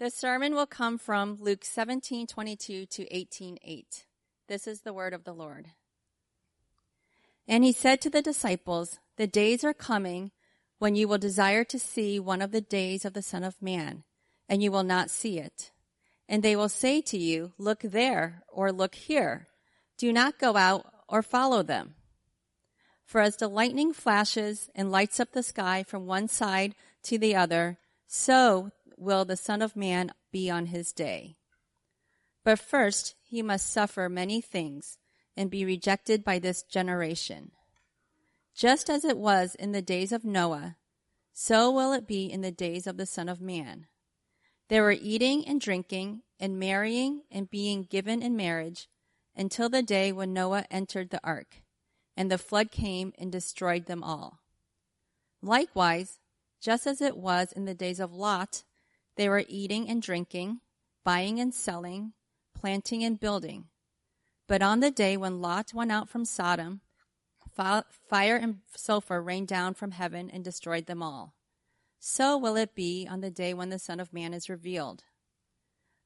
The 0.00 0.08
sermon 0.08 0.54
will 0.54 0.66
come 0.66 0.96
from 0.96 1.36
Luke 1.42 1.62
17:22 1.62 2.86
to 2.86 3.14
18:8. 3.14 4.06
This 4.46 4.66
is 4.66 4.80
the 4.80 4.94
word 4.94 5.12
of 5.12 5.24
the 5.24 5.34
Lord. 5.34 5.72
And 7.46 7.62
he 7.62 7.72
said 7.72 8.00
to 8.00 8.08
the 8.08 8.22
disciples, 8.22 8.98
"The 9.16 9.26
days 9.26 9.62
are 9.62 9.74
coming 9.74 10.32
when 10.78 10.94
you 10.94 11.06
will 11.06 11.18
desire 11.18 11.64
to 11.64 11.78
see 11.78 12.18
one 12.18 12.40
of 12.40 12.50
the 12.50 12.62
days 12.62 13.04
of 13.04 13.12
the 13.12 13.20
Son 13.20 13.44
of 13.44 13.60
Man, 13.60 14.04
and 14.48 14.62
you 14.62 14.72
will 14.72 14.84
not 14.84 15.10
see 15.10 15.38
it. 15.38 15.70
And 16.26 16.42
they 16.42 16.56
will 16.56 16.70
say 16.70 17.02
to 17.02 17.18
you, 17.18 17.52
Look 17.58 17.80
there, 17.80 18.42
or 18.48 18.72
look 18.72 18.94
here. 18.94 19.48
Do 19.98 20.14
not 20.14 20.38
go 20.38 20.56
out 20.56 20.94
or 21.10 21.22
follow 21.22 21.62
them. 21.62 21.94
For 23.04 23.20
as 23.20 23.36
the 23.36 23.48
lightning 23.48 23.92
flashes 23.92 24.70
and 24.74 24.90
lights 24.90 25.20
up 25.20 25.32
the 25.32 25.42
sky 25.42 25.82
from 25.82 26.06
one 26.06 26.26
side 26.26 26.74
to 27.02 27.18
the 27.18 27.36
other, 27.36 27.78
so 28.06 28.72
will 29.00 29.24
the 29.24 29.36
Son 29.36 29.62
of 29.62 29.74
Man 29.74 30.12
be 30.30 30.50
on 30.50 30.66
his 30.66 30.92
day. 30.92 31.36
But 32.44 32.58
first 32.58 33.14
he 33.22 33.42
must 33.42 33.72
suffer 33.72 34.08
many 34.08 34.40
things 34.40 34.98
and 35.36 35.50
be 35.50 35.64
rejected 35.64 36.24
by 36.24 36.38
this 36.38 36.62
generation. 36.62 37.52
Just 38.54 38.90
as 38.90 39.04
it 39.04 39.16
was 39.16 39.54
in 39.54 39.72
the 39.72 39.82
days 39.82 40.12
of 40.12 40.24
Noah, 40.24 40.76
so 41.32 41.70
will 41.70 41.92
it 41.92 42.06
be 42.06 42.26
in 42.26 42.42
the 42.42 42.50
days 42.50 42.86
of 42.86 42.96
the 42.96 43.06
Son 43.06 43.28
of 43.28 43.40
Man. 43.40 43.86
They 44.68 44.80
were 44.80 44.92
eating 44.92 45.46
and 45.48 45.60
drinking 45.60 46.22
and 46.38 46.58
marrying 46.58 47.22
and 47.30 47.50
being 47.50 47.84
given 47.84 48.22
in 48.22 48.36
marriage 48.36 48.88
until 49.36 49.68
the 49.68 49.82
day 49.82 50.12
when 50.12 50.32
Noah 50.32 50.66
entered 50.70 51.10
the 51.10 51.20
ark, 51.24 51.62
and 52.16 52.30
the 52.30 52.38
flood 52.38 52.70
came 52.70 53.12
and 53.18 53.32
destroyed 53.32 53.86
them 53.86 54.02
all. 54.02 54.40
Likewise, 55.42 56.18
just 56.60 56.86
as 56.86 57.00
it 57.00 57.16
was 57.16 57.52
in 57.52 57.64
the 57.64 57.74
days 57.74 58.00
of 58.00 58.12
Lot, 58.12 58.64
they 59.20 59.28
were 59.28 59.44
eating 59.48 59.86
and 59.86 60.00
drinking, 60.00 60.60
buying 61.04 61.38
and 61.38 61.52
selling, 61.52 62.14
planting 62.58 63.04
and 63.04 63.20
building. 63.20 63.66
But 64.48 64.62
on 64.62 64.80
the 64.80 64.90
day 64.90 65.14
when 65.14 65.42
Lot 65.42 65.74
went 65.74 65.92
out 65.92 66.08
from 66.08 66.24
Sodom, 66.24 66.80
fire 67.54 68.36
and 68.36 68.60
sulfur 68.74 69.20
rained 69.20 69.46
down 69.46 69.74
from 69.74 69.90
heaven 69.90 70.30
and 70.30 70.42
destroyed 70.42 70.86
them 70.86 71.02
all. 71.02 71.34
So 71.98 72.38
will 72.38 72.56
it 72.56 72.74
be 72.74 73.06
on 73.06 73.20
the 73.20 73.30
day 73.30 73.52
when 73.52 73.68
the 73.68 73.78
Son 73.78 74.00
of 74.00 74.14
Man 74.14 74.32
is 74.32 74.48
revealed. 74.48 75.04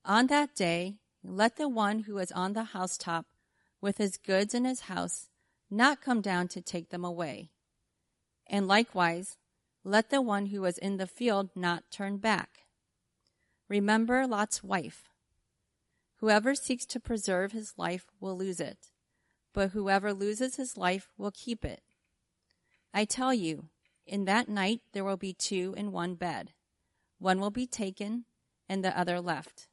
On 0.04 0.26
that 0.26 0.56
day, 0.56 0.96
let 1.22 1.56
the 1.56 1.68
one 1.68 2.00
who 2.00 2.18
is 2.18 2.32
on 2.32 2.52
the 2.52 2.64
housetop 2.64 3.26
with 3.80 3.98
his 3.98 4.16
goods 4.16 4.54
in 4.54 4.64
his 4.64 4.80
house 4.80 5.28
not 5.70 6.02
come 6.02 6.20
down 6.20 6.48
to 6.48 6.60
take 6.60 6.90
them 6.90 7.04
away. 7.04 7.52
And 8.48 8.66
likewise, 8.66 9.36
let 9.84 10.10
the 10.10 10.20
one 10.20 10.46
who 10.46 10.64
is 10.64 10.78
in 10.78 10.96
the 10.96 11.06
field 11.06 11.50
not 11.54 11.84
turn 11.92 12.16
back. 12.16 12.64
Remember 13.68 14.26
Lot's 14.26 14.62
wife. 14.62 15.04
Whoever 16.16 16.54
seeks 16.54 16.86
to 16.86 17.00
preserve 17.00 17.52
his 17.52 17.74
life 17.76 18.06
will 18.20 18.36
lose 18.36 18.60
it 18.60 18.90
but 19.54 19.70
whoever 19.70 20.12
loses 20.12 20.56
his 20.56 20.76
life 20.76 21.08
will 21.16 21.30
keep 21.30 21.64
it. 21.64 21.80
I 22.92 23.06
tell 23.06 23.32
you, 23.32 23.70
in 24.06 24.26
that 24.26 24.48
night 24.48 24.80
there 24.92 25.04
will 25.04 25.16
be 25.16 25.32
two 25.32 25.74
in 25.78 25.92
one 25.92 26.16
bed. 26.16 26.52
One 27.18 27.40
will 27.40 27.50
be 27.50 27.66
taken 27.66 28.26
and 28.68 28.84
the 28.84 28.98
other 28.98 29.20
left. 29.20 29.68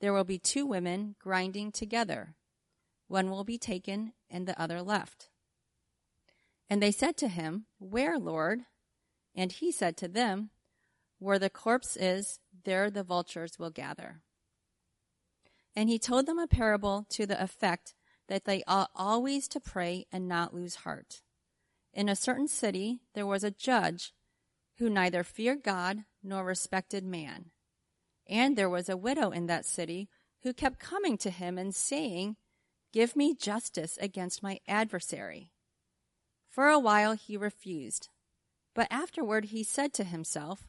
There 0.00 0.12
will 0.12 0.24
be 0.24 0.38
two 0.38 0.66
women 0.66 1.14
grinding 1.20 1.70
together. 1.70 2.34
One 3.06 3.30
will 3.30 3.44
be 3.44 3.58
taken 3.58 4.14
and 4.30 4.48
the 4.48 4.60
other 4.60 4.82
left. 4.82 5.28
And 6.70 6.82
they 6.82 6.90
said 6.90 7.16
to 7.18 7.28
him, 7.28 7.66
Where, 7.78 8.18
Lord? 8.18 8.60
And 9.34 9.52
he 9.52 9.70
said 9.70 9.96
to 9.98 10.08
them, 10.08 10.50
Where 11.18 11.38
the 11.38 11.50
corpse 11.50 11.96
is, 11.96 12.40
there 12.64 12.90
the 12.90 13.02
vultures 13.02 13.58
will 13.58 13.70
gather. 13.70 14.22
And 15.74 15.88
he 15.88 15.98
told 15.98 16.26
them 16.26 16.38
a 16.38 16.46
parable 16.46 17.06
to 17.10 17.26
the 17.26 17.42
effect 17.42 17.94
that 18.28 18.44
they 18.44 18.62
ought 18.66 18.90
always 18.94 19.48
to 19.48 19.60
pray 19.60 20.06
and 20.12 20.28
not 20.28 20.54
lose 20.54 20.76
heart. 20.76 21.22
In 21.92 22.08
a 22.08 22.16
certain 22.16 22.48
city 22.48 23.00
there 23.14 23.26
was 23.26 23.44
a 23.44 23.50
judge 23.50 24.12
who 24.78 24.88
neither 24.88 25.22
feared 25.22 25.62
God 25.62 26.04
nor 26.22 26.44
respected 26.44 27.04
man. 27.04 27.50
And 28.28 28.56
there 28.56 28.70
was 28.70 28.88
a 28.88 28.96
widow 28.96 29.30
in 29.30 29.46
that 29.46 29.66
city 29.66 30.08
who 30.42 30.52
kept 30.52 30.78
coming 30.78 31.18
to 31.18 31.30
him 31.30 31.58
and 31.58 31.74
saying, 31.74 32.36
Give 32.92 33.14
me 33.14 33.34
justice 33.34 33.98
against 34.00 34.42
my 34.42 34.60
adversary. 34.66 35.52
For 36.48 36.68
a 36.68 36.78
while 36.78 37.12
he 37.12 37.36
refused. 37.36 38.08
But 38.74 38.88
afterward 38.90 39.46
he 39.46 39.62
said 39.62 39.92
to 39.94 40.04
himself, 40.04 40.68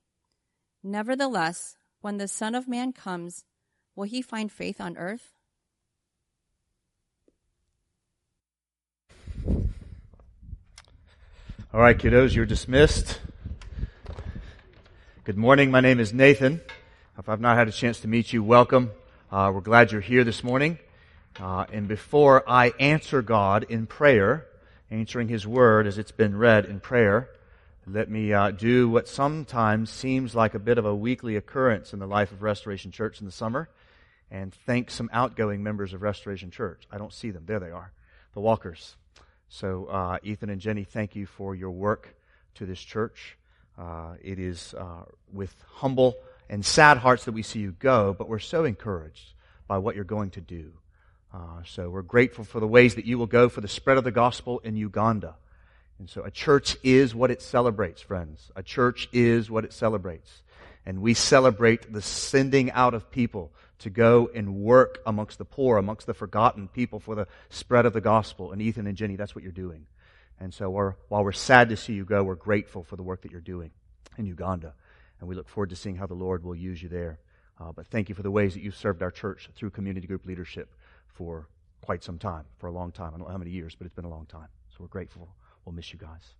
Nevertheless, 0.83 1.77
when 2.01 2.17
the 2.17 2.27
Son 2.27 2.55
of 2.55 2.67
Man 2.67 2.91
comes, 2.91 3.45
will 3.95 4.05
he 4.05 4.21
find 4.21 4.51
faith 4.51 4.81
on 4.81 4.97
earth? 4.97 5.33
All 11.73 11.79
right, 11.79 11.97
kiddos, 11.97 12.33
you're 12.33 12.47
dismissed. 12.47 13.19
Good 15.23 15.37
morning. 15.37 15.69
My 15.69 15.81
name 15.81 15.99
is 15.99 16.11
Nathan. 16.11 16.61
If 17.17 17.29
I've 17.29 17.39
not 17.39 17.57
had 17.57 17.67
a 17.67 17.71
chance 17.71 17.99
to 17.99 18.07
meet 18.07 18.33
you, 18.33 18.43
welcome. 18.43 18.89
Uh, 19.31 19.51
we're 19.53 19.61
glad 19.61 19.91
you're 19.91 20.01
here 20.01 20.23
this 20.23 20.43
morning. 20.43 20.79
Uh, 21.39 21.65
and 21.71 21.87
before 21.87 22.43
I 22.49 22.73
answer 22.79 23.21
God 23.21 23.67
in 23.69 23.85
prayer, 23.85 24.47
answering 24.89 25.27
His 25.27 25.45
Word 25.45 25.85
as 25.85 25.99
it's 25.99 26.11
been 26.11 26.35
read 26.35 26.65
in 26.65 26.79
prayer, 26.79 27.29
let 27.87 28.11
me 28.11 28.31
uh, 28.31 28.51
do 28.51 28.87
what 28.89 29.07
sometimes 29.07 29.89
seems 29.89 30.35
like 30.35 30.53
a 30.53 30.59
bit 30.59 30.77
of 30.77 30.85
a 30.85 30.95
weekly 30.95 31.35
occurrence 31.35 31.93
in 31.93 31.99
the 31.99 32.05
life 32.05 32.31
of 32.31 32.43
Restoration 32.43 32.91
Church 32.91 33.19
in 33.19 33.25
the 33.25 33.31
summer, 33.31 33.69
and 34.29 34.53
thank 34.53 34.91
some 34.91 35.09
outgoing 35.11 35.63
members 35.63 35.93
of 35.93 36.03
Restoration 36.03 36.51
Church. 36.51 36.83
I 36.91 36.99
don't 36.99 37.11
see 37.11 37.31
them. 37.31 37.45
There 37.47 37.59
they 37.59 37.71
are, 37.71 37.91
the 38.35 38.39
walkers. 38.39 38.95
So, 39.49 39.85
uh, 39.85 40.19
Ethan 40.21 40.51
and 40.51 40.61
Jenny, 40.61 40.83
thank 40.83 41.15
you 41.15 41.25
for 41.25 41.55
your 41.55 41.71
work 41.71 42.15
to 42.55 42.67
this 42.67 42.79
church. 42.79 43.35
Uh, 43.79 44.13
it 44.21 44.37
is 44.37 44.75
uh, 44.77 45.05
with 45.33 45.55
humble 45.73 46.15
and 46.51 46.63
sad 46.63 46.97
hearts 46.97 47.25
that 47.25 47.31
we 47.31 47.41
see 47.41 47.59
you 47.59 47.71
go, 47.71 48.13
but 48.13 48.29
we're 48.29 48.39
so 48.39 48.63
encouraged 48.63 49.33
by 49.67 49.79
what 49.79 49.95
you're 49.95 50.03
going 50.03 50.29
to 50.31 50.41
do. 50.41 50.71
Uh, 51.33 51.63
so, 51.65 51.89
we're 51.89 52.03
grateful 52.03 52.45
for 52.45 52.59
the 52.59 52.67
ways 52.67 52.93
that 52.93 53.05
you 53.05 53.17
will 53.17 53.25
go 53.25 53.49
for 53.49 53.61
the 53.61 53.67
spread 53.67 53.97
of 53.97 54.03
the 54.03 54.11
gospel 54.11 54.59
in 54.59 54.75
Uganda. 54.77 55.35
And 56.01 56.09
so, 56.09 56.23
a 56.23 56.31
church 56.31 56.77
is 56.81 57.13
what 57.13 57.29
it 57.29 57.43
celebrates, 57.43 58.01
friends. 58.01 58.49
A 58.55 58.63
church 58.63 59.07
is 59.13 59.51
what 59.51 59.65
it 59.65 59.71
celebrates. 59.71 60.41
And 60.83 60.99
we 60.99 61.13
celebrate 61.13 61.93
the 61.93 62.01
sending 62.01 62.71
out 62.71 62.95
of 62.95 63.11
people 63.11 63.53
to 63.77 63.91
go 63.91 64.27
and 64.33 64.55
work 64.55 64.97
amongst 65.05 65.37
the 65.37 65.45
poor, 65.45 65.77
amongst 65.77 66.07
the 66.07 66.15
forgotten 66.15 66.67
people 66.67 66.99
for 66.99 67.13
the 67.13 67.27
spread 67.51 67.85
of 67.85 67.93
the 67.93 68.01
gospel. 68.01 68.51
And 68.51 68.63
Ethan 68.63 68.87
and 68.87 68.97
Jenny, 68.97 69.15
that's 69.15 69.35
what 69.35 69.43
you're 69.43 69.51
doing. 69.51 69.85
And 70.39 70.51
so 70.51 70.71
we're, 70.71 70.95
while 71.09 71.23
we're 71.23 71.33
sad 71.33 71.69
to 71.69 71.77
see 71.77 71.93
you 71.93 72.03
go, 72.03 72.23
we're 72.23 72.33
grateful 72.33 72.83
for 72.83 72.95
the 72.95 73.03
work 73.03 73.21
that 73.21 73.31
you're 73.31 73.39
doing 73.39 73.69
in 74.17 74.25
Uganda. 74.25 74.73
And 75.19 75.29
we 75.29 75.35
look 75.35 75.47
forward 75.47 75.69
to 75.69 75.75
seeing 75.75 75.97
how 75.97 76.07
the 76.07 76.15
Lord 76.15 76.43
will 76.43 76.55
use 76.55 76.81
you 76.81 76.89
there. 76.89 77.19
Uh, 77.59 77.73
but 77.73 77.85
thank 77.85 78.09
you 78.09 78.15
for 78.15 78.23
the 78.23 78.31
ways 78.31 78.55
that 78.55 78.63
you've 78.63 78.75
served 78.75 79.03
our 79.03 79.11
church 79.11 79.51
through 79.53 79.69
community 79.69 80.07
group 80.07 80.25
leadership 80.25 80.73
for 81.09 81.47
quite 81.81 82.03
some 82.03 82.17
time, 82.17 82.45
for 82.57 82.65
a 82.65 82.71
long 82.71 82.91
time. 82.91 83.09
I 83.09 83.19
don't 83.19 83.27
know 83.27 83.31
how 83.31 83.37
many 83.37 83.51
years, 83.51 83.75
but 83.75 83.85
it's 83.85 83.93
been 83.93 84.05
a 84.05 84.09
long 84.09 84.25
time. 84.25 84.47
So 84.71 84.77
we're 84.79 84.87
grateful. 84.87 85.29
We'll 85.65 85.73
miss 85.73 85.93
you 85.93 85.99
guys. 85.99 86.35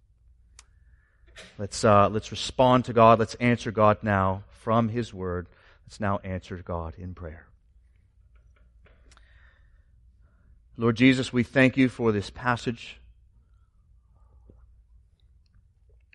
Let's, 1.57 1.83
uh, 1.83 2.09
let's 2.09 2.31
respond 2.31 2.85
to 2.85 2.93
God. 2.93 3.19
Let's 3.19 3.35
answer 3.35 3.71
God 3.71 3.97
now 4.01 4.43
from 4.49 4.89
His 4.89 5.13
Word. 5.13 5.47
Let's 5.85 5.99
now 5.99 6.19
answer 6.23 6.57
God 6.57 6.95
in 6.97 7.13
prayer. 7.13 7.47
Lord 10.77 10.95
Jesus, 10.95 11.31
we 11.31 11.43
thank 11.43 11.77
you 11.77 11.89
for 11.89 12.11
this 12.11 12.29
passage. 12.29 12.99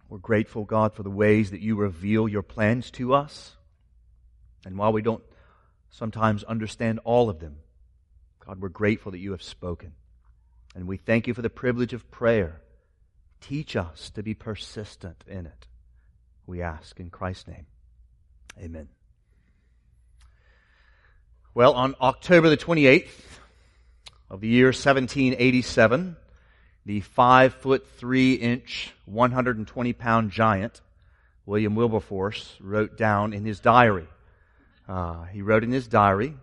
We're 0.08 0.18
grateful, 0.18 0.64
God, 0.64 0.94
for 0.94 1.02
the 1.02 1.10
ways 1.10 1.50
that 1.50 1.60
you 1.60 1.76
reveal 1.76 2.28
your 2.28 2.42
plans 2.42 2.90
to 2.92 3.14
us. 3.14 3.56
And 4.64 4.76
while 4.78 4.92
we 4.92 5.02
don't 5.02 5.22
sometimes 5.90 6.42
understand 6.44 7.00
all 7.04 7.28
of 7.28 7.38
them, 7.38 7.56
God, 8.44 8.60
we're 8.60 8.68
grateful 8.68 9.12
that 9.12 9.18
you 9.18 9.32
have 9.32 9.42
spoken. 9.42 9.92
And 10.74 10.86
we 10.86 10.96
thank 10.96 11.26
you 11.26 11.34
for 11.34 11.42
the 11.42 11.50
privilege 11.50 11.92
of 11.92 12.10
prayer. 12.10 12.60
Teach 13.48 13.76
us 13.76 14.10
to 14.10 14.24
be 14.24 14.34
persistent 14.34 15.22
in 15.28 15.46
it. 15.46 15.66
We 16.46 16.62
ask 16.62 16.98
in 16.98 17.10
Christ's 17.10 17.46
name. 17.46 17.66
Amen. 18.58 18.88
Well, 21.54 21.74
on 21.74 21.94
October 22.00 22.48
the 22.48 22.56
28th 22.56 23.08
of 24.28 24.40
the 24.40 24.48
year 24.48 24.66
1787, 24.66 26.16
the 26.86 27.00
five 27.00 27.54
foot 27.54 27.86
three 27.98 28.34
inch, 28.34 28.92
120 29.04 29.92
pound 29.92 30.32
giant, 30.32 30.80
William 31.44 31.76
Wilberforce, 31.76 32.56
wrote 32.60 32.96
down 32.96 33.32
in 33.32 33.44
his 33.44 33.60
diary. 33.60 34.08
Uh, 34.88 35.22
he 35.24 35.42
wrote 35.42 35.62
in 35.62 35.70
his 35.70 35.86
diary, 35.86 36.34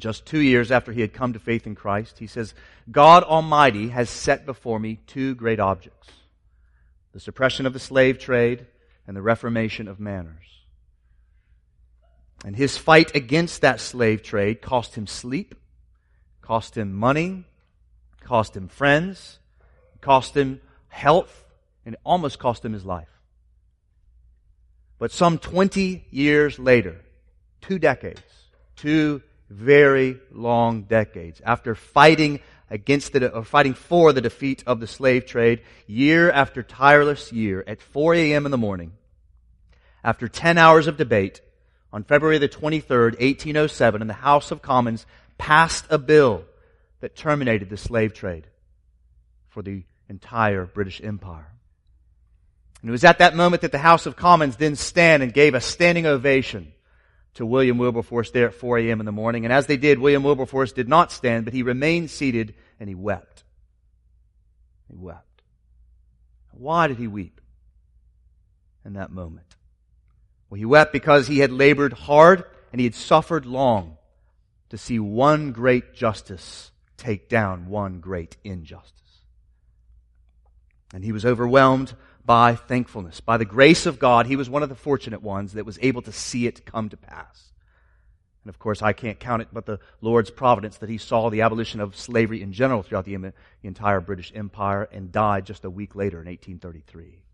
just 0.00 0.26
two 0.26 0.40
years 0.40 0.70
after 0.70 0.92
he 0.92 1.00
had 1.00 1.12
come 1.12 1.32
to 1.32 1.38
faith 1.38 1.66
in 1.66 1.74
Christ, 1.74 2.18
he 2.18 2.26
says, 2.26 2.54
God 2.90 3.22
Almighty 3.22 3.88
has 3.88 4.10
set 4.10 4.46
before 4.46 4.78
me 4.78 4.98
two 5.06 5.34
great 5.34 5.60
objects 5.60 6.08
the 7.12 7.20
suppression 7.20 7.66
of 7.66 7.72
the 7.72 7.80
slave 7.80 8.18
trade 8.18 8.66
and 9.06 9.16
the 9.16 9.22
reformation 9.22 9.88
of 9.88 9.98
manners. 9.98 10.44
And 12.44 12.54
his 12.54 12.76
fight 12.78 13.16
against 13.16 13.62
that 13.62 13.80
slave 13.80 14.22
trade 14.22 14.62
cost 14.62 14.94
him 14.94 15.06
sleep, 15.06 15.54
cost 16.42 16.76
him 16.76 16.92
money, 16.92 17.44
cost 18.22 18.56
him 18.56 18.68
friends, 18.68 19.38
cost 20.00 20.36
him 20.36 20.60
health, 20.88 21.44
and 21.84 21.94
it 21.94 22.00
almost 22.04 22.38
cost 22.38 22.64
him 22.64 22.72
his 22.72 22.84
life. 22.84 23.08
But 24.98 25.10
some 25.10 25.38
20 25.38 26.06
years 26.10 26.58
later, 26.58 27.00
two 27.60 27.78
decades, 27.78 28.22
two 28.76 29.22
very 29.50 30.18
long 30.30 30.82
decades, 30.82 31.40
after 31.44 31.74
fighting 31.74 32.40
against 32.70 33.12
the, 33.12 33.32
or 33.32 33.44
fighting 33.44 33.74
for 33.74 34.12
the 34.12 34.20
defeat 34.20 34.62
of 34.66 34.80
the 34.80 34.86
slave 34.86 35.26
trade, 35.26 35.62
year 35.86 36.30
after 36.30 36.62
tireless 36.62 37.32
year, 37.32 37.64
at 37.66 37.80
4 37.80 38.14
a.m. 38.14 38.44
in 38.44 38.50
the 38.50 38.58
morning, 38.58 38.92
after 40.04 40.28
10 40.28 40.58
hours 40.58 40.86
of 40.86 40.96
debate, 40.96 41.40
on 41.92 42.04
February 42.04 42.38
the 42.38 42.48
23rd, 42.48 43.18
1807, 43.20 44.02
in 44.02 44.08
the 44.08 44.14
House 44.14 44.50
of 44.50 44.60
Commons, 44.60 45.06
passed 45.38 45.86
a 45.88 45.98
bill 45.98 46.44
that 47.00 47.16
terminated 47.16 47.70
the 47.70 47.76
slave 47.76 48.12
trade 48.12 48.46
for 49.48 49.62
the 49.62 49.84
entire 50.08 50.66
British 50.66 51.00
Empire. 51.02 51.50
And 52.82 52.90
it 52.90 52.92
was 52.92 53.04
at 53.04 53.18
that 53.18 53.34
moment 53.34 53.62
that 53.62 53.72
the 53.72 53.78
House 53.78 54.06
of 54.06 54.16
Commons 54.16 54.56
then 54.56 54.76
stand 54.76 55.22
and 55.22 55.32
gave 55.32 55.54
a 55.54 55.60
standing 55.60 56.06
ovation 56.06 56.72
to 57.38 57.46
William 57.46 57.78
Wilberforce 57.78 58.32
there 58.32 58.48
at 58.48 58.54
4 58.54 58.78
a.m. 58.78 59.00
in 59.00 59.06
the 59.06 59.12
morning. 59.12 59.44
And 59.44 59.52
as 59.52 59.66
they 59.66 59.76
did, 59.76 60.00
William 60.00 60.24
Wilberforce 60.24 60.72
did 60.72 60.88
not 60.88 61.12
stand, 61.12 61.44
but 61.44 61.54
he 61.54 61.62
remained 61.62 62.10
seated 62.10 62.54
and 62.80 62.88
he 62.88 62.96
wept. 62.96 63.44
He 64.90 64.96
wept. 64.96 65.42
Why 66.50 66.88
did 66.88 66.98
he 66.98 67.06
weep 67.06 67.40
in 68.84 68.94
that 68.94 69.12
moment? 69.12 69.46
Well, 70.50 70.58
he 70.58 70.64
wept 70.64 70.92
because 70.92 71.28
he 71.28 71.38
had 71.38 71.52
labored 71.52 71.92
hard 71.92 72.42
and 72.72 72.80
he 72.80 72.86
had 72.86 72.96
suffered 72.96 73.46
long 73.46 73.98
to 74.70 74.76
see 74.76 74.98
one 74.98 75.52
great 75.52 75.94
justice 75.94 76.72
take 76.96 77.28
down 77.28 77.68
one 77.68 78.00
great 78.00 78.36
injustice. 78.42 78.92
And 80.92 81.04
he 81.04 81.12
was 81.12 81.24
overwhelmed 81.24 81.94
by 82.28 82.54
thankfulness. 82.54 83.22
By 83.22 83.38
the 83.38 83.46
grace 83.46 83.86
of 83.86 83.98
God, 83.98 84.26
he 84.26 84.36
was 84.36 84.50
one 84.50 84.62
of 84.62 84.68
the 84.68 84.74
fortunate 84.74 85.22
ones 85.22 85.54
that 85.54 85.64
was 85.64 85.78
able 85.80 86.02
to 86.02 86.12
see 86.12 86.46
it 86.46 86.66
come 86.66 86.90
to 86.90 86.96
pass. 86.98 87.52
And 88.44 88.50
of 88.50 88.58
course, 88.58 88.82
I 88.82 88.92
can't 88.92 89.18
count 89.18 89.40
it 89.40 89.48
but 89.50 89.64
the 89.64 89.80
Lord's 90.02 90.28
providence 90.28 90.76
that 90.76 90.90
he 90.90 90.98
saw 90.98 91.30
the 91.30 91.40
abolition 91.40 91.80
of 91.80 91.96
slavery 91.96 92.42
in 92.42 92.52
general 92.52 92.82
throughout 92.82 93.06
the, 93.06 93.32
entire 93.62 94.02
British 94.02 94.30
Empire 94.34 94.86
and 94.92 95.10
died 95.10 95.46
just 95.46 95.64
a 95.64 95.70
week 95.70 95.94
later 95.94 96.20
in 96.20 96.26
1833. 96.26 97.24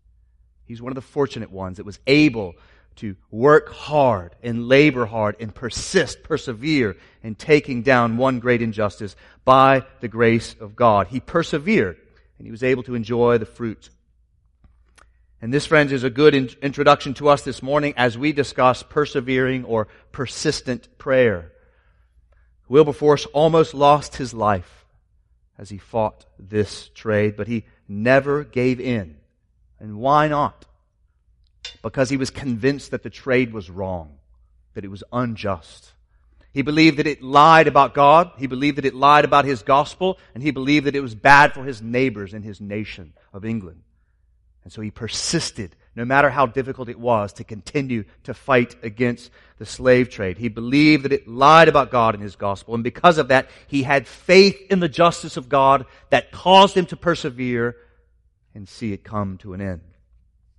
He's 0.63 0.81
one 0.81 0.93
of 0.93 0.95
the 0.95 1.01
fortunate 1.01 1.51
ones 1.51 1.75
that 1.75 1.85
was 1.85 1.99
able 2.07 2.53
to 2.95 3.17
work 3.29 3.73
hard 3.73 4.33
and 4.43 4.69
labor 4.69 5.05
hard 5.05 5.35
and 5.41 5.53
persist, 5.53 6.23
persevere 6.23 6.95
in 7.21 7.35
taking 7.35 7.81
down 7.81 8.15
one 8.15 8.39
great 8.39 8.61
injustice 8.61 9.17
by 9.43 9.83
the 9.99 10.07
grace 10.07 10.55
of 10.61 10.73
God. 10.73 11.07
He 11.07 11.19
persevered 11.19 11.97
and 12.37 12.47
he 12.47 12.51
was 12.51 12.63
able 12.63 12.83
to 12.83 12.95
enjoy 12.95 13.37
the 13.37 13.45
fruit. 13.45 13.89
And 15.45 15.53
this, 15.53 15.67
friends, 15.67 15.91
is 15.91 16.03
a 16.03 16.09
good 16.09 16.33
in- 16.33 16.49
introduction 16.63 17.13
to 17.13 17.29
us 17.29 17.43
this 17.43 17.61
morning 17.61 17.93
as 17.97 18.17
we 18.17 18.31
discuss 18.31 18.81
persevering 18.81 19.63
or 19.63 19.87
persistent 20.11 20.97
prayer. 20.97 21.51
Wilberforce 22.67 23.27
almost 23.27 23.75
lost 23.75 24.15
his 24.15 24.33
life 24.33 24.87
as 25.55 25.69
he 25.69 25.77
fought 25.77 26.25
this 26.39 26.89
trade, 26.95 27.35
but 27.37 27.45
he 27.45 27.65
never 27.87 28.43
gave 28.43 28.79
in. 28.79 29.17
And 29.79 29.97
why 29.97 30.27
not? 30.29 30.65
because 31.83 32.09
he 32.09 32.17
was 32.17 32.31
convinced 32.31 32.89
that 32.89 33.03
the 33.03 33.11
trade 33.11 33.53
was 33.53 33.69
wrong, 33.69 34.17
that 34.73 34.83
it 34.83 34.89
was 34.89 35.03
unjust. 35.13 35.91
He 36.53 36.63
believed 36.63 36.97
that 36.97 37.05
it 37.05 37.21
lied 37.21 37.67
about 37.67 37.93
God. 37.93 38.31
He 38.39 38.47
believed 38.47 38.79
that 38.79 38.85
it 38.85 38.95
lied 38.95 39.25
about 39.25 39.45
his 39.45 39.61
gospel. 39.61 40.17
And 40.33 40.41
he 40.41 40.49
believed 40.49 40.87
that 40.87 40.95
it 40.95 41.01
was 41.01 41.13
bad 41.13 41.53
for 41.53 41.63
his 41.63 41.83
neighbors 41.83 42.33
and 42.33 42.43
his 42.43 42.59
nation 42.59 43.13
of 43.31 43.45
England. 43.45 43.83
And 44.65 44.73
so 44.73 44.81
he 44.81 44.89
persisted, 44.89 45.75
no 45.95 46.05
matter 46.05 46.27
how 46.27 46.47
difficult 46.47 46.89
it 46.89 46.99
was, 46.99 47.33
to 47.33 47.43
continue 47.43 48.03
to 48.23 48.33
fight 48.33 48.75
against 48.81 49.29
the 49.59 49.65
slave 49.65 50.09
trade. 50.09 50.39
He 50.39 50.49
believed 50.49 51.05
that 51.05 51.13
it 51.13 51.27
lied 51.27 51.67
about 51.67 51.91
God 51.91 52.15
and 52.15 52.23
his 52.23 52.35
gospel. 52.35 52.73
And 52.73 52.83
because 52.83 53.19
of 53.19 53.27
that, 53.27 53.51
he 53.67 53.83
had 53.83 54.07
faith 54.07 54.59
in 54.71 54.79
the 54.79 54.89
justice 54.89 55.37
of 55.37 55.49
God 55.49 55.85
that 56.09 56.31
caused 56.31 56.75
him 56.75 56.87
to 56.87 56.97
persevere 56.97 57.77
and 58.55 58.67
see 58.67 58.91
it 58.91 59.03
come 59.03 59.37
to 59.37 59.53
an 59.53 59.61
end. 59.61 59.81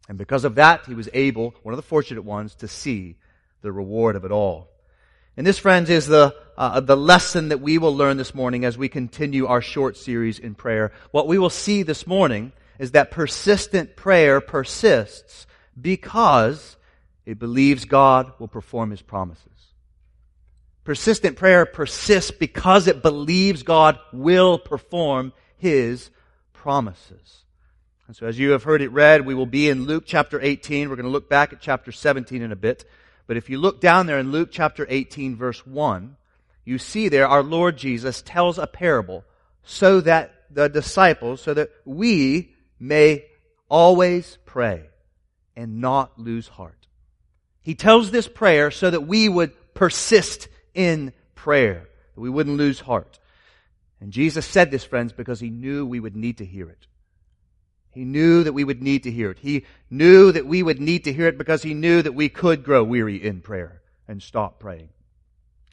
And 0.08 0.16
because 0.16 0.44
of 0.44 0.54
that, 0.54 0.86
he 0.86 0.94
was 0.94 1.08
able, 1.12 1.52
one 1.64 1.72
of 1.72 1.76
the 1.76 1.82
fortunate 1.82 2.22
ones, 2.22 2.54
to 2.56 2.68
see 2.68 3.16
the 3.62 3.72
reward 3.72 4.14
of 4.14 4.24
it 4.24 4.30
all. 4.30 4.68
And 5.36 5.44
this, 5.44 5.58
friends, 5.58 5.90
is 5.90 6.06
the, 6.06 6.32
uh, 6.56 6.78
the 6.78 6.96
lesson 6.96 7.48
that 7.48 7.60
we 7.60 7.78
will 7.78 7.94
learn 7.94 8.18
this 8.18 8.36
morning 8.36 8.64
as 8.64 8.78
we 8.78 8.88
continue 8.88 9.48
our 9.48 9.60
short 9.60 9.96
series 9.96 10.38
in 10.38 10.54
prayer. 10.54 10.92
What 11.10 11.26
we 11.26 11.38
will 11.38 11.50
see 11.50 11.82
this 11.82 12.06
morning 12.06 12.52
is 12.78 12.92
that 12.92 13.10
persistent 13.10 13.96
prayer 13.96 14.40
persists 14.40 15.46
because 15.80 16.76
it 17.24 17.38
believes 17.38 17.84
God 17.84 18.32
will 18.38 18.48
perform 18.48 18.90
His 18.90 19.02
promises. 19.02 19.42
Persistent 20.84 21.36
prayer 21.36 21.66
persists 21.66 22.30
because 22.30 22.86
it 22.86 23.02
believes 23.02 23.62
God 23.62 23.98
will 24.12 24.58
perform 24.58 25.32
His 25.56 26.10
promises. 26.52 27.44
And 28.06 28.14
so 28.14 28.26
as 28.26 28.38
you 28.38 28.50
have 28.50 28.62
heard 28.62 28.82
it 28.82 28.92
read, 28.92 29.26
we 29.26 29.34
will 29.34 29.46
be 29.46 29.68
in 29.68 29.86
Luke 29.86 30.04
chapter 30.06 30.40
18. 30.40 30.88
We're 30.88 30.96
going 30.96 31.06
to 31.06 31.10
look 31.10 31.28
back 31.28 31.52
at 31.52 31.60
chapter 31.60 31.90
17 31.90 32.40
in 32.40 32.52
a 32.52 32.56
bit. 32.56 32.84
But 33.26 33.36
if 33.36 33.50
you 33.50 33.58
look 33.58 33.80
down 33.80 34.06
there 34.06 34.18
in 34.18 34.30
Luke 34.30 34.50
chapter 34.52 34.86
18 34.88 35.36
verse 35.36 35.66
1, 35.66 36.16
you 36.64 36.78
see 36.78 37.08
there 37.08 37.26
our 37.26 37.42
Lord 37.42 37.76
Jesus 37.76 38.22
tells 38.22 38.58
a 38.58 38.66
parable 38.66 39.24
so 39.64 40.00
that 40.02 40.32
the 40.50 40.68
disciples, 40.68 41.40
so 41.40 41.54
that 41.54 41.70
we 41.84 42.54
may 42.78 43.24
always 43.68 44.38
pray 44.44 44.88
and 45.54 45.80
not 45.80 46.18
lose 46.18 46.48
heart. 46.48 46.86
He 47.62 47.74
tells 47.74 48.10
this 48.10 48.28
prayer 48.28 48.70
so 48.70 48.90
that 48.90 49.06
we 49.06 49.28
would 49.28 49.52
persist 49.74 50.48
in 50.74 51.12
prayer, 51.34 51.88
that 52.14 52.20
we 52.20 52.30
wouldn't 52.30 52.58
lose 52.58 52.80
heart. 52.80 53.18
And 54.00 54.12
Jesus 54.12 54.46
said 54.46 54.70
this, 54.70 54.84
friends, 54.84 55.12
because 55.12 55.40
he 55.40 55.50
knew 55.50 55.86
we 55.86 56.00
would 56.00 56.16
need 56.16 56.38
to 56.38 56.44
hear 56.44 56.68
it. 56.68 56.86
He 57.90 58.04
knew 58.04 58.44
that 58.44 58.52
we 58.52 58.62
would 58.62 58.82
need 58.82 59.04
to 59.04 59.10
hear 59.10 59.30
it. 59.30 59.38
He 59.38 59.64
knew 59.88 60.30
that 60.30 60.46
we 60.46 60.62
would 60.62 60.80
need 60.80 61.04
to 61.04 61.12
hear 61.14 61.28
it 61.28 61.38
because 61.38 61.62
he 61.62 61.72
knew 61.72 62.02
that 62.02 62.12
we 62.12 62.28
could 62.28 62.62
grow 62.62 62.84
weary 62.84 63.16
in 63.16 63.40
prayer 63.40 63.80
and 64.06 64.22
stop 64.22 64.60
praying. 64.60 64.90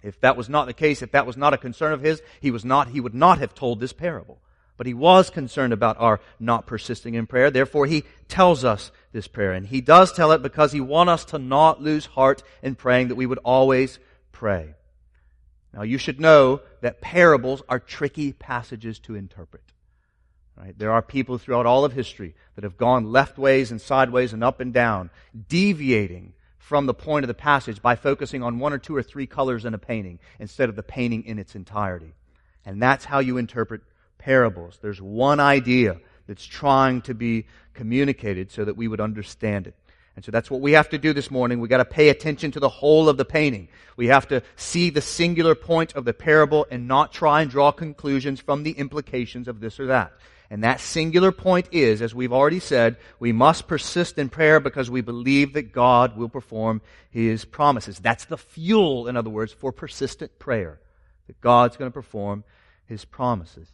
If 0.02 0.20
that 0.22 0.38
was 0.38 0.50
not 0.50 0.68
the 0.68 0.74
case, 0.74 1.02
if 1.02 1.12
that 1.12 1.28
was 1.28 1.38
not 1.38 1.54
a 1.54 1.58
concern 1.58 1.94
of 1.94 2.02
his, 2.02 2.22
he 2.40 2.50
was 2.50 2.64
not, 2.64 2.88
he 2.88 3.02
would 3.02 3.14
not 3.14 3.40
have 3.40 3.54
told 3.54 3.80
this 3.80 3.94
parable. 3.94 4.40
But 4.75 4.88
he 4.88 4.94
was 4.94 5.30
concerned 5.30 5.72
about 5.72 6.00
our 6.00 6.20
not 6.39 6.65
persisting 6.65 7.13
in 7.13 7.27
prayer. 7.27 7.51
Therefore, 7.51 7.86
he 7.86 8.03
tells 8.27 8.65
us 8.65 8.92
this 9.12 9.27
prayer. 9.27 9.53
And 9.53 9.68
he 9.68 9.82
does 9.82 10.12
tell 10.12 10.32
it 10.32 10.42
because 10.42 10.72
he 10.72 10.82
wants 10.82 11.12
us 11.12 11.25
to 11.25 11.38
not 11.38 11.82
lose 11.82 12.08
heart 12.08 12.42
in 12.62 12.75
praying, 12.75 13.10
that 13.10 13.15
we 13.15 13.25
would 13.25 13.39
always 13.39 14.00
pray. 14.32 14.74
Now, 15.74 15.84
you 15.84 15.98
should 15.98 16.20
know 16.20 16.62
that 16.82 17.01
parables 17.01 17.62
are 17.70 17.80
tricky 17.80 18.34
passages 18.34 19.00
to 19.00 19.15
interpret. 19.15 19.63
Right? 20.56 20.77
There 20.77 20.92
are 20.92 21.01
people 21.01 21.38
throughout 21.38 21.65
all 21.65 21.84
of 21.84 21.94
history 21.94 22.36
that 22.56 22.63
have 22.63 22.77
gone 22.77 23.12
left 23.12 23.38
ways 23.38 23.72
and 23.72 23.82
sideways 23.82 24.34
and 24.34 24.44
up 24.44 24.60
and 24.60 24.72
down, 24.72 25.10
deviating 25.48 26.34
from 26.58 26.86
the 26.86 26.94
point 26.94 27.24
of 27.24 27.27
the 27.27 27.34
passage 27.34 27.82
by 27.82 27.96
focusing 27.96 28.44
on 28.44 28.60
one 28.60 28.72
or 28.72 28.77
two 28.77 28.96
or 28.96 29.03
three 29.03 29.27
colors 29.27 29.65
in 29.65 29.74
a 29.74 29.80
painting 29.80 30.20
instead 30.39 30.70
of 30.70 30.75
the 30.75 30.84
painting 30.84 31.25
in 31.25 31.39
its 31.39 31.56
entirety. 31.56 32.13
And 32.65 32.82
that's 32.82 33.06
how 33.06 33.20
you 33.20 33.38
interpret 33.38 33.82
parables. 34.24 34.80
There's 34.82 35.01
one 35.01 35.39
idea 35.39 36.00
that's 36.27 36.46
trying 36.46 37.01
to 37.01 37.13
be 37.13 37.46
communicated 37.74 38.51
so 38.51 38.63
that 38.63 38.77
we 38.77 38.88
would 38.88 39.01
understand 39.01 39.68
it. 39.68 39.75
And 40.15 40.24
so 40.24 40.32
that's 40.32 40.50
what 40.50 40.62
we 40.62 40.74
have 40.74 40.89
to 40.89 40.98
do 40.98 41.12
this 41.12 41.32
morning. 41.32 41.60
We 41.60 41.68
got 41.68 41.77
to 41.77 41.86
pay 41.86 42.10
attention 42.10 42.51
to 42.51 42.60
the 42.60 42.70
whole 42.70 43.10
of 43.10 43.18
the 43.18 43.25
painting. 43.25 43.68
We 43.98 44.08
have 44.08 44.27
to 44.30 44.44
see 44.56 44.92
the 44.92 45.01
singular 45.01 45.56
point 45.56 45.96
of 45.96 46.06
the 46.06 46.13
parable 46.13 46.68
and 46.70 46.88
not 46.88 47.12
try 47.12 47.42
and 47.42 47.50
draw 47.50 47.72
conclusions 47.72 48.39
from 48.39 48.63
the 48.63 48.72
implications 48.72 49.48
of 49.48 49.60
this 49.60 49.80
or 49.80 49.88
that. 49.88 50.13
And 50.50 50.63
that 50.63 50.80
singular 50.80 51.32
point 51.32 51.68
is, 51.72 52.01
as 52.01 52.13
we've 52.13 52.32
already 52.32 52.60
said, 52.60 52.98
we 53.20 53.32
must 53.32 53.68
persist 53.68 54.20
in 54.20 54.30
prayer 54.30 54.60
because 54.60 54.89
we 54.89 55.01
believe 55.01 55.53
that 55.53 55.74
God 55.74 56.15
will 56.15 56.30
perform 56.30 56.82
His 57.10 57.44
promises. 57.44 57.98
That's 57.98 58.25
the 58.25 58.38
fuel, 58.38 59.08
in 59.08 59.18
other 59.18 59.32
words, 59.32 59.51
for 59.51 59.72
persistent 59.72 60.38
prayer. 60.38 60.80
That 61.25 61.42
God's 61.42 61.75
going 61.75 61.89
to 61.89 61.94
perform 61.94 62.44
His 62.86 63.03
promises. 63.03 63.68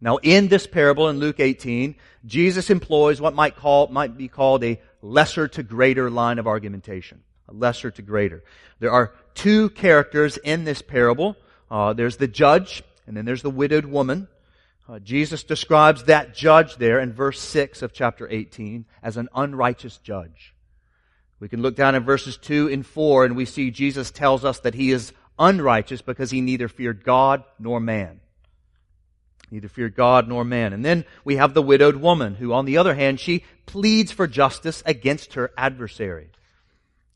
Now, 0.00 0.18
in 0.22 0.48
this 0.48 0.66
parable 0.66 1.08
in 1.08 1.18
Luke 1.18 1.40
18, 1.40 1.94
Jesus 2.26 2.70
employs 2.70 3.20
what 3.20 3.34
might 3.34 3.56
call, 3.56 3.88
might 3.88 4.16
be 4.16 4.28
called 4.28 4.64
a 4.64 4.80
lesser 5.02 5.48
to 5.48 5.62
greater 5.62 6.10
line 6.10 6.38
of 6.38 6.46
argumentation. 6.46 7.22
A 7.48 7.54
lesser 7.54 7.90
to 7.90 8.02
greater. 8.02 8.42
There 8.80 8.90
are 8.90 9.14
two 9.34 9.70
characters 9.70 10.36
in 10.38 10.64
this 10.64 10.82
parable. 10.82 11.36
Uh, 11.70 11.92
there's 11.92 12.16
the 12.16 12.28
judge, 12.28 12.82
and 13.06 13.16
then 13.16 13.24
there's 13.24 13.42
the 13.42 13.50
widowed 13.50 13.84
woman. 13.84 14.28
Uh, 14.88 14.98
Jesus 14.98 15.44
describes 15.44 16.04
that 16.04 16.34
judge 16.34 16.76
there 16.76 17.00
in 17.00 17.12
verse 17.12 17.40
6 17.40 17.82
of 17.82 17.92
chapter 17.92 18.28
18 18.30 18.84
as 19.02 19.16
an 19.16 19.28
unrighteous 19.34 19.98
judge. 19.98 20.54
We 21.40 21.48
can 21.48 21.62
look 21.62 21.76
down 21.76 21.94
in 21.94 22.04
verses 22.04 22.36
2 22.36 22.68
and 22.68 22.84
4 22.86 23.24
and 23.24 23.36
we 23.36 23.46
see 23.46 23.70
Jesus 23.70 24.10
tells 24.10 24.44
us 24.44 24.60
that 24.60 24.74
he 24.74 24.90
is 24.90 25.12
unrighteous 25.38 26.02
because 26.02 26.30
he 26.30 26.40
neither 26.40 26.68
feared 26.68 27.02
God 27.02 27.44
nor 27.58 27.80
man. 27.80 28.20
Neither 29.50 29.68
feared 29.68 29.94
God 29.94 30.28
nor 30.28 30.44
man. 30.44 30.72
And 30.72 30.84
then 30.84 31.04
we 31.24 31.36
have 31.36 31.54
the 31.54 31.62
widowed 31.62 31.96
woman 31.96 32.34
who, 32.34 32.52
on 32.52 32.64
the 32.64 32.78
other 32.78 32.94
hand, 32.94 33.20
she 33.20 33.44
pleads 33.66 34.10
for 34.10 34.26
justice 34.26 34.82
against 34.86 35.34
her 35.34 35.52
adversary. 35.56 36.28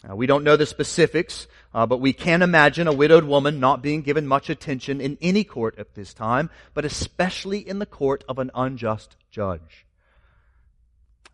Uh, 0.09 0.15
we 0.15 0.27
don't 0.27 0.45
know 0.45 0.57
the 0.57 0.67
specifics, 0.67 1.49
uh, 1.75 1.85
but 1.85 2.01
we 2.01 2.13
can 2.13 2.43
imagine 2.43 2.87
a 2.87 2.93
widowed 2.93 3.25
woman 3.25 3.59
not 3.59 3.83
being 3.83 4.03
given 4.03 4.27
much 4.27 4.49
attention 4.49 5.01
in 5.01 5.19
any 5.21 5.43
court 5.43 5.77
at 5.79 5.95
this 5.95 6.15
time, 6.15 6.51
but 6.73 6.85
especially 6.85 7.59
in 7.59 7.81
the 7.81 7.87
court 7.87 8.23
of 8.29 8.39
an 8.39 8.51
unjust 8.55 9.17
judge. 9.31 9.87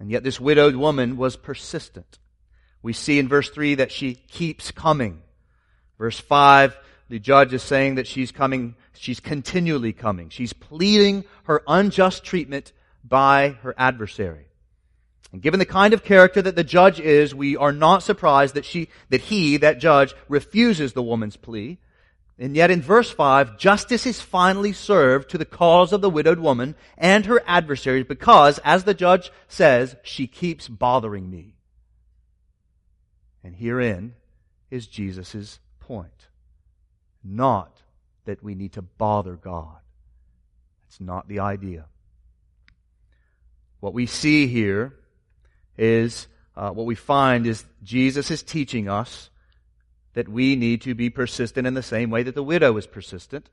And 0.00 0.10
yet 0.10 0.22
this 0.22 0.40
widowed 0.40 0.76
woman 0.76 1.16
was 1.16 1.36
persistent. 1.36 2.18
We 2.82 2.94
see 2.94 3.18
in 3.18 3.28
verse 3.28 3.50
3 3.50 3.76
that 3.76 3.92
she 3.92 4.14
keeps 4.14 4.70
coming. 4.70 5.22
Verse 5.98 6.18
5, 6.18 6.76
the 7.08 7.18
judge 7.18 7.52
is 7.52 7.62
saying 7.62 7.96
that 7.96 8.06
she's 8.06 8.32
coming, 8.32 8.74
she's 8.94 9.20
continually 9.20 9.92
coming. 9.92 10.30
She's 10.30 10.52
pleading 10.52 11.24
her 11.44 11.62
unjust 11.68 12.24
treatment 12.24 12.72
by 13.04 13.50
her 13.62 13.74
adversary. 13.76 14.46
And 15.32 15.42
given 15.42 15.58
the 15.58 15.66
kind 15.66 15.92
of 15.92 16.04
character 16.04 16.40
that 16.40 16.56
the 16.56 16.64
judge 16.64 17.00
is, 17.00 17.34
we 17.34 17.56
are 17.56 17.72
not 17.72 18.02
surprised 18.02 18.54
that 18.54 18.64
she, 18.64 18.88
that 19.10 19.20
he, 19.20 19.56
that 19.58 19.80
judge, 19.80 20.14
refuses 20.28 20.92
the 20.92 21.02
woman's 21.02 21.36
plea. 21.36 21.78
And 22.38 22.56
yet 22.56 22.70
in 22.70 22.80
verse 22.80 23.10
5, 23.10 23.58
justice 23.58 24.06
is 24.06 24.20
finally 24.20 24.72
served 24.72 25.30
to 25.30 25.38
the 25.38 25.44
cause 25.44 25.92
of 25.92 26.00
the 26.00 26.10
widowed 26.10 26.38
woman 26.38 26.74
and 26.96 27.26
her 27.26 27.42
adversaries 27.46 28.06
because, 28.08 28.58
as 28.64 28.84
the 28.84 28.94
judge 28.94 29.30
says, 29.46 29.96
she 30.02 30.26
keeps 30.26 30.68
bothering 30.68 31.30
me. 31.30 31.54
And 33.44 33.54
herein 33.54 34.14
is 34.70 34.86
Jesus' 34.86 35.60
point. 35.80 36.28
Not 37.24 37.82
that 38.26 38.42
we 38.42 38.54
need 38.54 38.74
to 38.74 38.82
bother 38.82 39.34
God. 39.34 39.78
That's 40.82 41.00
not 41.00 41.26
the 41.26 41.40
idea. 41.40 41.86
What 43.80 43.94
we 43.94 44.06
see 44.06 44.46
here 44.46 44.94
is 45.76 46.26
uh, 46.56 46.70
what 46.70 46.86
we 46.86 46.94
find 46.94 47.46
is 47.46 47.64
Jesus 47.82 48.30
is 48.30 48.42
teaching 48.42 48.88
us 48.88 49.30
that 50.14 50.28
we 50.28 50.56
need 50.56 50.82
to 50.82 50.94
be 50.94 51.10
persistent 51.10 51.66
in 51.66 51.74
the 51.74 51.82
same 51.82 52.10
way 52.10 52.22
that 52.22 52.34
the 52.34 52.42
widow 52.42 52.72
was 52.72 52.86
persistent. 52.86 53.50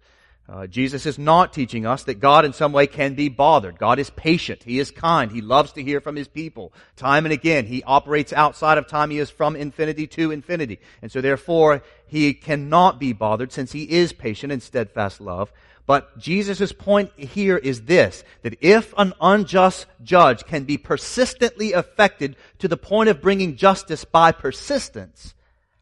Uh, 0.50 0.68
Jesus 0.68 1.06
is 1.06 1.18
not 1.18 1.54
teaching 1.54 1.86
us 1.86 2.04
that 2.04 2.20
God 2.20 2.44
in 2.44 2.52
some 2.52 2.74
way 2.74 2.86
can 2.86 3.14
be 3.14 3.30
bothered. 3.30 3.78
God 3.78 4.00
is 4.00 4.10
patient. 4.10 4.64
He 4.64 4.80
is 4.80 4.92
kind. 4.92 5.32
He 5.32 5.40
loves 5.40 5.72
to 5.74 5.84
hear 5.84 6.02
from 6.02 6.16
His 6.16 6.28
people. 6.28 6.74
Time 6.98 7.26
and 7.26 7.32
again, 7.32 7.66
He 7.66 7.84
operates 7.84 8.34
outside 8.34 8.78
of 8.78 8.88
time. 8.88 9.12
He 9.12 9.20
is 9.20 9.30
from 9.30 9.56
infinity 9.56 10.08
to 10.08 10.32
infinity. 10.32 10.80
And 11.02 11.12
so 11.12 11.22
therefore, 11.22 11.84
He 12.06 12.34
cannot 12.34 13.00
be 13.00 13.14
bothered 13.14 13.52
since 13.52 13.72
He 13.72 13.84
is 13.84 14.12
patient 14.12 14.52
and 14.52 14.62
steadfast 14.62 15.22
love. 15.22 15.54
But 15.86 16.18
Jesus' 16.18 16.72
point 16.72 17.12
here 17.18 17.58
is 17.58 17.84
this, 17.84 18.24
that 18.44 18.58
if 18.62 18.94
an 18.98 19.14
unjust 19.22 19.88
judge 20.04 20.46
can 20.46 20.64
be 20.64 20.78
persistently 20.78 21.74
affected 21.74 22.36
to 22.60 22.68
the 22.68 22.78
point 22.78 23.10
of 23.10 23.22
bringing 23.22 23.56
justice 23.56 24.06
by 24.06 24.32
persistence, 24.32 25.34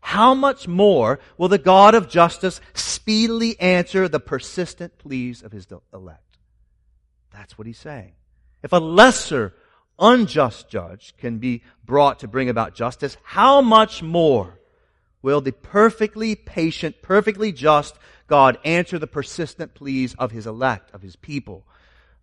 how 0.01 0.33
much 0.33 0.67
more 0.67 1.19
will 1.37 1.49
the 1.49 1.57
God 1.57 1.95
of 1.95 2.09
justice 2.09 2.61
speedily 2.73 3.59
answer 3.59 4.07
the 4.07 4.19
persistent 4.19 4.97
pleas 4.97 5.41
of 5.41 5.51
his 5.51 5.67
elect? 5.93 6.37
That's 7.31 7.57
what 7.57 7.67
he's 7.67 7.77
saying. 7.77 8.13
If 8.63 8.73
a 8.73 8.77
lesser 8.77 9.53
unjust 9.99 10.69
judge 10.69 11.13
can 11.17 11.37
be 11.37 11.63
brought 11.85 12.19
to 12.19 12.27
bring 12.27 12.49
about 12.49 12.75
justice, 12.75 13.17
how 13.23 13.61
much 13.61 14.01
more 14.01 14.59
will 15.21 15.41
the 15.41 15.51
perfectly 15.51 16.35
patient, 16.35 17.01
perfectly 17.01 17.51
just 17.51 17.95
God 18.27 18.57
answer 18.63 18.99
the 18.99 19.07
persistent 19.07 19.73
pleas 19.73 20.13
of 20.15 20.31
his 20.31 20.47
elect, 20.47 20.93
of 20.93 21.01
his 21.01 21.15
people. 21.15 21.65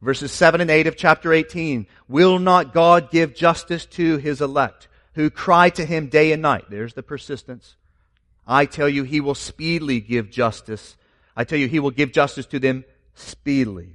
Verses 0.00 0.32
7 0.32 0.60
and 0.60 0.70
8 0.70 0.86
of 0.86 0.96
chapter 0.96 1.32
18. 1.32 1.86
Will 2.08 2.38
not 2.38 2.72
God 2.72 3.10
give 3.10 3.34
justice 3.34 3.86
to 3.86 4.16
his 4.18 4.40
elect 4.40 4.88
who 5.16 5.30
cry 5.30 5.70
to 5.70 5.84
him 5.84 6.06
day 6.06 6.30
and 6.30 6.42
night? 6.42 6.66
There's 6.68 6.94
the 6.94 7.02
persistence. 7.02 7.74
I 8.46 8.66
tell 8.66 8.88
you, 8.88 9.02
he 9.02 9.20
will 9.20 9.34
speedily 9.34 9.98
give 9.98 10.30
justice. 10.30 10.96
I 11.34 11.44
tell 11.44 11.58
you, 11.58 11.68
he 11.68 11.80
will 11.80 11.90
give 11.90 12.12
justice 12.12 12.46
to 12.46 12.58
them 12.58 12.84
speedily. 13.14 13.94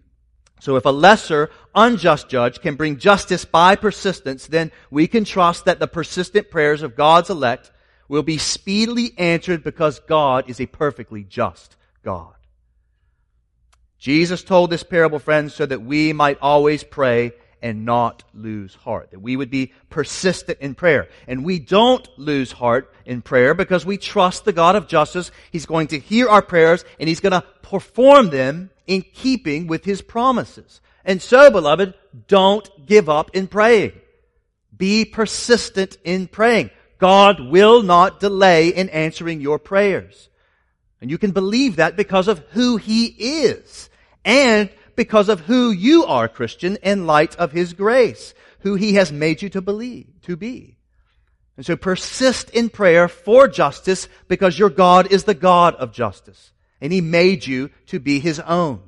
So 0.59 0.75
if 0.75 0.85
a 0.85 0.89
lesser, 0.89 1.51
unjust 1.73 2.27
judge 2.27 2.59
can 2.59 2.75
bring 2.75 2.97
justice 2.97 3.45
by 3.45 3.75
persistence, 3.75 4.47
then 4.47 4.71
we 4.89 5.07
can 5.07 5.23
trust 5.23 5.65
that 5.65 5.79
the 5.79 5.87
persistent 5.87 6.49
prayers 6.49 6.81
of 6.81 6.95
God's 6.95 7.29
elect 7.29 7.71
will 8.07 8.23
be 8.23 8.39
speedily 8.39 9.13
answered 9.17 9.63
because 9.63 9.99
God 9.99 10.49
is 10.49 10.59
a 10.59 10.65
perfectly 10.65 11.23
just 11.23 11.77
God. 12.03 12.33
Jesus 13.99 14.43
told 14.43 14.71
this 14.71 14.83
parable, 14.83 15.19
friends, 15.19 15.53
so 15.53 15.67
that 15.67 15.83
we 15.83 16.13
might 16.13 16.39
always 16.41 16.83
pray 16.83 17.33
and 17.61 17.85
not 17.85 18.23
lose 18.33 18.75
heart. 18.75 19.11
That 19.11 19.21
we 19.21 19.35
would 19.35 19.51
be 19.51 19.73
persistent 19.89 20.59
in 20.59 20.75
prayer. 20.75 21.07
And 21.27 21.45
we 21.45 21.59
don't 21.59 22.07
lose 22.17 22.51
heart 22.51 22.93
in 23.05 23.21
prayer 23.21 23.53
because 23.53 23.85
we 23.85 23.97
trust 23.97 24.45
the 24.45 24.53
God 24.53 24.75
of 24.75 24.87
justice. 24.87 25.31
He's 25.51 25.65
going 25.65 25.87
to 25.87 25.99
hear 25.99 26.27
our 26.27 26.41
prayers 26.41 26.83
and 26.99 27.07
He's 27.07 27.19
going 27.19 27.31
to 27.31 27.45
perform 27.61 28.29
them 28.29 28.69
in 28.87 29.03
keeping 29.03 29.67
with 29.67 29.85
His 29.85 30.01
promises. 30.01 30.81
And 31.05 31.21
so, 31.21 31.49
beloved, 31.49 31.93
don't 32.27 32.85
give 32.85 33.09
up 33.09 33.31
in 33.35 33.47
praying. 33.47 33.93
Be 34.75 35.05
persistent 35.05 35.97
in 36.03 36.27
praying. 36.27 36.71
God 36.97 37.39
will 37.39 37.81
not 37.81 38.19
delay 38.19 38.69
in 38.69 38.89
answering 38.89 39.41
your 39.41 39.59
prayers. 39.59 40.29
And 40.99 41.09
you 41.09 41.17
can 41.17 41.31
believe 41.31 41.77
that 41.77 41.95
because 41.95 42.27
of 42.27 42.39
who 42.51 42.77
He 42.77 43.05
is 43.05 43.89
and 44.23 44.69
because 44.95 45.29
of 45.29 45.41
who 45.41 45.71
you 45.71 46.05
are, 46.05 46.27
Christian, 46.27 46.77
in 46.83 47.07
light 47.07 47.35
of 47.37 47.51
His 47.51 47.73
grace, 47.73 48.33
who 48.59 48.75
He 48.75 48.95
has 48.95 49.11
made 49.11 49.41
you 49.41 49.49
to 49.49 49.61
believe, 49.61 50.07
to 50.23 50.35
be. 50.35 50.77
And 51.57 51.65
so 51.65 51.75
persist 51.75 52.49
in 52.51 52.69
prayer 52.69 53.07
for 53.07 53.47
justice 53.47 54.07
because 54.27 54.57
your 54.57 54.69
God 54.69 55.11
is 55.11 55.25
the 55.25 55.33
God 55.33 55.75
of 55.75 55.91
justice. 55.91 56.51
And 56.79 56.91
He 56.91 57.01
made 57.01 57.45
you 57.45 57.69
to 57.87 57.99
be 57.99 58.19
His 58.19 58.39
own. 58.39 58.81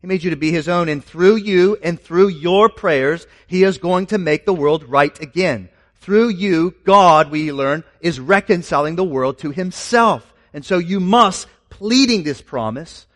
He 0.00 0.06
made 0.06 0.24
you 0.24 0.30
to 0.30 0.36
be 0.36 0.50
His 0.50 0.68
own 0.68 0.88
and 0.88 1.04
through 1.04 1.36
you 1.36 1.76
and 1.82 2.00
through 2.00 2.28
your 2.28 2.68
prayers, 2.68 3.26
He 3.46 3.62
is 3.64 3.78
going 3.78 4.06
to 4.06 4.18
make 4.18 4.46
the 4.46 4.54
world 4.54 4.84
right 4.84 5.18
again. 5.20 5.68
Through 5.96 6.30
you, 6.30 6.74
God, 6.84 7.30
we 7.30 7.52
learn, 7.52 7.84
is 8.00 8.18
reconciling 8.18 8.96
the 8.96 9.04
world 9.04 9.38
to 9.38 9.50
Himself. 9.50 10.34
And 10.52 10.64
so 10.64 10.78
you 10.78 10.98
must, 10.98 11.46
pleading 11.70 12.24
this 12.24 12.40
promise, 12.40 13.06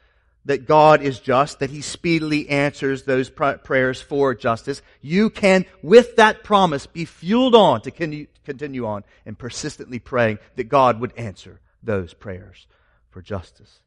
that 0.46 0.66
God 0.66 1.02
is 1.02 1.20
just, 1.20 1.58
that 1.58 1.70
He 1.70 1.82
speedily 1.82 2.48
answers 2.48 3.02
those 3.02 3.28
prayers 3.28 4.00
for 4.00 4.34
justice, 4.34 4.80
you 5.02 5.28
can, 5.28 5.66
with 5.82 6.16
that 6.16 6.44
promise, 6.44 6.86
be 6.86 7.04
fueled 7.04 7.54
on 7.54 7.82
to 7.82 7.90
continue 7.90 8.86
on 8.86 9.04
and 9.26 9.38
persistently 9.38 9.98
praying 9.98 10.38
that 10.54 10.64
God 10.64 11.00
would 11.00 11.12
answer 11.16 11.60
those 11.82 12.14
prayers 12.14 12.66
for 13.10 13.20
justice. 13.20 13.80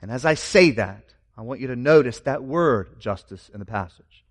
And 0.00 0.10
as 0.10 0.24
I 0.24 0.34
say 0.34 0.70
that, 0.72 1.02
I 1.36 1.42
want 1.42 1.60
you 1.60 1.66
to 1.66 1.76
notice 1.76 2.20
that 2.20 2.42
word, 2.42 2.98
justice, 3.00 3.50
in 3.52 3.58
the 3.58 3.66
passage. 3.66 4.24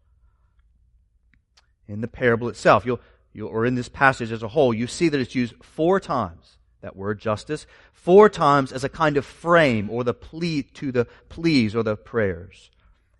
In 1.87 2.01
the 2.01 2.07
parable 2.07 2.49
itself, 2.49 2.85
you'll, 2.85 3.01
you'll, 3.33 3.49
or 3.49 3.65
in 3.65 3.75
this 3.75 3.89
passage 3.89 4.31
as 4.31 4.41
a 4.43 4.47
whole, 4.47 4.73
you 4.73 4.87
see 4.87 5.09
that 5.09 5.19
it's 5.19 5.35
used 5.35 5.53
four 5.61 5.99
times 5.99 6.57
that 6.85 6.95
word 6.95 7.19
justice, 7.19 7.65
four 7.93 8.29
times 8.29 8.71
as 8.71 8.83
a 8.83 8.89
kind 8.89 9.17
of 9.17 9.25
frame 9.25 9.89
or 9.89 10.03
the 10.03 10.13
plea 10.13 10.61
to 10.61 10.91
the 10.91 11.05
pleas 11.29 11.75
or 11.75 11.81
the 11.81 11.97
prayers. 11.97 12.69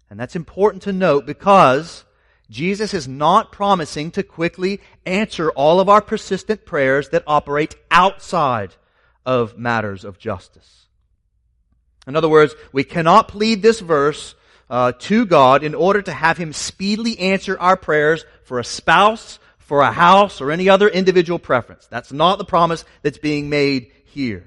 And 0.08 0.20
that's 0.20 0.36
important 0.36 0.84
to 0.84 0.94
note 0.94 1.26
because 1.26 2.06
Jesus 2.48 2.94
is 2.94 3.08
not 3.08 3.52
promising 3.52 4.12
to 4.12 4.22
quickly 4.22 4.82
answer 5.04 5.50
all 5.50 5.80
of 5.80 5.90
our 5.90 6.02
persistent 6.02 6.64
prayers 6.64 7.10
that 7.10 7.24
operate 7.26 7.76
outside 7.90 8.76
of 9.26 9.58
matters 9.58 10.06
of 10.06 10.20
justice. 10.20 10.86
In 12.06 12.16
other 12.16 12.30
words, 12.30 12.54
we 12.72 12.84
cannot 12.84 13.28
plead 13.28 13.64
this 13.64 13.80
verse 13.80 14.36
uh, 14.70 14.92
to 15.00 15.26
God 15.26 15.64
in 15.64 15.74
order 15.74 16.04
to 16.04 16.14
have 16.14 16.38
Him 16.38 16.54
speedily 16.54 17.18
answer 17.18 17.58
our 17.60 17.76
prayers 17.76 18.26
for 18.44 18.60
a 18.60 18.64
spouse, 18.64 19.40
for 19.66 19.82
a 19.82 19.92
house, 19.92 20.42
or 20.42 20.52
any 20.52 20.70
other 20.70 20.88
individual 20.88 21.40
preference. 21.40 21.88
That's 21.88 22.14
not 22.14 22.38
the 22.38 22.46
promise 22.46 22.86
that's 23.02 23.18
being 23.18 23.50
made 23.50 23.92
here. 24.06 24.46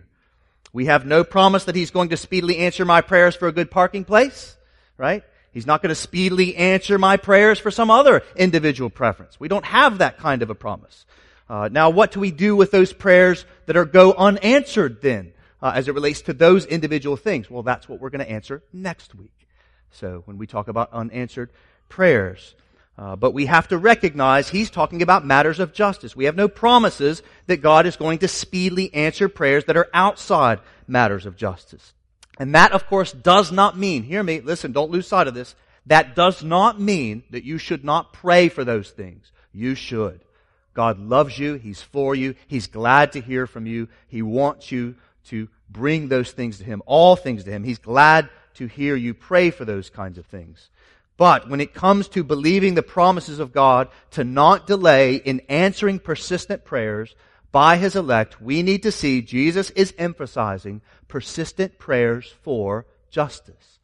We 0.72 0.86
have 0.86 1.04
no 1.04 1.24
promise 1.24 1.64
that 1.64 1.74
He's 1.74 1.90
going 1.90 2.10
to 2.10 2.16
speedily 2.16 2.58
answer 2.58 2.84
my 2.84 3.00
prayers 3.00 3.34
for 3.34 3.48
a 3.48 3.52
good 3.52 3.68
parking 3.68 4.04
place, 4.04 4.56
right? 4.96 5.24
He's 5.52 5.66
not 5.66 5.82
going 5.82 5.88
to 5.88 5.96
speedily 5.96 6.54
answer 6.54 6.98
my 6.98 7.16
prayers 7.16 7.58
for 7.58 7.72
some 7.72 7.90
other 7.90 8.22
individual 8.36 8.90
preference. 8.90 9.40
We 9.40 9.48
don't 9.48 9.64
have 9.64 9.98
that 9.98 10.18
kind 10.18 10.42
of 10.42 10.50
a 10.50 10.54
promise. 10.54 11.04
Uh, 11.48 11.68
now, 11.72 11.90
what 11.90 12.12
do 12.12 12.20
we 12.20 12.30
do 12.30 12.54
with 12.54 12.70
those 12.70 12.92
prayers 12.92 13.44
that 13.66 13.76
are 13.76 13.84
go 13.84 14.12
unanswered 14.12 15.02
then, 15.02 15.32
uh, 15.60 15.72
as 15.74 15.88
it 15.88 15.94
relates 15.94 16.22
to 16.22 16.32
those 16.32 16.64
individual 16.64 17.16
things? 17.16 17.50
Well, 17.50 17.64
that's 17.64 17.88
what 17.88 18.00
we're 18.00 18.10
going 18.10 18.24
to 18.24 18.30
answer 18.30 18.62
next 18.72 19.16
week. 19.16 19.32
So, 19.90 20.22
when 20.26 20.38
we 20.38 20.46
talk 20.46 20.68
about 20.68 20.92
unanswered 20.92 21.50
prayers, 21.88 22.54
uh, 22.98 23.14
but 23.14 23.32
we 23.32 23.46
have 23.46 23.68
to 23.68 23.78
recognize 23.78 24.48
he's 24.48 24.70
talking 24.70 25.02
about 25.02 25.24
matters 25.24 25.60
of 25.60 25.72
justice. 25.72 26.16
We 26.16 26.24
have 26.24 26.34
no 26.34 26.48
promises 26.48 27.22
that 27.46 27.58
God 27.58 27.86
is 27.86 27.96
going 27.96 28.18
to 28.18 28.28
speedily 28.28 28.92
answer 28.92 29.28
prayers 29.28 29.66
that 29.66 29.76
are 29.76 29.88
outside 29.94 30.58
matters 30.88 31.24
of 31.24 31.36
justice. 31.36 31.94
And 32.40 32.56
that, 32.56 32.72
of 32.72 32.86
course, 32.86 33.12
does 33.12 33.52
not 33.52 33.78
mean, 33.78 34.02
hear 34.02 34.22
me, 34.22 34.40
listen, 34.40 34.72
don't 34.72 34.90
lose 34.90 35.06
sight 35.06 35.28
of 35.28 35.34
this. 35.34 35.54
That 35.86 36.16
does 36.16 36.42
not 36.42 36.80
mean 36.80 37.22
that 37.30 37.44
you 37.44 37.58
should 37.58 37.84
not 37.84 38.12
pray 38.12 38.48
for 38.48 38.64
those 38.64 38.90
things. 38.90 39.30
You 39.52 39.76
should. 39.76 40.20
God 40.74 40.98
loves 40.98 41.38
you. 41.38 41.54
He's 41.54 41.80
for 41.80 42.14
you. 42.14 42.34
He's 42.48 42.66
glad 42.66 43.12
to 43.12 43.20
hear 43.20 43.46
from 43.46 43.66
you. 43.66 43.88
He 44.08 44.22
wants 44.22 44.72
you 44.72 44.96
to 45.26 45.48
bring 45.70 46.08
those 46.08 46.32
things 46.32 46.58
to 46.58 46.64
Him, 46.64 46.82
all 46.84 47.14
things 47.14 47.44
to 47.44 47.50
Him. 47.50 47.62
He's 47.62 47.78
glad 47.78 48.28
to 48.54 48.66
hear 48.66 48.96
you 48.96 49.14
pray 49.14 49.50
for 49.50 49.64
those 49.64 49.88
kinds 49.88 50.18
of 50.18 50.26
things. 50.26 50.68
But 51.18 51.50
when 51.50 51.60
it 51.60 51.74
comes 51.74 52.08
to 52.10 52.22
believing 52.22 52.74
the 52.74 52.82
promises 52.82 53.40
of 53.40 53.52
God, 53.52 53.88
to 54.12 54.22
not 54.22 54.68
delay 54.68 55.16
in 55.16 55.40
answering 55.48 55.98
persistent 55.98 56.64
prayers 56.64 57.14
by 57.50 57.76
His 57.76 57.96
elect, 57.96 58.40
we 58.40 58.62
need 58.62 58.84
to 58.84 58.92
see 58.92 59.20
Jesus 59.20 59.70
is 59.70 59.92
emphasizing 59.98 60.80
persistent 61.08 61.76
prayers 61.76 62.32
for 62.42 62.86
justice. 63.10 63.80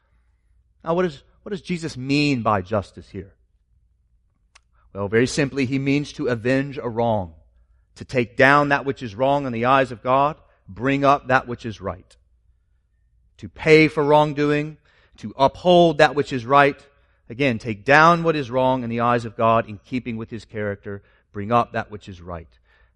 Now, 0.84 0.94
what, 0.94 1.06
is, 1.06 1.24
what 1.42 1.50
does 1.50 1.60
Jesus 1.60 1.96
mean 1.96 2.42
by 2.42 2.62
justice 2.62 3.08
here? 3.08 3.34
Well, 4.94 5.08
very 5.08 5.26
simply, 5.26 5.66
He 5.66 5.80
means 5.80 6.12
to 6.12 6.28
avenge 6.28 6.78
a 6.78 6.88
wrong, 6.88 7.34
to 7.96 8.04
take 8.04 8.36
down 8.36 8.68
that 8.68 8.84
which 8.84 9.02
is 9.02 9.16
wrong 9.16 9.44
in 9.44 9.52
the 9.52 9.64
eyes 9.64 9.90
of 9.90 10.04
God, 10.04 10.36
bring 10.68 11.04
up 11.04 11.26
that 11.26 11.48
which 11.48 11.66
is 11.66 11.80
right, 11.80 12.16
to 13.38 13.48
pay 13.48 13.88
for 13.88 14.04
wrongdoing, 14.04 14.78
to 15.16 15.34
uphold 15.36 15.98
that 15.98 16.14
which 16.14 16.32
is 16.32 16.46
right, 16.46 16.80
Again, 17.28 17.58
take 17.58 17.84
down 17.84 18.22
what 18.22 18.36
is 18.36 18.50
wrong 18.50 18.82
in 18.82 18.90
the 18.90 19.00
eyes 19.00 19.24
of 19.24 19.36
God 19.36 19.68
in 19.68 19.78
keeping 19.78 20.16
with 20.16 20.30
his 20.30 20.44
character, 20.44 21.02
bring 21.32 21.52
up 21.52 21.72
that 21.72 21.90
which 21.90 22.08
is 22.08 22.20
right. 22.20 22.48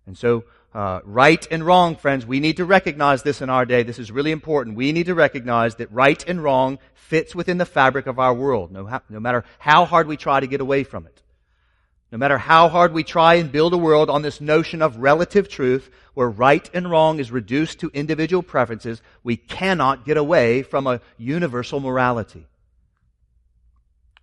And 0.07 0.17
so, 0.17 0.45
uh, 0.75 1.01
right 1.05 1.47
and 1.51 1.65
wrong, 1.65 1.97
friends, 1.97 2.27
we 2.27 2.41
need 2.41 2.59
to 2.59 2.65
recognize 2.65 3.23
this 3.23 3.41
in 3.41 3.49
our 3.49 3.65
day. 3.65 3.83
This 3.83 3.99
is 3.99 4.13
really 4.13 4.33
important. 4.33 4.77
We 4.77 4.93
need 4.93 5.07
to 5.07 5.15
recognize 5.15 5.77
that 5.77 5.91
right 5.91 6.23
and 6.29 6.43
wrong 6.43 6.79
fits 6.95 7.35
within 7.35 7.57
the 7.57 7.65
fabric 7.65 8.07
of 8.07 8.19
our 8.19 8.35
world, 8.35 8.71
no, 8.71 9.01
no 9.09 9.21
matter 9.21 9.45
how 9.59 9.87
hard 9.87 10.07
we 10.07 10.19
try 10.19 10.41
to 10.41 10.47
get 10.47 10.61
away 10.61 10.85
from 10.85 11.07
it. 11.07 11.23
No 12.13 12.19
matter 12.19 12.39
how 12.39 12.69
hard 12.69 12.93
we 12.93 13.05
try 13.05 13.35
and 13.35 13.53
build 13.53 13.75
a 13.75 13.79
world 13.79 14.09
on 14.09 14.23
this 14.23 14.41
notion 14.41 14.81
of 14.81 14.97
relative 14.97 15.49
truth, 15.49 15.91
where 16.15 16.31
right 16.31 16.69
and 16.73 16.91
wrong 16.91 17.19
is 17.19 17.31
reduced 17.31 17.81
to 17.81 17.91
individual 17.93 18.43
preferences, 18.43 19.03
we 19.23 19.37
cannot 19.37 20.07
get 20.07 20.17
away 20.17 20.63
from 20.63 20.87
a 20.87 21.01
universal 21.19 21.81
morality. 21.81 22.47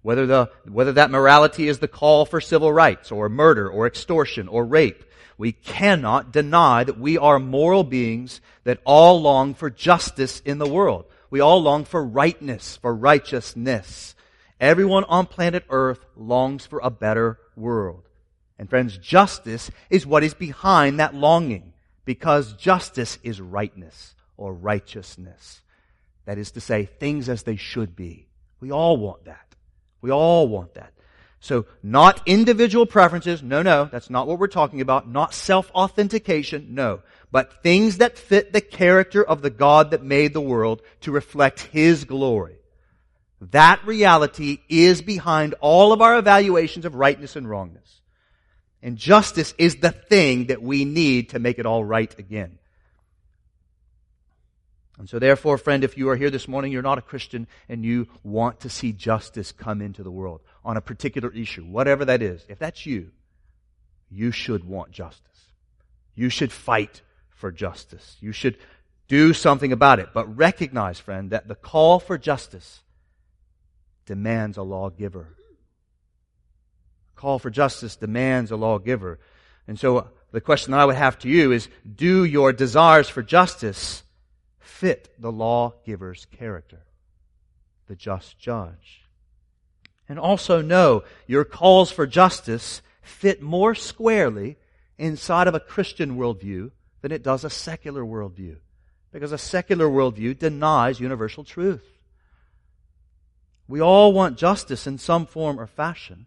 Whether, 0.06 0.28
the, 0.28 0.52
whether 0.70 0.92
that 0.92 1.10
morality 1.10 1.68
is 1.68 1.80
the 1.80 1.88
call 1.88 2.28
for 2.28 2.40
civil 2.40 2.72
rights 2.72 3.12
or 3.12 3.28
murder 3.28 3.68
or 3.68 3.88
extortion 3.88 4.48
or 4.48 4.64
rape, 4.64 5.04
we 5.36 5.52
cannot 5.52 6.32
deny 6.32 6.84
that 6.84 7.00
we 7.00 7.18
are 7.18 7.40
moral 7.40 7.84
beings 7.84 8.40
that 8.66 8.82
all 8.86 9.20
long 9.20 9.56
for 9.56 9.72
justice 9.72 10.42
in 10.42 10.60
the 10.60 10.70
world. 10.70 11.06
We 11.32 11.40
all 11.40 11.60
long 11.60 11.86
for 11.86 12.06
rightness, 12.06 12.78
for 12.78 12.94
righteousness. 12.94 14.14
Everyone 14.60 15.06
on 15.06 15.26
planet 15.26 15.66
Earth 15.72 16.06
longs 16.16 16.68
for 16.68 16.80
a 16.84 16.92
better 16.92 17.40
world. 17.56 18.08
And 18.60 18.70
friends, 18.70 19.00
justice 19.00 19.72
is 19.90 20.06
what 20.06 20.24
is 20.24 20.36
behind 20.36 21.00
that 21.00 21.16
longing 21.16 21.74
because 22.06 22.54
justice 22.54 23.18
is 23.24 23.42
rightness 23.42 24.14
or 24.38 24.54
righteousness. 24.54 25.62
That 26.26 26.38
is 26.38 26.52
to 26.52 26.62
say, 26.62 26.86
things 26.86 27.28
as 27.28 27.42
they 27.42 27.56
should 27.56 27.96
be. 27.96 28.28
We 28.60 28.72
all 28.72 28.98
want 28.98 29.26
that. 29.26 29.45
We 30.06 30.12
all 30.12 30.48
want 30.48 30.76
that. 30.76 30.94
So, 31.40 31.66
not 31.82 32.22
individual 32.28 32.86
preferences. 32.86 33.42
No, 33.42 33.64
no, 33.64 33.86
that's 33.86 34.12
not 34.12 34.28
what 34.28 34.38
we're 34.38 34.46
talking 34.46 34.82
about. 34.82 35.10
Not 35.10 35.34
self-authentication. 35.34 36.76
No. 36.76 37.02
But 37.32 37.64
things 37.64 37.98
that 37.98 38.20
fit 38.20 38.54
the 38.54 38.62
character 38.62 39.24
of 39.24 39.42
the 39.42 39.50
God 39.50 39.90
that 39.90 40.04
made 40.04 40.34
the 40.34 40.42
world 40.42 40.84
to 41.02 41.12
reflect 41.12 41.62
His 41.62 42.04
glory. 42.04 42.58
That 43.50 43.84
reality 43.84 44.60
is 44.70 45.02
behind 45.02 45.56
all 45.60 45.92
of 45.92 46.02
our 46.02 46.20
evaluations 46.20 46.86
of 46.86 46.94
rightness 46.94 47.36
and 47.36 47.50
wrongness. 47.50 48.02
And 48.84 48.98
justice 48.98 49.56
is 49.58 49.78
the 49.78 49.90
thing 49.90 50.48
that 50.48 50.62
we 50.62 50.86
need 50.86 51.30
to 51.30 51.40
make 51.40 51.58
it 51.58 51.66
all 51.66 51.84
right 51.84 52.14
again. 52.20 52.60
And 54.98 55.10
so, 55.10 55.20
therefore, 55.20 55.58
friend, 55.58 55.84
if 55.84 55.98
you 55.98 56.10
are 56.10 56.16
here 56.16 56.30
this 56.30 56.48
morning, 56.48 56.72
you're 56.72 56.82
not 56.82 56.98
a 56.98 57.02
Christian, 57.02 57.48
and 57.68 57.84
you 57.84 58.08
want 58.24 58.62
to 58.62 58.70
see 58.70 58.94
justice 58.94 59.52
come 59.52 59.82
into 59.82 60.04
the 60.04 60.12
world 60.12 60.42
on 60.64 60.78
a 60.78 60.82
particular 60.82 61.30
issue, 61.32 61.64
whatever 61.64 62.06
that 62.06 62.22
is, 62.22 62.46
if 62.48 62.60
that's 62.60 62.86
you, 62.86 63.12
you 64.10 64.32
should 64.32 64.64
want 64.64 64.92
justice. 64.92 65.22
You 66.16 66.30
should 66.30 66.52
fight 66.52 67.02
for 67.30 67.52
justice. 67.52 68.16
You 68.22 68.32
should 68.32 68.58
do 69.10 69.34
something 69.34 69.74
about 69.74 70.00
it. 70.00 70.10
But 70.14 70.38
recognize, 70.38 70.98
friend, 70.98 71.32
that 71.32 71.48
the 71.48 71.56
call 71.56 72.00
for 72.00 72.18
justice 72.18 72.82
demands 74.06 74.58
a 74.58 74.64
lawgiver. 74.64 75.36
Call 77.16 77.38
for 77.38 77.50
justice 77.50 77.98
demands 77.98 78.52
a 78.52 78.56
lawgiver. 78.56 79.20
And 79.68 79.78
so 79.78 80.08
the 80.32 80.42
question 80.42 80.72
that 80.72 80.80
I 80.80 80.86
would 80.86 80.96
have 80.96 81.20
to 81.20 81.30
you 81.30 81.52
is, 81.52 81.68
do 81.96 82.24
your 82.24 82.54
desires 82.54 83.10
for 83.10 83.22
justice 83.22 84.04
fit 84.76 85.10
the 85.18 85.32
lawgiver's 85.32 86.26
character, 86.26 86.82
the 87.88 87.96
just 87.96 88.38
judge. 88.38 89.04
And 90.10 90.20
also 90.20 90.62
know 90.62 91.04
your 91.28 91.46
calls 91.46 91.92
for 91.92 92.06
justice 92.06 92.82
fit 93.02 93.42
more 93.42 93.74
squarely 93.74 94.58
inside 94.98 95.48
of 95.48 95.56
a 95.56 95.60
Christian 95.60 96.18
worldview 96.18 96.72
than 97.02 97.12
it 97.12 97.24
does 97.24 97.44
a 97.44 97.50
secular 97.50 98.04
worldview. 98.04 98.58
Because 99.12 99.32
a 99.32 99.38
secular 99.38 99.88
worldview 99.88 100.38
denies 100.38 101.00
universal 101.00 101.46
truth. 101.46 101.86
We 103.68 103.82
all 103.82 104.12
want 104.12 104.38
justice 104.38 104.86
in 104.86 104.98
some 104.98 105.26
form 105.26 105.58
or 105.60 105.68
fashion. 105.68 106.26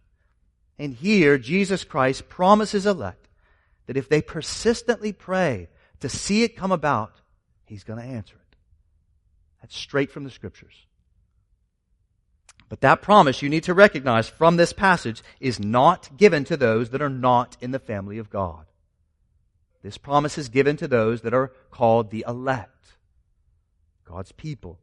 And 0.78 0.94
here, 0.94 1.36
Jesus 1.36 1.84
Christ 1.84 2.28
promises 2.30 2.86
elect 2.86 3.28
that 3.86 3.98
if 3.98 4.08
they 4.08 4.22
persistently 4.22 5.12
pray 5.12 5.68
to 6.00 6.08
see 6.08 6.44
it 6.44 6.56
come 6.56 6.72
about, 6.72 7.12
He's 7.68 7.84
going 7.84 8.00
to 8.00 8.04
answer 8.04 8.34
it. 8.34 8.56
That's 9.60 9.76
straight 9.76 10.10
from 10.10 10.24
the 10.24 10.30
scriptures. 10.30 10.74
But 12.68 12.80
that 12.80 13.02
promise 13.02 13.42
you 13.42 13.48
need 13.48 13.64
to 13.64 13.74
recognize 13.74 14.28
from 14.28 14.56
this 14.56 14.72
passage 14.72 15.22
is 15.40 15.60
not 15.60 16.16
given 16.16 16.44
to 16.44 16.56
those 16.56 16.90
that 16.90 17.02
are 17.02 17.08
not 17.08 17.56
in 17.60 17.70
the 17.70 17.78
family 17.78 18.18
of 18.18 18.30
God. 18.30 18.66
This 19.82 19.98
promise 19.98 20.38
is 20.38 20.48
given 20.48 20.76
to 20.78 20.88
those 20.88 21.22
that 21.22 21.34
are 21.34 21.52
called 21.70 22.10
the 22.10 22.24
elect, 22.26 22.94
God's 24.04 24.32
people. 24.32 24.78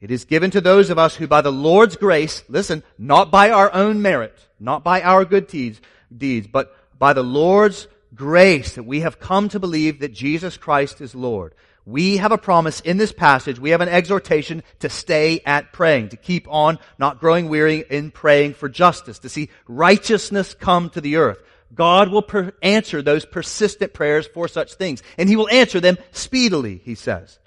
It 0.00 0.10
is 0.10 0.24
given 0.24 0.50
to 0.52 0.60
those 0.60 0.90
of 0.90 0.98
us 0.98 1.16
who 1.16 1.26
by 1.26 1.40
the 1.40 1.52
Lord's 1.52 1.96
grace, 1.96 2.42
listen, 2.48 2.82
not 2.98 3.30
by 3.30 3.50
our 3.50 3.72
own 3.72 4.02
merit, 4.02 4.36
not 4.58 4.84
by 4.84 5.02
our 5.02 5.24
good 5.24 5.46
deeds, 5.46 5.80
deeds, 6.14 6.46
but 6.46 6.74
by 6.98 7.12
the 7.12 7.22
Lord's 7.22 7.86
grace 8.14 8.74
that 8.74 8.82
we 8.84 9.00
have 9.00 9.20
come 9.20 9.48
to 9.50 9.60
believe 9.60 10.00
that 10.00 10.12
Jesus 10.12 10.56
Christ 10.56 11.00
is 11.00 11.14
Lord 11.14 11.54
we 11.84 12.18
have 12.18 12.32
a 12.32 12.38
promise 12.38 12.80
in 12.80 12.96
this 12.96 13.12
passage. 13.12 13.58
We 13.58 13.70
have 13.70 13.80
an 13.80 13.88
exhortation 13.88 14.62
to 14.80 14.88
stay 14.88 15.40
at 15.44 15.72
praying, 15.72 16.10
to 16.10 16.16
keep 16.16 16.46
on 16.48 16.78
not 16.98 17.18
growing 17.18 17.48
weary 17.48 17.84
in 17.88 18.10
praying 18.10 18.54
for 18.54 18.68
justice, 18.68 19.18
to 19.20 19.28
see 19.28 19.50
righteousness 19.66 20.54
come 20.54 20.90
to 20.90 21.00
the 21.00 21.16
earth. 21.16 21.42
God 21.74 22.10
will 22.10 22.22
per- 22.22 22.52
answer 22.62 23.02
those 23.02 23.24
persistent 23.24 23.94
prayers 23.94 24.26
for 24.26 24.46
such 24.46 24.74
things, 24.74 25.02
and 25.18 25.28
He 25.28 25.36
will 25.36 25.48
answer 25.48 25.80
them 25.80 25.98
speedily, 26.12 26.80
He 26.84 26.94
says. 26.94 27.38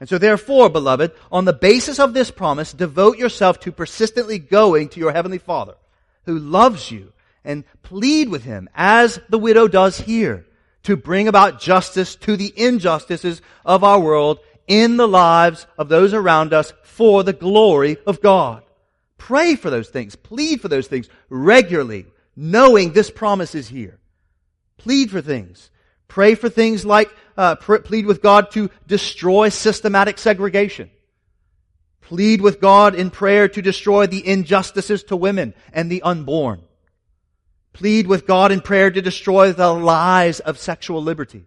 And 0.00 0.08
so 0.08 0.18
therefore, 0.18 0.68
beloved, 0.68 1.12
on 1.30 1.44
the 1.44 1.52
basis 1.52 1.98
of 1.98 2.12
this 2.12 2.30
promise, 2.30 2.72
devote 2.72 3.18
yourself 3.18 3.60
to 3.60 3.72
persistently 3.72 4.38
going 4.38 4.88
to 4.90 5.00
your 5.00 5.12
Heavenly 5.12 5.38
Father, 5.38 5.74
who 6.24 6.38
loves 6.38 6.90
you, 6.90 7.12
and 7.46 7.64
plead 7.82 8.28
with 8.28 8.44
Him, 8.44 8.68
as 8.74 9.18
the 9.30 9.38
widow 9.38 9.68
does 9.68 9.98
here 9.98 10.44
to 10.82 10.96
bring 10.96 11.28
about 11.28 11.60
justice 11.60 12.14
to 12.16 12.36
the 12.36 12.52
injustices 12.54 13.40
of 13.64 13.82
our 13.82 13.98
world 13.98 14.38
in 14.66 14.96
the 14.96 15.08
lives 15.08 15.66
of 15.78 15.88
those 15.88 16.12
around 16.12 16.52
us 16.52 16.72
for 16.82 17.22
the 17.22 17.32
glory 17.32 17.96
of 18.06 18.20
God. 18.20 18.62
Pray 19.16 19.54
for 19.54 19.70
those 19.70 19.88
things. 19.88 20.14
Plead 20.14 20.60
for 20.60 20.68
those 20.68 20.86
things 20.86 21.08
regularly, 21.28 22.06
knowing 22.36 22.92
this 22.92 23.10
promise 23.10 23.54
is 23.54 23.68
here. 23.68 23.98
Plead 24.76 25.10
for 25.10 25.20
things. 25.20 25.70
Pray 26.08 26.34
for 26.34 26.48
things 26.48 26.84
like, 26.84 27.10
uh, 27.36 27.56
plead 27.56 28.06
with 28.06 28.22
God 28.22 28.50
to 28.52 28.70
destroy 28.86 29.48
systematic 29.48 30.18
segregation. 30.18 30.90
Plead 32.00 32.40
with 32.40 32.60
God 32.60 32.94
in 32.94 33.10
prayer 33.10 33.48
to 33.48 33.62
destroy 33.62 34.06
the 34.06 34.26
injustices 34.26 35.02
to 35.04 35.16
women 35.16 35.54
and 35.72 35.90
the 35.90 36.02
unborn. 36.02 36.62
Plead 37.76 38.06
with 38.06 38.26
God 38.26 38.52
in 38.52 38.62
prayer 38.62 38.90
to 38.90 39.02
destroy 39.02 39.52
the 39.52 39.70
lies 39.70 40.40
of 40.40 40.56
sexual 40.56 41.02
liberty. 41.02 41.44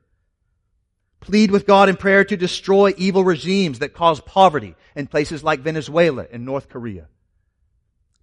Plead 1.22 1.50
with 1.50 1.66
God 1.66 1.90
in 1.90 1.98
prayer 1.98 2.24
to 2.24 2.38
destroy 2.38 2.94
evil 2.98 3.24
regimes 3.24 3.80
that 3.80 3.96
cause 3.96 4.22
poverty 4.22 4.76
in 4.96 5.08
places 5.08 5.44
like 5.44 5.62
Venezuela 5.62 6.28
and 6.32 6.46
North 6.46 6.70
Korea. 6.70 7.08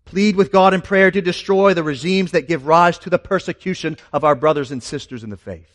Plead 0.05 0.37
with 0.37 0.53
God 0.53 0.73
in 0.73 0.83
prayer 0.83 1.11
to 1.11 1.21
destroy 1.21 1.75
the 1.75 1.83
regimes 1.83 2.31
that 2.31 2.47
give 2.47 2.69
rise 2.69 2.97
to 2.99 3.11
the 3.11 3.19
persecution 3.19 3.97
of 4.13 4.23
our 4.23 4.37
brothers 4.37 4.71
and 4.71 4.85
sisters 4.85 5.25
in 5.25 5.31
the 5.31 5.37
faith. 5.37 5.69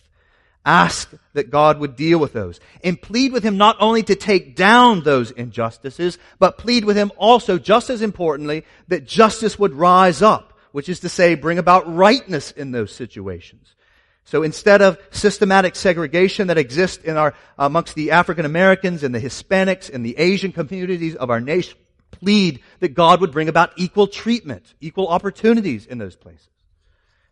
Ask 0.65 1.11
that 1.33 1.51
God 1.51 1.79
would 1.79 1.97
deal 1.97 2.17
with 2.17 2.31
those. 2.31 2.61
And 2.81 3.01
plead 3.01 3.33
with 3.33 3.43
Him 3.43 3.57
not 3.57 3.75
only 3.81 4.03
to 4.03 4.15
take 4.15 4.55
down 4.55 5.03
those 5.03 5.31
injustices, 5.31 6.17
but 6.39 6.57
plead 6.57 6.85
with 6.85 6.95
Him 6.95 7.11
also, 7.17 7.57
just 7.57 7.89
as 7.89 8.01
importantly, 8.01 8.63
that 8.87 9.05
justice 9.05 9.59
would 9.59 9.73
rise 9.73 10.21
up, 10.21 10.50
which 10.71 10.89
is 10.89 10.99
to 11.01 11.09
say, 11.09 11.35
bring 11.35 11.57
about 11.57 11.93
rightness 11.93 12.51
in 12.51 12.71
those 12.71 12.93
situations. 12.93 13.75
So 14.23 14.43
instead 14.43 14.81
of 14.81 14.97
systematic 15.11 15.75
segregation 15.75 16.47
that 16.47 16.57
exists 16.57 17.03
in 17.03 17.17
our, 17.17 17.33
amongst 17.57 17.95
the 17.95 18.11
African 18.11 18.45
Americans 18.45 19.03
and 19.03 19.13
the 19.13 19.19
Hispanics 19.19 19.93
and 19.93 20.05
the 20.05 20.17
Asian 20.17 20.51
communities 20.51 21.15
of 21.15 21.29
our 21.29 21.41
nation, 21.41 21.77
plead 22.11 22.61
that 22.79 22.93
God 22.93 23.19
would 23.21 23.31
bring 23.31 23.49
about 23.49 23.71
equal 23.77 24.07
treatment, 24.07 24.73
equal 24.79 25.07
opportunities 25.07 25.85
in 25.85 25.97
those 25.97 26.15
places. 26.15 26.47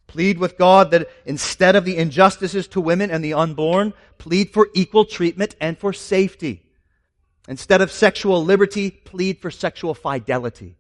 Plead 0.08 0.40
with 0.40 0.58
God 0.58 0.90
that 0.92 1.08
instead 1.26 1.76
of 1.76 1.86
the 1.86 1.98
injustices 1.98 2.68
to 2.70 2.82
women 2.82 3.12
and 3.12 3.24
the 3.24 3.36
unborn, 3.36 3.94
plead 4.18 4.52
for 4.52 4.70
equal 4.74 5.06
treatment 5.06 5.56
and 5.62 5.78
for 5.78 5.94
safety. 5.94 6.64
Instead 7.48 7.82
of 7.82 7.92
sexual 7.92 8.44
liberty, 8.44 8.90
plead 8.90 9.40
for 9.40 9.52
sexual 9.52 9.94
fidelity. 9.94 10.79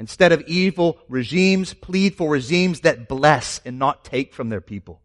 Instead 0.00 0.32
of 0.32 0.40
evil 0.46 0.98
regimes, 1.10 1.74
plead 1.74 2.14
for 2.14 2.30
regimes 2.30 2.80
that 2.80 3.06
bless 3.06 3.60
and 3.66 3.78
not 3.78 4.02
take 4.02 4.32
from 4.32 4.48
their 4.48 4.62
people. 4.62 4.98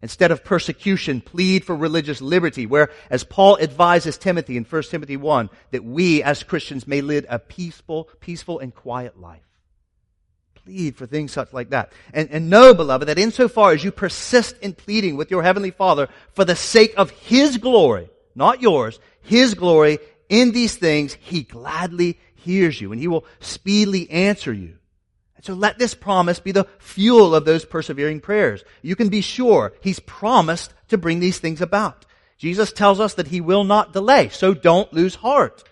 Instead 0.00 0.30
of 0.30 0.42
persecution, 0.42 1.20
plead 1.20 1.66
for 1.66 1.76
religious 1.76 2.22
liberty, 2.22 2.64
where, 2.64 2.88
as 3.10 3.24
Paul 3.24 3.58
advises 3.60 4.16
Timothy 4.16 4.56
in 4.56 4.64
1 4.64 4.82
Timothy 4.84 5.18
1, 5.18 5.50
that 5.72 5.84
we 5.84 6.22
as 6.22 6.42
Christians 6.42 6.86
may 6.86 7.02
live 7.02 7.26
a 7.28 7.38
peaceful, 7.38 8.08
peaceful 8.20 8.58
and 8.58 8.74
quiet 8.74 9.20
life 9.20 9.42
plead 10.64 10.96
for 10.96 11.06
things 11.06 11.30
such 11.30 11.52
like 11.52 11.70
that. 11.70 11.92
And, 12.14 12.30
and 12.30 12.48
know, 12.48 12.72
beloved, 12.72 13.06
that 13.06 13.18
insofar 13.18 13.72
as 13.72 13.84
you 13.84 13.92
persist 13.92 14.58
in 14.62 14.72
pleading 14.72 15.16
with 15.16 15.30
your 15.30 15.42
heavenly 15.42 15.70
Father 15.70 16.08
for 16.32 16.46
the 16.46 16.56
sake 16.56 16.94
of 16.96 17.10
His 17.10 17.58
glory, 17.58 18.08
not 18.34 18.62
yours, 18.62 18.98
His 19.20 19.52
glory 19.52 19.98
in 20.28 20.52
these 20.52 20.74
things, 20.74 21.14
He 21.14 21.42
gladly 21.42 22.18
hears 22.46 22.80
you 22.80 22.92
and 22.92 23.00
He 23.00 23.08
will 23.08 23.24
speedily 23.40 24.10
answer 24.10 24.52
you. 24.52 24.78
And 25.36 25.44
so 25.44 25.54
let 25.54 25.78
this 25.78 25.94
promise 25.94 26.40
be 26.40 26.52
the 26.52 26.66
fuel 26.78 27.34
of 27.34 27.44
those 27.44 27.64
persevering 27.64 28.20
prayers. 28.20 28.64
You 28.82 28.96
can 28.96 29.08
be 29.08 29.20
sure 29.20 29.74
He's 29.82 30.00
promised 30.00 30.72
to 30.88 30.98
bring 30.98 31.20
these 31.20 31.38
things 31.38 31.60
about. 31.60 32.06
Jesus 32.38 32.72
tells 32.72 33.00
us 33.00 33.14
that 33.14 33.28
He 33.28 33.40
will 33.40 33.64
not 33.64 33.92
delay, 33.92 34.28
so 34.30 34.54
don't 34.54 34.92
lose 34.92 35.14
heart. 35.14 35.64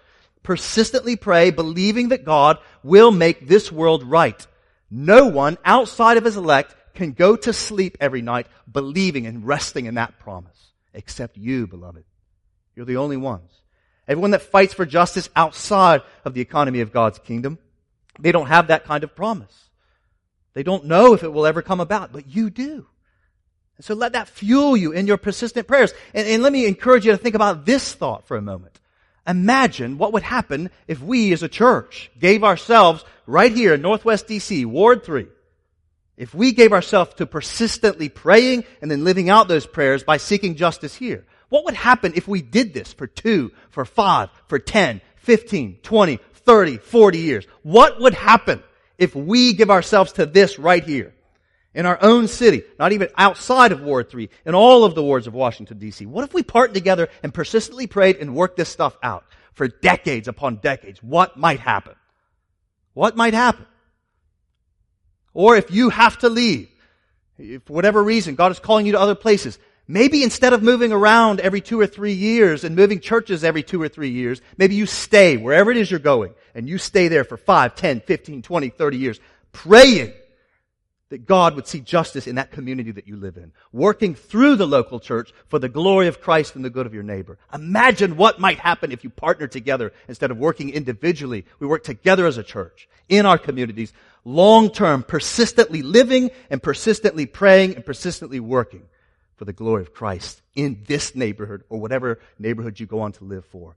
Persistently 0.42 1.16
pray, 1.16 1.50
believing 1.50 2.10
that 2.10 2.24
God 2.24 2.58
will 2.82 3.10
make 3.10 3.48
this 3.48 3.72
world 3.72 4.04
right. 4.04 4.46
No 4.90 5.26
one 5.26 5.58
outside 5.64 6.18
of 6.18 6.24
his 6.24 6.36
elect 6.36 6.74
can 6.94 7.12
go 7.12 7.34
to 7.34 7.52
sleep 7.52 7.96
every 8.00 8.22
night 8.22 8.46
believing 8.70 9.26
and 9.26 9.46
resting 9.46 9.86
in 9.86 9.94
that 9.94 10.18
promise, 10.18 10.70
except 10.92 11.36
you, 11.36 11.66
beloved. 11.66 12.04
You're 12.76 12.86
the 12.86 12.98
only 12.98 13.16
ones. 13.16 13.50
Everyone 14.06 14.32
that 14.32 14.42
fights 14.42 14.74
for 14.74 14.84
justice 14.84 15.28
outside 15.34 16.02
of 16.24 16.34
the 16.34 16.40
economy 16.40 16.80
of 16.80 16.92
God's 16.92 17.18
kingdom, 17.18 17.58
they 18.18 18.32
don't 18.32 18.46
have 18.46 18.68
that 18.68 18.84
kind 18.84 19.02
of 19.02 19.14
promise. 19.14 19.70
They 20.52 20.62
don't 20.62 20.84
know 20.84 21.14
if 21.14 21.22
it 21.22 21.32
will 21.32 21.46
ever 21.46 21.62
come 21.62 21.80
about, 21.80 22.12
but 22.12 22.28
you 22.28 22.50
do. 22.50 22.86
And 23.76 23.84
so 23.84 23.94
let 23.94 24.12
that 24.12 24.28
fuel 24.28 24.76
you 24.76 24.92
in 24.92 25.06
your 25.06 25.16
persistent 25.16 25.66
prayers. 25.66 25.92
And, 26.12 26.28
and 26.28 26.42
let 26.42 26.52
me 26.52 26.66
encourage 26.66 27.06
you 27.06 27.12
to 27.12 27.18
think 27.18 27.34
about 27.34 27.66
this 27.66 27.92
thought 27.92 28.26
for 28.26 28.36
a 28.36 28.42
moment. 28.42 28.80
Imagine 29.26 29.98
what 29.98 30.12
would 30.12 30.22
happen 30.22 30.70
if 30.86 31.02
we 31.02 31.32
as 31.32 31.42
a 31.42 31.48
church 31.48 32.10
gave 32.18 32.44
ourselves 32.44 33.04
right 33.26 33.52
here 33.52 33.74
in 33.74 33.82
Northwest 33.82 34.28
DC, 34.28 34.66
Ward 34.66 35.02
3, 35.02 35.26
if 36.16 36.34
we 36.34 36.52
gave 36.52 36.72
ourselves 36.72 37.14
to 37.14 37.26
persistently 37.26 38.08
praying 38.08 38.64
and 38.80 38.90
then 38.90 39.02
living 39.02 39.30
out 39.30 39.48
those 39.48 39.66
prayers 39.66 40.04
by 40.04 40.18
seeking 40.18 40.54
justice 40.54 40.94
here, 40.94 41.24
what 41.54 41.66
would 41.66 41.74
happen 41.74 42.14
if 42.16 42.26
we 42.26 42.42
did 42.42 42.74
this 42.74 42.92
for 42.92 43.06
two, 43.06 43.52
for 43.70 43.84
five, 43.84 44.28
for 44.48 44.58
10, 44.58 45.00
15, 45.18 45.78
20, 45.84 46.16
30, 46.16 46.78
40 46.78 47.18
years? 47.18 47.46
What 47.62 48.00
would 48.00 48.12
happen 48.12 48.60
if 48.98 49.14
we 49.14 49.52
give 49.52 49.70
ourselves 49.70 50.14
to 50.14 50.26
this 50.26 50.58
right 50.58 50.82
here? 50.82 51.14
In 51.72 51.86
our 51.86 51.96
own 52.02 52.26
city, 52.26 52.64
not 52.76 52.90
even 52.90 53.08
outside 53.16 53.70
of 53.70 53.82
Ward 53.82 54.10
3, 54.10 54.28
in 54.44 54.56
all 54.56 54.82
of 54.82 54.96
the 54.96 55.02
wards 55.04 55.28
of 55.28 55.34
Washington 55.34 55.78
DC. 55.78 56.04
What 56.08 56.24
if 56.24 56.34
we 56.34 56.42
partnered 56.42 56.74
together 56.74 57.08
and 57.22 57.32
persistently 57.32 57.86
prayed 57.86 58.16
and 58.16 58.34
worked 58.34 58.56
this 58.56 58.68
stuff 58.68 58.96
out 59.00 59.24
for 59.52 59.68
decades 59.68 60.26
upon 60.26 60.56
decades? 60.56 61.04
What 61.04 61.36
might 61.36 61.60
happen? 61.60 61.94
What 62.94 63.14
might 63.14 63.34
happen? 63.34 63.66
Or 65.32 65.56
if 65.56 65.70
you 65.70 65.90
have 65.90 66.18
to 66.18 66.28
leave, 66.28 66.68
for 67.38 67.74
whatever 67.74 68.02
reason, 68.02 68.34
God 68.34 68.50
is 68.50 68.58
calling 68.58 68.86
you 68.86 68.92
to 68.92 69.00
other 69.00 69.14
places, 69.14 69.56
maybe 69.86 70.22
instead 70.22 70.52
of 70.52 70.62
moving 70.62 70.92
around 70.92 71.40
every 71.40 71.60
two 71.60 71.80
or 71.80 71.86
three 71.86 72.12
years 72.12 72.64
and 72.64 72.76
moving 72.76 73.00
churches 73.00 73.44
every 73.44 73.62
two 73.62 73.80
or 73.80 73.88
three 73.88 74.10
years, 74.10 74.40
maybe 74.56 74.74
you 74.74 74.86
stay 74.86 75.36
wherever 75.36 75.70
it 75.70 75.76
is 75.76 75.90
you're 75.90 76.00
going 76.00 76.34
and 76.54 76.68
you 76.68 76.78
stay 76.78 77.08
there 77.08 77.24
for 77.24 77.36
5, 77.36 77.74
10, 77.74 78.00
15, 78.00 78.42
20, 78.42 78.68
30 78.70 78.96
years, 78.96 79.20
praying 79.52 80.12
that 81.10 81.26
God 81.26 81.54
would 81.54 81.66
see 81.66 81.80
justice 81.80 82.26
in 82.26 82.36
that 82.36 82.50
community 82.50 82.90
that 82.90 83.06
you 83.06 83.16
live 83.16 83.36
in, 83.36 83.52
working 83.72 84.14
through 84.14 84.56
the 84.56 84.66
local 84.66 84.98
church 84.98 85.32
for 85.46 85.58
the 85.58 85.68
glory 85.68 86.08
of 86.08 86.20
Christ 86.20 86.56
and 86.56 86.64
the 86.64 86.70
good 86.70 86.86
of 86.86 86.94
your 86.94 87.02
neighbor. 87.02 87.38
Imagine 87.52 88.16
what 88.16 88.40
might 88.40 88.58
happen 88.58 88.90
if 88.90 89.04
you 89.04 89.10
partner 89.10 89.46
together 89.46 89.92
instead 90.08 90.30
of 90.30 90.38
working 90.38 90.70
individually. 90.70 91.44
We 91.60 91.66
work 91.66 91.84
together 91.84 92.26
as 92.26 92.38
a 92.38 92.42
church 92.42 92.88
in 93.08 93.26
our 93.26 93.38
communities, 93.38 93.92
long 94.24 94.70
term, 94.70 95.02
persistently 95.02 95.82
living 95.82 96.30
and 96.50 96.62
persistently 96.62 97.26
praying 97.26 97.76
and 97.76 97.84
persistently 97.84 98.40
working 98.40 98.82
for 99.36 99.44
the 99.44 99.52
glory 99.52 99.82
of 99.82 99.92
Christ 99.92 100.42
in 100.54 100.82
this 100.86 101.14
neighborhood 101.14 101.64
or 101.68 101.80
whatever 101.80 102.20
neighborhood 102.38 102.78
you 102.78 102.86
go 102.86 103.00
on 103.00 103.12
to 103.12 103.24
live 103.24 103.44
for. 103.44 103.76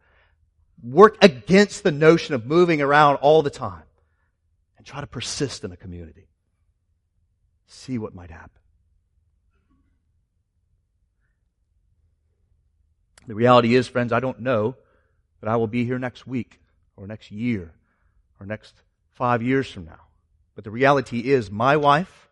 Work 0.83 1.17
against 1.21 1.83
the 1.83 1.91
notion 1.91 2.35
of 2.35 2.45
moving 2.45 2.81
around 2.81 3.15
all 3.17 3.41
the 3.41 3.49
time 3.49 3.83
and 4.77 4.85
try 4.85 5.01
to 5.01 5.07
persist 5.07 5.63
in 5.63 5.71
a 5.71 5.77
community 5.77 6.27
see 7.67 7.97
what 7.97 8.15
might 8.15 8.31
happen. 8.31 8.49
The 13.27 13.35
reality 13.35 13.75
is, 13.75 13.87
friends, 13.87 14.13
I 14.13 14.21
don't 14.21 14.39
know 14.39 14.75
that 15.41 15.49
I 15.49 15.57
will 15.57 15.67
be 15.67 15.83
here 15.83 15.99
next 15.99 16.25
week 16.25 16.61
or 16.95 17.07
next 17.07 17.29
year 17.29 17.73
or 18.39 18.45
next 18.45 18.73
five 19.11 19.43
years 19.43 19.69
from 19.69 19.85
now. 19.85 19.99
But 20.55 20.63
the 20.63 20.71
reality 20.71 21.19
is, 21.31 21.51
my 21.51 21.75
wife 21.75 22.26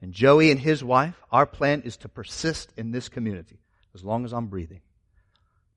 and 0.00 0.12
Joey 0.12 0.50
and 0.50 0.60
his 0.60 0.84
wife, 0.84 1.14
our 1.32 1.46
plan 1.46 1.82
is 1.82 1.96
to 1.98 2.08
persist 2.08 2.72
in 2.76 2.90
this 2.90 3.08
community 3.08 3.58
as 3.94 4.04
long 4.04 4.24
as 4.24 4.32
I'm 4.32 4.46
breathing. 4.46 4.80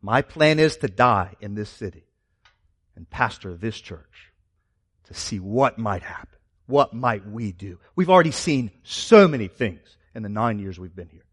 My 0.02 0.22
plan 0.22 0.60
is 0.60 0.78
to 0.78 0.88
die 0.88 1.36
in 1.40 1.56
this 1.56 1.70
city 1.70 2.04
and 2.96 3.10
pastor 3.10 3.56
this 3.56 3.80
church 3.80 4.32
to 5.06 5.14
see 5.14 5.40
what 5.40 5.78
might 5.78 6.04
happen 6.04 6.38
what 6.68 6.94
might 6.94 7.26
we 7.26 7.54
do? 7.54 7.80
We've 7.96 8.10
already 8.10 8.32
seen 8.32 8.72
so 8.84 9.28
many 9.28 9.48
things 9.48 9.98
in 10.14 10.22
the 10.22 10.30
nine 10.30 10.60
years 10.60 10.78
we've 10.78 10.96
been 10.96 11.10
here. 11.10 11.26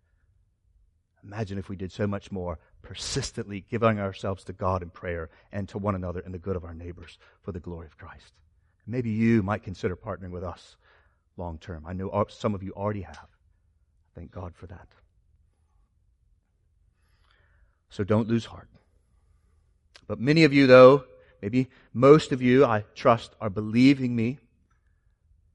Imagine 1.24 1.58
if 1.58 1.68
we 1.68 1.76
did 1.76 1.90
so 1.90 2.06
much 2.06 2.30
more, 2.30 2.58
persistently 2.82 3.64
giving 3.68 3.98
ourselves 3.98 4.44
to 4.44 4.52
God 4.52 4.82
in 4.82 4.90
prayer 4.90 5.30
and 5.52 5.68
to 5.70 5.78
one 5.78 5.94
another 5.94 6.20
and 6.20 6.32
the 6.32 6.38
good 6.38 6.54
of 6.56 6.64
our 6.64 6.74
neighbors 6.74 7.18
for 7.42 7.50
the 7.50 7.60
glory 7.60 7.86
of 7.86 7.98
Christ. 7.98 8.32
Maybe 8.86 9.10
you 9.10 9.42
might 9.42 9.62
consider 9.62 9.96
partnering 9.96 10.30
with 10.30 10.44
us 10.44 10.76
long 11.36 11.58
term. 11.58 11.84
I 11.86 11.92
know 11.92 12.10
uh, 12.10 12.24
some 12.28 12.54
of 12.54 12.62
you 12.62 12.72
already 12.72 13.02
have. 13.02 13.28
Thank 14.14 14.30
God 14.30 14.54
for 14.54 14.66
that. 14.66 14.88
So 17.88 18.04
don't 18.04 18.28
lose 18.28 18.44
heart. 18.44 18.68
But 20.06 20.20
many 20.20 20.44
of 20.44 20.52
you, 20.52 20.66
though, 20.66 21.04
maybe 21.40 21.68
most 21.92 22.32
of 22.32 22.42
you, 22.42 22.64
I 22.64 22.84
trust, 22.94 23.34
are 23.40 23.50
believing 23.50 24.14
me 24.14 24.38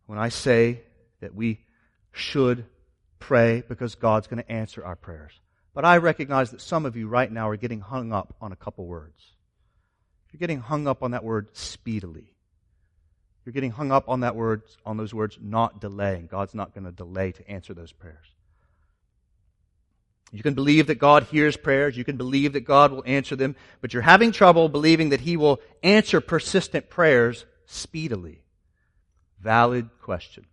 when 0.05 0.17
I 0.17 0.29
say 0.29 0.81
that 1.21 1.35
we 1.35 1.65
should 2.11 2.65
pray 3.19 3.63
because 3.67 3.95
God's 3.95 4.27
going 4.27 4.41
to 4.41 4.51
answer 4.51 4.83
our 4.83 4.95
prayers. 4.95 5.33
But 5.73 5.85
I 5.85 5.97
recognize 5.97 6.51
that 6.51 6.61
some 6.61 6.85
of 6.85 6.95
you 6.95 7.07
right 7.07 7.31
now 7.31 7.49
are 7.49 7.57
getting 7.57 7.79
hung 7.79 8.11
up 8.11 8.35
on 8.41 8.51
a 8.51 8.55
couple 8.55 8.85
words. 8.87 9.21
You're 10.31 10.39
getting 10.39 10.61
hung 10.61 10.87
up 10.87 11.03
on 11.03 11.11
that 11.11 11.23
word 11.23 11.49
speedily. 11.53 12.33
You're 13.45 13.53
getting 13.53 13.71
hung 13.71 13.91
up 13.91 14.09
on 14.09 14.19
that 14.21 14.35
word, 14.35 14.63
on 14.85 14.97
those 14.97 15.13
words, 15.13 15.37
not 15.41 15.79
delaying. 15.81 16.27
God's 16.27 16.53
not 16.53 16.73
going 16.73 16.85
to 16.85 16.91
delay 16.91 17.31
to 17.31 17.49
answer 17.49 17.73
those 17.73 17.91
prayers. 17.91 18.27
You 20.31 20.43
can 20.43 20.53
believe 20.53 20.87
that 20.87 20.99
God 20.99 21.23
hears 21.23 21.57
prayers. 21.57 21.97
You 21.97 22.03
can 22.03 22.17
believe 22.17 22.53
that 22.53 22.61
God 22.61 22.91
will 22.91 23.03
answer 23.05 23.35
them, 23.35 23.55
but 23.81 23.93
you're 23.93 24.03
having 24.03 24.31
trouble 24.31 24.69
believing 24.69 25.09
that 25.09 25.21
He 25.21 25.37
will 25.37 25.59
answer 25.81 26.21
persistent 26.21 26.89
prayers 26.89 27.45
speedily. 27.65 28.43
Valid 29.41 29.89
question. 30.01 30.45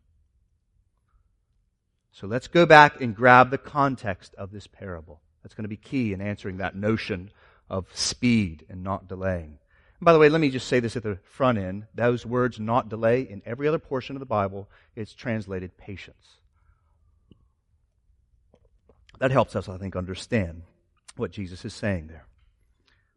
So 2.13 2.27
let's 2.27 2.49
go 2.49 2.65
back 2.65 3.01
and 3.03 3.15
grab 3.15 3.51
the 3.51 3.59
context 3.59 4.35
of 4.37 4.51
this 4.51 4.67
parable. 4.67 5.21
That's 5.43 5.55
going 5.55 5.65
to 5.65 5.69
be 5.69 5.77
key 5.77 6.15
in 6.15 6.23
answering 6.23 6.59
that 6.59 6.75
notion 6.75 7.31
of 7.69 7.87
speed 7.95 8.65
and 8.71 8.83
not 8.83 9.07
delaying. 9.09 9.59
By 10.01 10.13
the 10.13 10.19
way, 10.19 10.29
let 10.29 10.41
me 10.41 10.51
just 10.51 10.69
say 10.69 10.81
this 10.81 10.97
at 10.97 11.03
the 11.03 11.19
front 11.25 11.59
end. 11.59 11.87
Those 11.95 12.27
words, 12.27 12.61
not 12.61 12.89
delay, 12.89 13.23
in 13.23 13.43
every 13.47 13.67
other 13.67 13.79
portion 13.79 14.15
of 14.15 14.21
the 14.21 14.27
Bible, 14.27 14.69
it's 14.95 15.15
translated 15.15 15.79
patience. 15.79 16.37
That 19.19 19.31
helps 19.31 19.57
us, 19.57 19.69
I 19.69 19.79
think, 19.79 19.97
understand 19.97 20.63
what 21.17 21.31
Jesus 21.31 21.65
is 21.65 21.73
saying 21.73 22.09
there. 22.09 22.27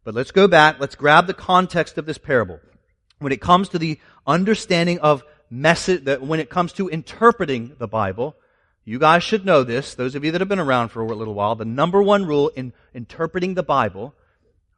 But 0.04 0.14
let's 0.14 0.30
go 0.30 0.48
back. 0.48 0.80
Let's 0.80 0.94
grab 0.94 1.26
the 1.26 1.34
context 1.34 1.98
of 1.98 2.06
this 2.06 2.16
parable. 2.16 2.58
When 3.18 3.32
it 3.32 3.42
comes 3.42 3.68
to 3.70 3.78
the 3.78 4.00
understanding 4.26 4.98
of 5.00 5.22
message, 5.50 6.04
that 6.04 6.22
when 6.22 6.40
it 6.40 6.48
comes 6.48 6.72
to 6.74 6.88
interpreting 6.88 7.76
the 7.78 7.88
Bible, 7.88 8.34
you 8.86 8.98
guys 8.98 9.22
should 9.22 9.44
know 9.44 9.62
this. 9.62 9.94
Those 9.94 10.14
of 10.14 10.24
you 10.24 10.32
that 10.32 10.40
have 10.40 10.48
been 10.48 10.58
around 10.58 10.88
for 10.88 11.02
a 11.02 11.06
little 11.06 11.34
while, 11.34 11.54
the 11.54 11.66
number 11.66 12.02
one 12.02 12.24
rule 12.24 12.48
in 12.48 12.72
interpreting 12.94 13.52
the 13.52 13.62
Bible, 13.62 14.14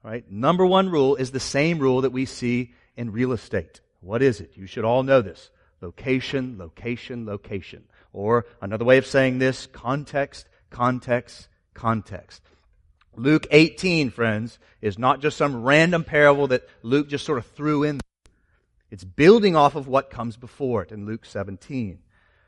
right? 0.03 0.31
Number 0.31 0.67
one 0.67 0.89
rule 0.89 1.17
is 1.17 1.31
the 1.31 1.41
same 1.41 1.79
rule 1.79 2.03
that 2.03 2.13
we 2.13 2.25
see 2.25 2.75
in 2.97 3.13
real 3.13 3.33
estate. 3.33 3.81
What 4.01 4.23
is 4.23 4.41
it? 4.41 4.53
You 4.57 4.67
should 4.67 4.85
all 4.85 5.03
know 5.03 5.23
this. 5.23 5.51
Location, 5.81 6.57
location, 6.59 7.27
location. 7.27 7.85
Or 8.13 8.47
another 8.61 8.85
way 8.85 8.99
of 8.99 9.07
saying 9.07 9.39
this, 9.39 9.67
context, 9.67 10.49
context, 10.71 11.49
context. 11.75 12.43
Luke 13.15 13.47
18, 13.51 14.11
friends, 14.11 14.59
is 14.81 14.99
not 14.99 15.21
just 15.21 15.37
some 15.37 15.63
random 15.63 16.05
parable 16.05 16.47
that 16.49 16.69
Luke 16.83 17.09
just 17.09 17.25
sort 17.25 17.39
of 17.39 17.47
threw 17.47 17.83
in. 17.83 18.01
It's 18.91 19.05
building 19.05 19.57
off 19.57 19.75
of 19.75 19.89
what 19.89 20.11
comes 20.11 20.37
before 20.37 20.83
it 20.83 20.93
in 20.93 21.07
Luke 21.07 21.25
17. 21.25 21.99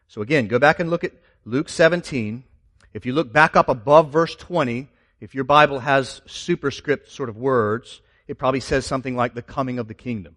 So 0.09 0.23
again, 0.23 0.47
go 0.47 0.59
back 0.59 0.81
and 0.81 0.91
look 0.91 1.05
at 1.05 1.13
Luke 1.45 1.69
17. 1.69 2.45
If 2.93 3.07
you 3.07 3.13
look 3.13 3.33
back 3.33 3.57
up 3.57 3.69
above 3.69 4.11
verse 4.11 4.35
20, 4.37 4.89
if 5.25 5.35
your 5.35 5.45
Bible 5.45 5.79
has 5.79 6.21
superscript 6.27 7.11
sort 7.11 7.31
of 7.31 7.39
words, 7.39 8.03
it 8.29 8.37
probably 8.37 8.61
says 8.61 8.85
something 8.85 9.17
like 9.17 9.33
the 9.33 9.41
coming 9.41 9.79
of 9.79 9.89
the 9.89 9.95
kingdom. 9.95 10.37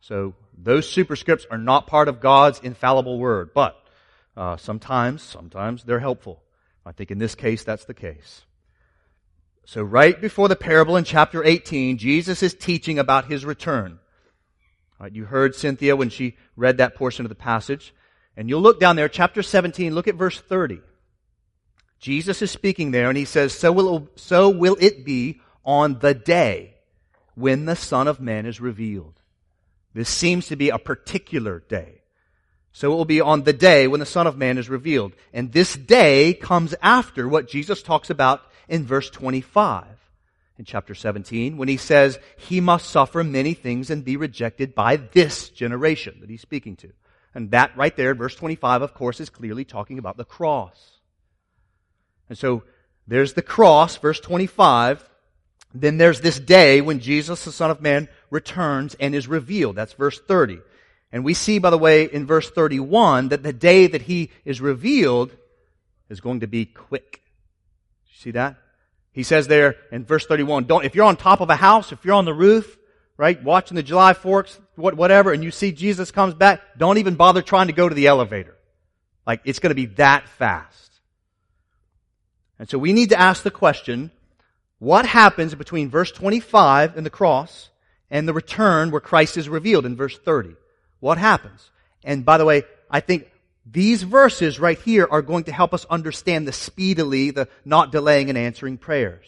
So 0.00 0.34
those 0.58 0.92
superscripts 0.92 1.46
are 1.52 1.56
not 1.56 1.86
part 1.86 2.08
of 2.08 2.20
God's 2.20 2.58
infallible 2.58 3.16
word, 3.16 3.50
but 3.54 3.76
uh, 4.36 4.56
sometimes, 4.56 5.22
sometimes 5.22 5.84
they're 5.84 6.00
helpful. 6.00 6.42
I 6.84 6.90
think 6.90 7.12
in 7.12 7.18
this 7.18 7.36
case, 7.36 7.62
that's 7.62 7.84
the 7.84 7.94
case. 7.94 8.42
So 9.66 9.84
right 9.84 10.20
before 10.20 10.48
the 10.48 10.56
parable 10.56 10.96
in 10.96 11.04
chapter 11.04 11.44
18, 11.44 11.96
Jesus 11.96 12.42
is 12.42 12.54
teaching 12.54 12.98
about 12.98 13.26
his 13.26 13.44
return. 13.44 14.00
Right, 14.98 15.14
you 15.14 15.26
heard 15.26 15.54
Cynthia 15.54 15.94
when 15.94 16.10
she 16.10 16.36
read 16.56 16.78
that 16.78 16.96
portion 16.96 17.24
of 17.24 17.28
the 17.28 17.36
passage. 17.36 17.94
And 18.36 18.48
you'll 18.48 18.62
look 18.62 18.80
down 18.80 18.96
there, 18.96 19.08
chapter 19.08 19.44
17, 19.44 19.94
look 19.94 20.08
at 20.08 20.16
verse 20.16 20.40
30. 20.40 20.80
Jesus 21.98 22.42
is 22.42 22.50
speaking 22.50 22.90
there 22.90 23.08
and 23.08 23.16
he 23.16 23.24
says, 23.24 23.52
so 23.52 23.72
will, 23.72 24.08
so 24.16 24.50
will 24.50 24.76
it 24.80 25.04
be 25.04 25.40
on 25.64 25.98
the 26.00 26.14
day 26.14 26.74
when 27.34 27.64
the 27.64 27.76
Son 27.76 28.08
of 28.08 28.20
Man 28.20 28.46
is 28.46 28.60
revealed. 28.60 29.20
This 29.94 30.08
seems 30.08 30.48
to 30.48 30.56
be 30.56 30.70
a 30.70 30.78
particular 30.78 31.60
day. 31.68 32.02
So 32.72 32.92
it 32.92 32.96
will 32.96 33.04
be 33.04 33.20
on 33.20 33.44
the 33.44 33.52
day 33.52 33.86
when 33.86 34.00
the 34.00 34.06
Son 34.06 34.26
of 34.26 34.36
Man 34.36 34.58
is 34.58 34.68
revealed. 34.68 35.12
And 35.32 35.52
this 35.52 35.76
day 35.76 36.34
comes 36.34 36.74
after 36.82 37.28
what 37.28 37.48
Jesus 37.48 37.82
talks 37.82 38.10
about 38.10 38.42
in 38.68 38.84
verse 38.84 39.08
25 39.10 39.86
in 40.58 40.64
chapter 40.64 40.94
17 40.94 41.56
when 41.56 41.68
he 41.68 41.76
says 41.76 42.18
he 42.36 42.60
must 42.60 42.90
suffer 42.90 43.22
many 43.22 43.54
things 43.54 43.90
and 43.90 44.04
be 44.04 44.16
rejected 44.16 44.74
by 44.74 44.96
this 44.96 45.48
generation 45.48 46.18
that 46.20 46.30
he's 46.30 46.42
speaking 46.42 46.76
to. 46.76 46.92
And 47.34 47.50
that 47.50 47.76
right 47.76 47.96
there, 47.96 48.14
verse 48.14 48.34
25, 48.34 48.82
of 48.82 48.94
course, 48.94 49.20
is 49.20 49.30
clearly 49.30 49.64
talking 49.64 49.98
about 49.98 50.16
the 50.16 50.24
cross. 50.24 50.93
And 52.28 52.38
so 52.38 52.62
there's 53.06 53.34
the 53.34 53.42
cross, 53.42 53.96
verse 53.96 54.20
25. 54.20 55.08
Then 55.74 55.98
there's 55.98 56.20
this 56.20 56.38
day 56.38 56.80
when 56.80 57.00
Jesus, 57.00 57.44
the 57.44 57.52
Son 57.52 57.70
of 57.70 57.80
Man, 57.80 58.08
returns 58.30 58.94
and 59.00 59.14
is 59.14 59.26
revealed. 59.26 59.76
That's 59.76 59.92
verse 59.92 60.20
30. 60.20 60.60
And 61.12 61.24
we 61.24 61.34
see, 61.34 61.58
by 61.58 61.70
the 61.70 61.78
way, 61.78 62.04
in 62.04 62.26
verse 62.26 62.50
31 62.50 63.28
that 63.28 63.42
the 63.42 63.52
day 63.52 63.86
that 63.86 64.02
he 64.02 64.30
is 64.44 64.60
revealed 64.60 65.30
is 66.08 66.20
going 66.20 66.40
to 66.40 66.46
be 66.46 66.64
quick. 66.64 67.22
See 68.12 68.32
that? 68.32 68.56
He 69.12 69.22
says 69.22 69.46
there 69.46 69.76
in 69.92 70.04
verse 70.04 70.26
31, 70.26 70.64
don't, 70.64 70.84
if 70.84 70.94
you're 70.94 71.04
on 71.04 71.16
top 71.16 71.40
of 71.40 71.50
a 71.50 71.56
house, 71.56 71.92
if 71.92 72.04
you're 72.04 72.14
on 72.14 72.24
the 72.24 72.34
roof, 72.34 72.76
right, 73.16 73.40
watching 73.42 73.76
the 73.76 73.82
July 73.82 74.12
forks, 74.12 74.58
whatever, 74.74 75.32
and 75.32 75.44
you 75.44 75.52
see 75.52 75.70
Jesus 75.70 76.10
comes 76.10 76.34
back, 76.34 76.60
don't 76.76 76.98
even 76.98 77.14
bother 77.14 77.42
trying 77.42 77.68
to 77.68 77.72
go 77.72 77.88
to 77.88 77.94
the 77.94 78.08
elevator. 78.08 78.56
Like, 79.24 79.40
it's 79.44 79.60
going 79.60 79.70
to 79.70 79.76
be 79.76 79.86
that 79.94 80.28
fast. 80.28 80.83
And 82.58 82.68
so 82.68 82.78
we 82.78 82.92
need 82.92 83.10
to 83.10 83.20
ask 83.20 83.42
the 83.42 83.50
question, 83.50 84.10
what 84.78 85.06
happens 85.06 85.54
between 85.54 85.90
verse 85.90 86.12
25 86.12 86.96
and 86.96 87.04
the 87.04 87.10
cross 87.10 87.70
and 88.10 88.28
the 88.28 88.32
return 88.32 88.90
where 88.90 89.00
Christ 89.00 89.36
is 89.36 89.48
revealed 89.48 89.86
in 89.86 89.96
verse 89.96 90.18
30? 90.18 90.56
what 91.04 91.18
happens? 91.18 91.70
And 92.02 92.24
by 92.24 92.38
the 92.38 92.46
way, 92.46 92.62
I 92.90 93.00
think 93.00 93.30
these 93.70 94.02
verses 94.02 94.58
right 94.58 94.78
here 94.78 95.06
are 95.10 95.20
going 95.20 95.44
to 95.44 95.52
help 95.52 95.74
us 95.74 95.84
understand 95.90 96.48
the 96.48 96.52
speedily, 96.52 97.30
the 97.30 97.46
not 97.62 97.92
delaying 97.92 98.30
and 98.30 98.38
answering 98.38 98.78
prayers. 98.78 99.26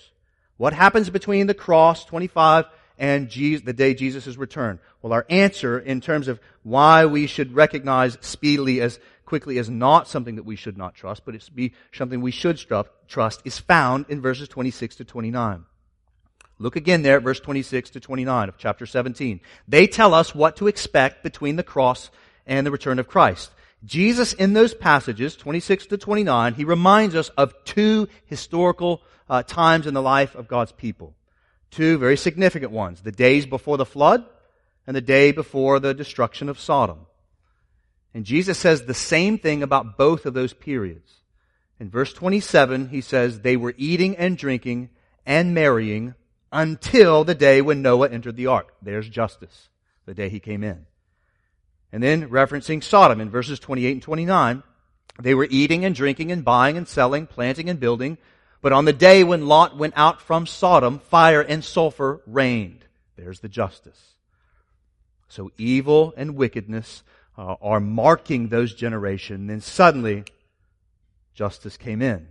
What 0.56 0.72
happens 0.72 1.10
between 1.10 1.48
the 1.48 1.52
cross, 1.52 2.06
25, 2.06 2.64
and 2.98 3.28
Jesus, 3.28 3.66
the 3.66 3.74
day 3.74 3.92
Jesus' 3.92 4.38
return? 4.38 4.78
Well, 5.02 5.12
our 5.12 5.26
answer 5.28 5.78
in 5.78 6.00
terms 6.00 6.28
of 6.28 6.40
why 6.62 7.04
we 7.04 7.26
should 7.26 7.54
recognize 7.54 8.16
speedily 8.22 8.80
as 8.80 8.98
quickly 9.26 9.58
as 9.58 9.68
not 9.68 10.08
something 10.08 10.36
that 10.36 10.44
we 10.44 10.56
should 10.56 10.78
not 10.78 10.94
trust, 10.94 11.24
but 11.26 11.34
it's 11.34 11.48
be 11.48 11.74
something 11.92 12.20
we 12.20 12.30
should 12.30 12.58
trust 13.08 13.42
is 13.44 13.58
found 13.58 14.06
in 14.08 14.22
verses 14.22 14.48
26 14.48 14.96
to 14.96 15.04
29. 15.04 15.64
Look 16.58 16.76
again 16.76 17.02
there 17.02 17.18
at 17.18 17.22
verse 17.22 17.40
26 17.40 17.90
to 17.90 18.00
29 18.00 18.48
of 18.48 18.56
chapter 18.56 18.86
17. 18.86 19.40
They 19.68 19.86
tell 19.86 20.14
us 20.14 20.34
what 20.34 20.56
to 20.56 20.68
expect 20.68 21.22
between 21.22 21.56
the 21.56 21.62
cross 21.62 22.10
and 22.46 22.66
the 22.66 22.70
return 22.70 22.98
of 22.98 23.08
Christ. 23.08 23.50
Jesus 23.84 24.32
in 24.32 24.54
those 24.54 24.72
passages, 24.72 25.36
26 25.36 25.86
to 25.88 25.98
29, 25.98 26.54
he 26.54 26.64
reminds 26.64 27.14
us 27.14 27.28
of 27.30 27.52
two 27.64 28.08
historical 28.24 29.02
uh, 29.28 29.42
times 29.42 29.86
in 29.86 29.92
the 29.92 30.00
life 30.00 30.34
of 30.34 30.48
God's 30.48 30.72
people. 30.72 31.14
Two 31.70 31.98
very 31.98 32.16
significant 32.16 32.72
ones. 32.72 33.02
The 33.02 33.12
days 33.12 33.44
before 33.44 33.76
the 33.76 33.84
flood 33.84 34.24
and 34.86 34.96
the 34.96 35.02
day 35.02 35.32
before 35.32 35.78
the 35.78 35.92
destruction 35.92 36.48
of 36.48 36.58
Sodom. 36.58 37.06
And 38.16 38.24
Jesus 38.24 38.56
says 38.56 38.86
the 38.86 38.94
same 38.94 39.36
thing 39.36 39.62
about 39.62 39.98
both 39.98 40.24
of 40.24 40.32
those 40.32 40.54
periods. 40.54 41.12
In 41.78 41.90
verse 41.90 42.14
27, 42.14 42.88
he 42.88 43.02
says, 43.02 43.40
they 43.40 43.58
were 43.58 43.74
eating 43.76 44.16
and 44.16 44.38
drinking 44.38 44.88
and 45.26 45.52
marrying 45.52 46.14
until 46.50 47.24
the 47.24 47.34
day 47.34 47.60
when 47.60 47.82
Noah 47.82 48.08
entered 48.08 48.36
the 48.36 48.46
ark. 48.46 48.74
There's 48.80 49.06
justice, 49.06 49.68
the 50.06 50.14
day 50.14 50.30
he 50.30 50.40
came 50.40 50.64
in. 50.64 50.86
And 51.92 52.02
then 52.02 52.30
referencing 52.30 52.82
Sodom 52.82 53.20
in 53.20 53.28
verses 53.28 53.58
28 53.58 53.92
and 53.92 54.02
29, 54.02 54.62
they 55.20 55.34
were 55.34 55.48
eating 55.50 55.84
and 55.84 55.94
drinking 55.94 56.32
and 56.32 56.42
buying 56.42 56.78
and 56.78 56.88
selling, 56.88 57.26
planting 57.26 57.68
and 57.68 57.78
building. 57.78 58.16
But 58.62 58.72
on 58.72 58.86
the 58.86 58.94
day 58.94 59.24
when 59.24 59.46
Lot 59.46 59.76
went 59.76 59.92
out 59.94 60.22
from 60.22 60.46
Sodom, 60.46 61.00
fire 61.00 61.42
and 61.42 61.62
sulfur 61.62 62.22
rained. 62.26 62.86
There's 63.16 63.40
the 63.40 63.50
justice. 63.50 64.14
So 65.28 65.50
evil 65.58 66.14
and 66.16 66.34
wickedness 66.34 67.02
uh, 67.36 67.56
are 67.60 67.80
marking 67.80 68.48
those 68.48 68.74
generations. 68.74 69.48
Then 69.48 69.60
suddenly, 69.60 70.24
justice 71.34 71.76
came 71.76 72.02
in. 72.02 72.28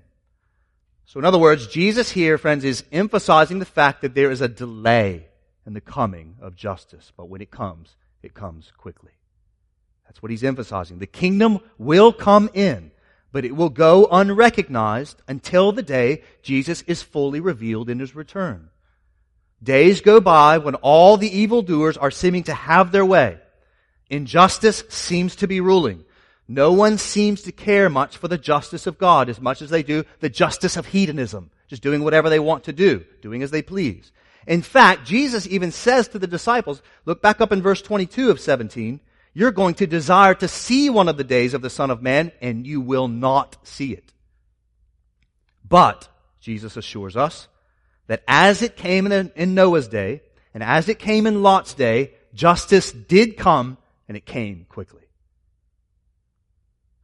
So 1.05 1.19
in 1.19 1.25
other 1.25 1.37
words, 1.37 1.67
Jesus 1.67 2.11
here, 2.11 2.37
friends, 2.37 2.63
is 2.63 2.83
emphasizing 2.91 3.59
the 3.59 3.65
fact 3.65 4.01
that 4.01 4.15
there 4.15 4.31
is 4.31 4.41
a 4.41 4.47
delay 4.47 5.27
in 5.65 5.73
the 5.73 5.81
coming 5.81 6.35
of 6.41 6.55
justice. 6.55 7.11
But 7.15 7.29
when 7.29 7.41
it 7.41 7.51
comes, 7.51 7.95
it 8.23 8.33
comes 8.33 8.71
quickly. 8.77 9.11
That's 10.05 10.21
what 10.21 10.31
he's 10.31 10.43
emphasizing. 10.43 10.99
The 10.99 11.07
kingdom 11.07 11.59
will 11.77 12.11
come 12.11 12.49
in, 12.53 12.91
but 13.31 13.45
it 13.45 13.55
will 13.55 13.69
go 13.69 14.07
unrecognized 14.11 15.21
until 15.27 15.71
the 15.71 15.83
day 15.83 16.23
Jesus 16.41 16.81
is 16.83 17.03
fully 17.03 17.39
revealed 17.39 17.89
in 17.89 17.99
his 17.99 18.15
return. 18.15 18.69
Days 19.61 20.01
go 20.01 20.19
by 20.19 20.57
when 20.57 20.75
all 20.75 21.17
the 21.17 21.39
evildoers 21.39 21.97
are 21.97 22.11
seeming 22.11 22.43
to 22.43 22.53
have 22.53 22.91
their 22.91 23.05
way. 23.05 23.39
Injustice 24.09 24.83
seems 24.89 25.35
to 25.37 25.47
be 25.47 25.61
ruling. 25.61 26.05
No 26.47 26.71
one 26.71 26.97
seems 26.97 27.41
to 27.43 27.51
care 27.51 27.89
much 27.89 28.17
for 28.17 28.27
the 28.27 28.37
justice 28.37 28.85
of 28.85 28.99
God 28.99 29.29
as 29.29 29.41
much 29.41 29.61
as 29.61 29.69
they 29.69 29.81
do 29.81 30.03
the 30.19 30.29
justice 30.29 30.77
of 30.77 30.87
hedonism, 30.87 31.49
just 31.67 31.81
doing 31.81 32.03
whatever 32.03 32.29
they 32.29 32.39
want 32.39 32.65
to 32.65 32.73
do, 32.73 33.03
doing 33.21 33.41
as 33.41 33.51
they 33.51 33.63
please. 33.63 34.11
In 34.45 34.61
fact, 34.61 35.07
Jesus 35.07 35.47
even 35.47 35.71
says 35.71 36.07
to 36.09 36.19
the 36.19 36.27
disciples, 36.27 36.83
look 37.05 37.21
back 37.21 37.41
up 37.41 37.51
in 37.51 37.63
verse 37.63 37.81
22 37.81 38.29
of 38.29 38.39
17, 38.39 38.99
You're 39.33 39.51
going 39.51 39.73
to 39.75 39.87
desire 39.87 40.35
to 40.35 40.47
see 40.47 40.89
one 40.89 41.09
of 41.09 41.17
the 41.17 41.23
days 41.23 41.55
of 41.55 41.63
the 41.63 41.69
Son 41.69 41.89
of 41.89 42.03
Man, 42.03 42.31
and 42.41 42.67
you 42.67 42.79
will 42.79 43.07
not 43.07 43.57
see 43.63 43.93
it. 43.93 44.13
But, 45.67 46.07
Jesus 46.39 46.77
assures 46.77 47.17
us, 47.17 47.47
that 48.05 48.23
as 48.27 48.61
it 48.61 48.75
came 48.75 49.07
in, 49.07 49.31
in 49.35 49.55
Noah's 49.55 49.87
day, 49.87 50.21
and 50.53 50.61
as 50.61 50.87
it 50.89 50.99
came 50.99 51.25
in 51.25 51.41
Lot's 51.41 51.73
day, 51.73 52.13
justice 52.35 52.91
did 52.91 53.35
come, 53.35 53.77
and 54.07 54.15
it 54.17 54.25
came 54.25 54.65
quickly. 54.69 55.03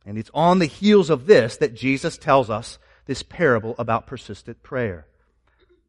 And 0.06 0.18
it's 0.18 0.32
on 0.34 0.60
the 0.60 0.66
heels 0.66 1.10
of 1.10 1.26
this 1.26 1.58
that 1.58 1.76
Jesus 1.76 2.18
tells 2.18 2.50
us 2.50 2.80
this 3.06 3.24
parable 3.24 3.76
about 3.78 4.08
persistent 4.08 4.64
prayer. 4.64 5.06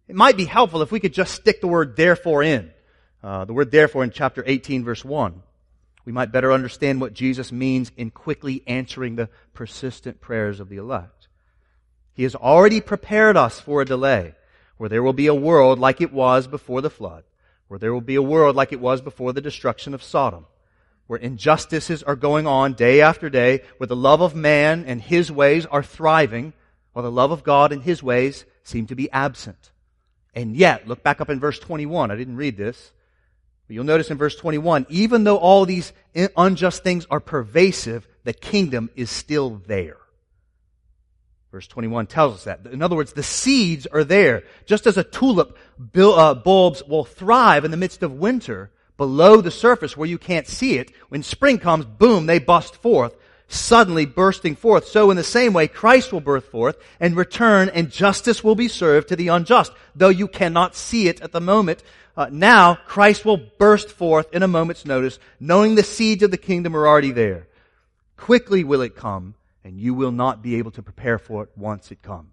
It 0.09 0.16
might 0.16 0.37
be 0.37 0.44
helpful 0.44 0.83
if 0.83 0.92
we 0.92 1.01
could 1.01 1.14
just 1.14 1.35
stick 1.35 1.61
the 1.61 1.68
word 1.68 1.96
therefore 1.96 2.42
in. 2.42 2.70
Uh, 3.22 3.44
the 3.44 3.53
word 3.53 3.70
therefore 3.70 4.05
in 4.05 4.11
chapter 4.11 4.42
18 4.46 4.85
verse 4.85 5.05
1 5.05 5.42
we 6.05 6.12
might 6.12 6.33
better 6.33 6.53
understand 6.53 7.01
what 7.01 7.14
Jesus 7.14 7.53
means 7.53 7.92
in 7.96 8.11
quickly 8.11 8.62
answering 8.66 9.16
the 9.16 9.29
persistent 9.53 10.20
prayers 10.20 10.59
of 10.59 10.68
the 10.68 10.77
elect. 10.77 11.29
He 12.14 12.25
has 12.25 12.35
already 12.35 12.81
prepared 12.81 13.37
us 13.37 13.61
for 13.61 13.81
a 13.81 13.87
delay, 13.87 14.35
where 14.77 14.88
there 14.88 15.03
will 15.03 15.12
be 15.12 15.29
a 15.29 15.35
world 15.35 15.79
like 15.79 16.01
it 16.01 16.12
was 16.12 16.46
before 16.46 16.81
the 16.81 16.90
flood, 16.90 17.25
where 17.68 17.79
there 17.79 17.92
will 17.92 18.01
be 18.01 18.16
a 18.16 18.22
world 18.22 18.57
like 18.57 18.72
it 18.72 18.81
was 18.81 19.01
before 19.01 19.33
the 19.33 19.40
destruction 19.40 19.94
of 19.94 20.03
Sodom, 20.03 20.46
where 21.07 21.19
injustices 21.19 22.03
are 22.03 22.17
going 22.17 22.47
on 22.47 22.75
day 22.75 23.01
after 23.01 23.29
day, 23.29 23.62
where 23.77 23.87
the 23.87 23.97
love 23.97 24.21
of 24.21 24.35
man 24.35 24.85
and 24.87 25.01
his 25.01 25.31
ways 25.31 25.67
are 25.67 25.83
thriving, 25.83 26.53
while 26.93 27.03
the 27.03 27.11
love 27.11 27.31
of 27.31 27.43
God 27.43 27.73
and 27.73 27.83
his 27.83 28.03
ways 28.03 28.45
seem 28.62 28.87
to 28.87 28.95
be 28.95 29.11
absent. 29.11 29.71
And 30.35 30.57
yet, 30.57 30.88
look 30.88 31.03
back 31.03 31.21
up 31.21 31.29
in 31.29 31.41
verse 31.41 31.59
21. 31.59 32.11
I 32.11 32.17
didn't 32.17 32.37
read 32.37 32.57
this. 32.57 32.93
But 33.67 33.75
you'll 33.75 33.85
notice 33.85 34.11
in 34.11 34.19
verse 34.19 34.37
21, 34.37 34.87
even 34.88 35.25
though 35.25 35.37
all 35.37 35.67
these 35.67 35.93
unjust 36.37 36.83
things 36.83 37.07
are 37.11 37.21
pervasive, 37.21 38.07
the 38.25 38.33
kingdom 38.33 38.91
is 38.97 39.11
still 39.11 39.61
there. 39.67 39.99
Verse 41.51 41.67
21 41.67 42.07
tells 42.07 42.35
us 42.35 42.45
that. 42.45 42.61
In 42.73 42.81
other 42.81 42.97
words, 42.97 43.12
the 43.12 43.23
seeds 43.23 43.87
are 43.87 44.05
there. 44.05 44.45
Just 44.65 44.87
as 44.87 44.97
a 44.97 45.05
tulip 45.05 45.59
uh, 45.95 46.35
bulbs 46.35 46.83
will 46.83 47.05
thrive 47.05 47.67
in 47.67 47.71
the 47.71 47.77
midst 47.77 48.03
of 48.03 48.12
winter, 48.12 48.71
below 48.96 49.40
the 49.40 49.50
surface 49.50 49.96
where 49.96 50.09
you 50.09 50.18
can't 50.18 50.46
see 50.46 50.78
it, 50.78 50.92
when 51.09 51.22
spring 51.22 51.59
comes, 51.59 51.85
boom, 51.85 52.26
they 52.26 52.38
bust 52.38 52.76
forth, 52.76 53.14
suddenly 53.48 54.07
bursting 54.07 54.57
forth. 54.57 54.87
So 54.87 55.11
in 55.11 55.16
the 55.16 55.24
same 55.24 55.52
way, 55.52 55.68
Christ 55.68 56.12
will 56.12 56.20
burst 56.20 56.46
forth 56.46 56.76
and 57.00 57.16
return 57.16 57.68
and 57.68 57.90
justice 57.90 58.42
will 58.42 58.55
be 58.55 58.68
served 58.68 59.09
to 59.09 59.16
the 59.16 59.28
unjust. 59.28 59.72
Though 59.94 60.09
you 60.09 60.28
cannot 60.28 60.74
see 60.74 61.09
it 61.09 61.20
at 61.20 61.33
the 61.33 61.40
moment, 61.40 61.83
uh, 62.16 62.28
now 62.31 62.74
Christ 62.87 63.24
will 63.24 63.38
burst 63.59 63.90
forth 63.90 64.33
in 64.35 64.42
a 64.42 64.48
moment's 64.48 64.85
notice, 64.85 65.18
knowing 65.40 65.74
the 65.74 65.83
seeds 65.83 66.22
of 66.22 66.31
the 66.31 66.37
kingdom 66.37 66.76
are 66.76 66.87
already 66.87 67.12
there. 67.12 67.48
Quickly 68.16 68.64
will 68.64 68.83
it 68.83 68.94
come, 68.94 69.35
and 69.64 69.78
you 69.78 69.94
will 69.94 70.12
not 70.12 70.42
be 70.42 70.57
able 70.57 70.70
to 70.72 70.83
prepare 70.83 71.18
for 71.18 71.42
it 71.42 71.50
once 71.57 71.90
it 71.90 72.02
comes. 72.02 72.28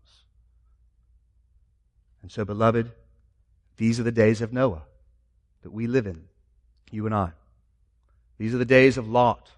And 2.22 2.32
so, 2.32 2.44
beloved, 2.46 2.92
these 3.78 4.00
are 4.00 4.04
the 4.04 4.12
days 4.12 4.42
of 4.42 4.54
Noah 4.54 4.84
that 5.64 5.72
we 5.72 5.88
live 5.88 6.06
in, 6.06 6.26
you 6.94 7.06
and 7.06 7.16
I. 7.16 7.32
These 8.38 8.54
are 8.54 8.60
the 8.60 8.66
days 8.66 8.98
of 8.98 9.08
Lot 9.08 9.52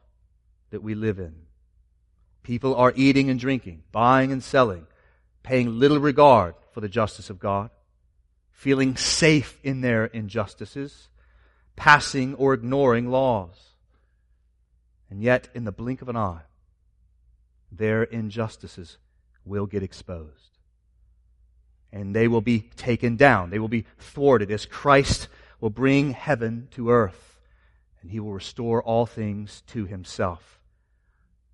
that 0.72 0.84
we 0.84 0.96
live 0.96 1.20
in. 1.20 1.36
People 2.44 2.76
are 2.76 2.94
eating 2.96 3.30
and 3.30 3.40
drinking, 3.40 3.84
buying 3.92 4.32
and 4.32 4.44
selling, 4.44 4.88
paying 5.44 5.80
little 5.80 6.00
regard 6.00 6.56
for 6.72 6.82
the 6.82 6.90
justice 6.90 7.30
of 7.30 7.40
God 7.40 7.70
feeling 8.62 8.96
safe 8.96 9.58
in 9.64 9.82
their 9.82 10.06
injustices, 10.06 11.08
passing 11.76 12.36
or 12.36 12.54
ignoring 12.54 13.10
laws. 13.10 13.58
And 15.10 15.20
yet, 15.20 15.50
in 15.56 15.64
the 15.64 15.72
blink 15.72 16.04
of 16.04 16.10
an 16.10 16.16
eye, 16.16 16.42
their 17.72 18.04
injustices 18.04 19.00
will 19.46 19.66
get 19.66 19.82
exposed. 19.82 20.60
And 21.92 22.16
they 22.16 22.28
will 22.28 22.42
be 22.42 22.70
taken 22.76 23.16
down. 23.16 23.50
They 23.50 23.58
will 23.58 23.68
be 23.68 23.86
thwarted 23.98 24.52
as 24.52 24.68
Christ 24.68 25.28
will 25.62 25.70
bring 25.70 26.12
heaven 26.12 26.68
to 26.72 26.90
earth. 26.90 27.40
And 28.02 28.12
he 28.12 28.20
will 28.20 28.34
restore 28.34 28.84
all 28.84 29.06
things 29.06 29.64
to 29.68 29.86
himself. 29.86 30.60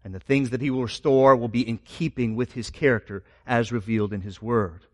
And 0.03 0.15
the 0.15 0.19
things 0.19 0.51
that 0.51 0.61
he 0.61 0.69
will 0.69 0.83
restore 0.83 1.35
will 1.35 1.49
be 1.49 1.67
in 1.67 1.77
keeping 1.79 2.35
with 2.35 2.53
his 2.53 2.69
character 2.69 3.23
as 3.45 3.71
revealed 3.71 4.13
in 4.13 4.21
his 4.21 4.41
word. 4.41 4.85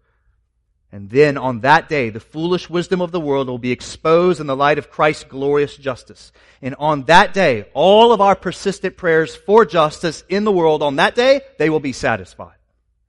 And 0.91 1.09
then 1.09 1.37
on 1.37 1.61
that 1.61 1.89
day, 1.89 2.09
the 2.09 2.19
foolish 2.19 2.69
wisdom 2.69 3.01
of 3.01 3.11
the 3.11 3.19
world 3.19 3.47
will 3.47 3.57
be 3.59 3.71
exposed 3.71 4.39
in 4.39 4.47
the 4.47 4.55
light 4.55 4.77
of 4.77 4.91
Christ's 4.91 5.23
glorious 5.23 5.75
justice. 5.75 6.31
And 6.61 6.75
on 6.75 7.03
that 7.03 7.33
day, 7.33 7.65
all 7.73 8.11
of 8.11 8.21
our 8.21 8.35
persistent 8.35 8.97
prayers 8.97 9.35
for 9.35 9.65
justice 9.65 10.23
in 10.29 10.43
the 10.43 10.51
world, 10.51 10.83
on 10.83 10.97
that 10.97 11.15
day, 11.15 11.41
they 11.57 11.69
will 11.69 11.79
be 11.79 11.93
satisfied. 11.93 12.57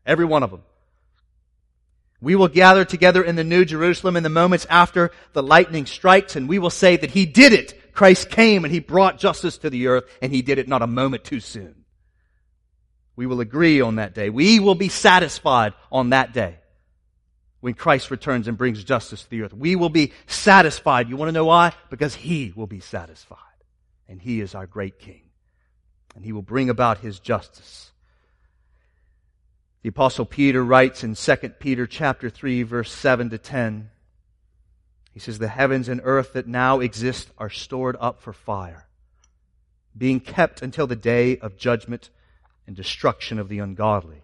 Every 0.07 0.25
one 0.25 0.43
of 0.43 0.51
them. 0.51 0.63
We 2.21 2.37
will 2.37 2.49
gather 2.49 2.85
together 2.85 3.23
in 3.23 3.37
the 3.37 3.45
New 3.45 3.65
Jerusalem 3.65 4.17
in 4.17 4.23
the 4.23 4.29
moments 4.29 4.67
after 4.71 5.11
the 5.33 5.43
lightning 5.43 5.87
strikes 5.87 6.37
and 6.37 6.49
we 6.49 6.59
will 6.59 6.71
say 6.71 6.97
that 6.97 7.11
He 7.11 7.27
did 7.27 7.53
it. 7.53 7.93
Christ 7.93 8.31
came 8.31 8.65
and 8.65 8.73
He 8.73 8.81
brought 8.81 9.19
justice 9.19 9.59
to 9.59 9.71
the 9.71 9.89
earth 9.89 10.05
and 10.23 10.33
He 10.33 10.43
did 10.43 10.59
it 10.59 10.69
not 10.69 10.83
a 10.83 10.87
moment 10.87 11.25
too 11.25 11.41
soon. 11.41 11.85
We 13.17 13.27
will 13.27 13.41
agree 13.41 13.81
on 13.81 13.97
that 13.97 14.15
day. 14.15 14.31
We 14.31 14.59
will 14.59 14.75
be 14.75 14.89
satisfied 14.89 15.75
on 15.93 16.11
that 16.11 16.33
day 16.33 16.59
when 17.61 17.75
Christ 17.75 18.11
returns 18.11 18.49
and 18.49 18.59
brings 18.59 18.85
justice 18.85 19.23
to 19.23 19.31
the 19.31 19.43
earth. 19.43 19.55
We 19.55 19.77
will 19.77 19.89
be 19.89 20.13
satisfied. 20.27 21.09
You 21.09 21.17
want 21.17 21.29
to 21.29 21.33
know 21.33 21.47
why? 21.47 21.73
Because 21.89 22.15
He 22.15 22.53
will 22.55 22.67
be 22.67 22.81
satisfied. 22.81 23.39
And 24.09 24.21
He 24.21 24.41
is 24.41 24.55
our 24.55 24.67
great 24.67 24.99
King. 24.99 25.23
And 26.15 26.25
He 26.25 26.33
will 26.33 26.43
bring 26.43 26.69
about 26.69 26.99
His 26.99 27.19
justice. 27.21 27.91
The 29.85 29.91
apostle 29.91 30.25
Peter 30.25 30.65
writes 30.65 31.05
in 31.05 31.15
2 31.15 31.37
Peter 31.61 31.87
chapter 31.87 32.31
3 32.31 32.63
verse 32.63 32.91
7 32.91 33.29
to 33.29 33.37
10. 33.37 33.91
He 35.13 35.21
says, 35.21 35.39
the 35.39 35.49
heavens 35.49 35.91
and 35.91 36.01
earth 36.05 36.33
that 36.33 36.49
now 36.49 36.81
exist 36.81 37.31
are 37.37 37.51
stored 37.51 37.95
up 38.01 38.23
for 38.23 38.33
fire, 38.33 38.87
being 39.95 40.21
kept 40.21 40.63
until 40.63 40.87
the 40.87 40.97
day 40.97 41.37
of 41.37 41.59
judgment 41.59 42.09
and 42.67 42.75
destruction 42.75 43.39
of 43.39 43.51
the 43.51 43.59
ungodly. 43.59 44.23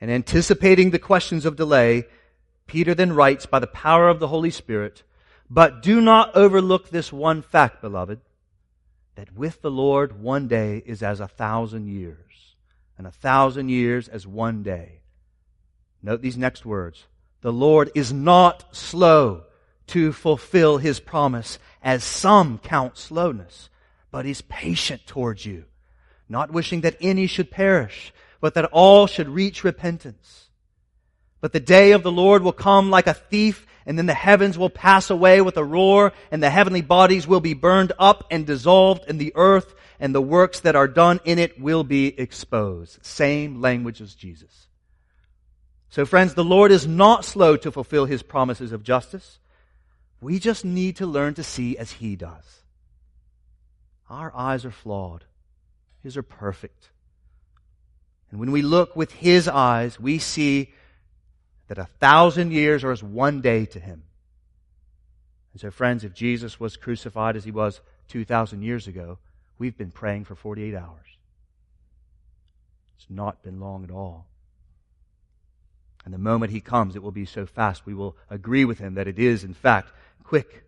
And 0.00 0.10
anticipating 0.10 0.88
the 0.88 0.98
questions 0.98 1.44
of 1.44 1.56
delay, 1.56 2.04
Peter 2.66 2.94
then 2.94 3.12
writes 3.12 3.44
by 3.44 3.58
the 3.58 3.66
power 3.66 4.08
of 4.08 4.20
the 4.20 4.28
Holy 4.28 4.50
Spirit, 4.50 5.02
But 5.50 5.82
do 5.82 6.00
not 6.00 6.34
overlook 6.34 6.88
this 6.88 7.12
one 7.12 7.42
fact, 7.42 7.82
beloved, 7.82 8.20
that 9.16 9.34
with 9.34 9.60
the 9.60 9.70
Lord 9.70 10.18
one 10.18 10.48
day 10.48 10.82
is 10.86 11.02
as 11.02 11.20
a 11.20 11.28
thousand 11.28 11.88
years, 11.88 12.27
and 12.98 13.06
a 13.06 13.12
thousand 13.12 13.68
years 13.70 14.08
as 14.08 14.26
one 14.26 14.62
day. 14.62 15.00
Note 16.02 16.20
these 16.20 16.36
next 16.36 16.66
words. 16.66 17.06
The 17.40 17.52
Lord 17.52 17.90
is 17.94 18.12
not 18.12 18.76
slow 18.76 19.44
to 19.88 20.12
fulfill 20.12 20.78
his 20.78 21.00
promise, 21.00 21.58
as 21.82 22.04
some 22.04 22.58
count 22.58 22.98
slowness, 22.98 23.70
but 24.10 24.26
is 24.26 24.42
patient 24.42 25.06
towards 25.06 25.46
you, 25.46 25.64
not 26.28 26.52
wishing 26.52 26.82
that 26.82 26.96
any 27.00 27.26
should 27.26 27.50
perish, 27.50 28.12
but 28.40 28.54
that 28.54 28.66
all 28.66 29.06
should 29.06 29.28
reach 29.28 29.64
repentance. 29.64 30.50
But 31.40 31.52
the 31.52 31.60
day 31.60 31.92
of 31.92 32.02
the 32.02 32.12
Lord 32.12 32.42
will 32.42 32.52
come 32.52 32.90
like 32.90 33.06
a 33.06 33.14
thief, 33.14 33.66
and 33.86 33.96
then 33.96 34.06
the 34.06 34.14
heavens 34.14 34.58
will 34.58 34.68
pass 34.68 35.08
away 35.08 35.40
with 35.40 35.56
a 35.56 35.64
roar, 35.64 36.12
and 36.30 36.42
the 36.42 36.50
heavenly 36.50 36.82
bodies 36.82 37.26
will 37.26 37.40
be 37.40 37.54
burned 37.54 37.92
up 37.98 38.26
and 38.30 38.46
dissolved 38.46 39.08
in 39.08 39.18
the 39.18 39.32
earth, 39.34 39.74
and 40.00 40.14
the 40.14 40.22
works 40.22 40.60
that 40.60 40.76
are 40.76 40.88
done 40.88 41.20
in 41.24 41.38
it 41.38 41.60
will 41.60 41.84
be 41.84 42.18
exposed. 42.18 43.04
Same 43.04 43.60
language 43.60 44.00
as 44.00 44.14
Jesus. 44.14 44.66
So 45.90 46.04
friends, 46.04 46.34
the 46.34 46.44
Lord 46.44 46.70
is 46.70 46.86
not 46.86 47.24
slow 47.24 47.56
to 47.56 47.72
fulfill 47.72 48.04
his 48.04 48.22
promises 48.22 48.72
of 48.72 48.82
justice. 48.82 49.38
We 50.20 50.38
just 50.38 50.64
need 50.64 50.96
to 50.96 51.06
learn 51.06 51.34
to 51.34 51.42
see 51.42 51.78
as 51.78 51.92
he 51.92 52.16
does. 52.16 52.62
Our 54.10 54.34
eyes 54.34 54.64
are 54.64 54.70
flawed. 54.70 55.24
His 56.02 56.16
are 56.16 56.22
perfect. 56.22 56.90
And 58.30 58.40
when 58.40 58.50
we 58.50 58.62
look 58.62 58.94
with 58.94 59.12
His 59.12 59.48
eyes, 59.48 59.98
we 59.98 60.18
see 60.18 60.72
that 61.68 61.78
a 61.78 61.88
thousand 62.00 62.52
years 62.52 62.84
are 62.84 62.92
as 62.92 63.02
one 63.02 63.40
day 63.40 63.66
to 63.66 63.80
Him. 63.80 64.04
And 65.52 65.60
so, 65.60 65.70
friends, 65.70 66.04
if 66.04 66.14
Jesus 66.14 66.60
was 66.60 66.76
crucified 66.76 67.36
as 67.36 67.44
He 67.44 67.50
was 67.50 67.80
2,000 68.08 68.62
years 68.62 68.86
ago, 68.86 69.18
we've 69.58 69.76
been 69.76 69.90
praying 69.90 70.24
for 70.24 70.34
48 70.34 70.74
hours. 70.74 71.06
It's 72.96 73.10
not 73.10 73.42
been 73.42 73.60
long 73.60 73.84
at 73.84 73.90
all. 73.90 74.26
And 76.04 76.14
the 76.14 76.18
moment 76.18 76.52
He 76.52 76.60
comes, 76.60 76.96
it 76.96 77.02
will 77.02 77.12
be 77.12 77.26
so 77.26 77.46
fast, 77.46 77.84
we 77.84 77.94
will 77.94 78.16
agree 78.30 78.64
with 78.64 78.78
Him 78.78 78.94
that 78.94 79.08
it 79.08 79.18
is, 79.18 79.44
in 79.44 79.54
fact, 79.54 79.92
quick. 80.24 80.64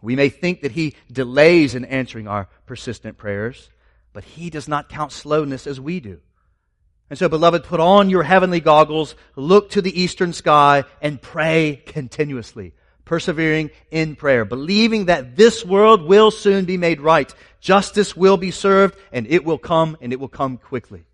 We 0.00 0.16
may 0.16 0.28
think 0.28 0.62
that 0.62 0.72
He 0.72 0.94
delays 1.10 1.74
in 1.74 1.84
answering 1.84 2.28
our 2.28 2.48
persistent 2.66 3.18
prayers, 3.18 3.70
but 4.12 4.24
He 4.24 4.48
does 4.50 4.68
not 4.68 4.88
count 4.88 5.12
slowness 5.12 5.66
as 5.66 5.80
we 5.80 6.00
do. 6.00 6.20
And 7.10 7.18
so, 7.18 7.28
beloved, 7.28 7.64
put 7.64 7.80
on 7.80 8.10
your 8.10 8.22
heavenly 8.22 8.60
goggles, 8.60 9.14
look 9.34 9.70
to 9.70 9.82
the 9.82 10.00
eastern 10.00 10.32
sky, 10.32 10.84
and 11.00 11.20
pray 11.20 11.82
continuously. 11.86 12.74
Persevering 13.08 13.70
in 13.90 14.14
prayer, 14.14 14.44
believing 14.44 15.06
that 15.06 15.34
this 15.34 15.64
world 15.64 16.02
will 16.02 16.30
soon 16.30 16.66
be 16.66 16.76
made 16.76 17.00
right. 17.00 17.34
Justice 17.60 18.16
will 18.16 18.36
be 18.36 18.52
served 18.52 18.96
and 19.10 19.26
it 19.26 19.44
will 19.44 19.58
come 19.58 19.96
and 20.00 20.12
it 20.12 20.20
will 20.20 20.28
come 20.28 20.58
quickly. 20.58 21.04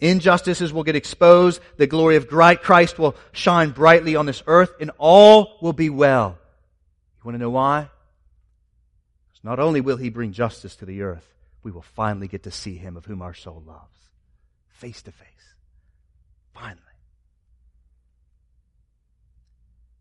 Injustices 0.00 0.72
will 0.72 0.84
get 0.84 0.96
exposed. 0.96 1.60
The 1.76 1.86
glory 1.86 2.16
of 2.16 2.28
Christ 2.28 2.98
will 2.98 3.14
shine 3.32 3.70
brightly 3.70 4.16
on 4.16 4.26
this 4.26 4.42
earth 4.46 4.72
and 4.80 4.90
all 4.98 5.58
will 5.60 5.72
be 5.72 5.90
well. 5.90 6.38
You 7.18 7.22
want 7.24 7.34
to 7.34 7.40
know 7.40 7.50
why? 7.50 7.90
Because 9.28 9.44
not 9.44 9.60
only 9.60 9.80
will 9.80 9.96
he 9.96 10.08
bring 10.08 10.32
justice 10.32 10.76
to 10.76 10.86
the 10.86 11.02
earth, 11.02 11.26
we 11.62 11.70
will 11.70 11.82
finally 11.82 12.28
get 12.28 12.44
to 12.44 12.50
see 12.50 12.76
him 12.76 12.96
of 12.96 13.04
whom 13.04 13.22
our 13.22 13.34
soul 13.34 13.62
loves. 13.66 13.98
Face 14.68 15.02
to 15.02 15.12
face. 15.12 15.28
Finally. 16.54 16.87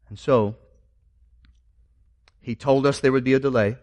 And 0.10 0.18
so, 0.18 0.56
he 2.42 2.56
told 2.56 2.86
us 2.86 3.00
there 3.00 3.12
would 3.12 3.24
be 3.24 3.34
a 3.34 3.40
delay. 3.40 3.78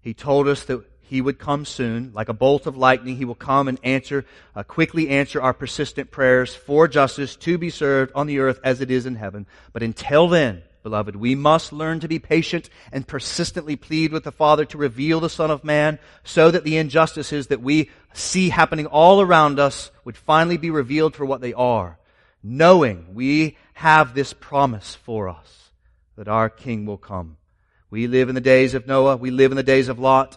He 0.00 0.14
told 0.14 0.46
us 0.46 0.64
that 0.64 0.84
he 1.00 1.20
would 1.20 1.38
come 1.38 1.64
soon, 1.64 2.12
like 2.14 2.28
a 2.28 2.34
bolt 2.34 2.66
of 2.66 2.76
lightning. 2.76 3.16
He 3.16 3.24
will 3.24 3.34
come 3.34 3.66
and 3.66 3.78
answer, 3.82 4.26
uh, 4.54 4.62
quickly 4.62 5.08
answer 5.08 5.40
our 5.40 5.54
persistent 5.54 6.10
prayers 6.10 6.54
for 6.54 6.86
justice 6.86 7.34
to 7.36 7.56
be 7.56 7.70
served 7.70 8.12
on 8.14 8.26
the 8.26 8.40
earth 8.40 8.60
as 8.62 8.80
it 8.82 8.90
is 8.90 9.06
in 9.06 9.16
heaven. 9.16 9.46
But 9.72 9.82
until 9.82 10.28
then, 10.28 10.62
beloved, 10.82 11.16
we 11.16 11.34
must 11.34 11.72
learn 11.72 12.00
to 12.00 12.08
be 12.08 12.18
patient 12.18 12.68
and 12.92 13.08
persistently 13.08 13.74
plead 13.74 14.12
with 14.12 14.24
the 14.24 14.32
Father 14.32 14.66
to 14.66 14.78
reveal 14.78 15.18
the 15.18 15.30
Son 15.30 15.50
of 15.50 15.64
Man 15.64 15.98
so 16.24 16.50
that 16.50 16.62
the 16.62 16.76
injustices 16.76 17.46
that 17.46 17.62
we 17.62 17.90
see 18.12 18.50
happening 18.50 18.86
all 18.86 19.20
around 19.22 19.58
us 19.58 19.90
would 20.04 20.16
finally 20.16 20.58
be 20.58 20.70
revealed 20.70 21.16
for 21.16 21.24
what 21.24 21.40
they 21.40 21.54
are. 21.54 21.98
Knowing 22.42 23.14
we 23.14 23.56
have 23.78 24.12
this 24.12 24.32
promise 24.32 24.96
for 24.96 25.28
us 25.28 25.70
that 26.16 26.26
our 26.26 26.50
King 26.50 26.84
will 26.84 26.98
come. 26.98 27.36
We 27.90 28.08
live 28.08 28.28
in 28.28 28.34
the 28.34 28.40
days 28.40 28.74
of 28.74 28.88
Noah. 28.88 29.16
We 29.16 29.30
live 29.30 29.52
in 29.52 29.56
the 29.56 29.62
days 29.62 29.88
of 29.88 30.00
Lot. 30.00 30.36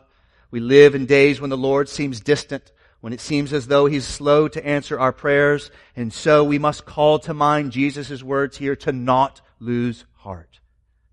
We 0.51 0.59
live 0.59 0.93
in 0.93 1.07
days 1.07 1.41
when 1.41 1.49
the 1.49 1.57
Lord 1.57 1.89
seems 1.89 2.19
distant, 2.19 2.71
when 2.99 3.13
it 3.13 3.19
seems 3.19 3.51
as 3.51 3.65
though 3.65 3.87
He's 3.87 4.05
slow 4.05 4.47
to 4.49 4.63
answer 4.63 4.99
our 4.99 5.11
prayers, 5.11 5.71
and 5.95 6.13
so 6.13 6.43
we 6.43 6.59
must 6.59 6.85
call 6.85 7.17
to 7.17 7.33
mind 7.33 7.71
Jesus' 7.71 8.21
words 8.21 8.57
here 8.57 8.75
to 8.75 8.91
not 8.91 9.41
lose 9.59 10.05
heart, 10.17 10.59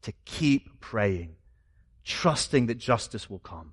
to 0.03 0.13
keep 0.27 0.81
praying, 0.81 1.35
trusting 2.05 2.67
that 2.67 2.77
justice 2.77 3.31
will 3.31 3.39
come 3.39 3.73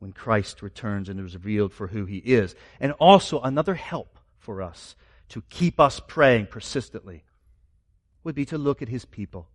when 0.00 0.12
Christ 0.12 0.60
returns 0.60 1.08
and 1.08 1.20
is 1.20 1.34
revealed 1.34 1.72
for 1.72 1.86
who 1.86 2.04
He 2.04 2.18
is. 2.18 2.56
And 2.80 2.90
also 2.92 3.40
another 3.40 3.76
help 3.76 4.18
for 4.40 4.60
us 4.60 4.96
to 5.32 5.42
keep 5.48 5.80
us 5.80 5.98
praying 5.98 6.46
persistently 6.46 7.24
would 8.22 8.34
be 8.34 8.44
to 8.44 8.58
look 8.58 8.82
at 8.82 8.88
His 8.88 9.04
people 9.04 9.48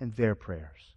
and 0.00 0.14
their 0.14 0.34
prayers 0.34 0.94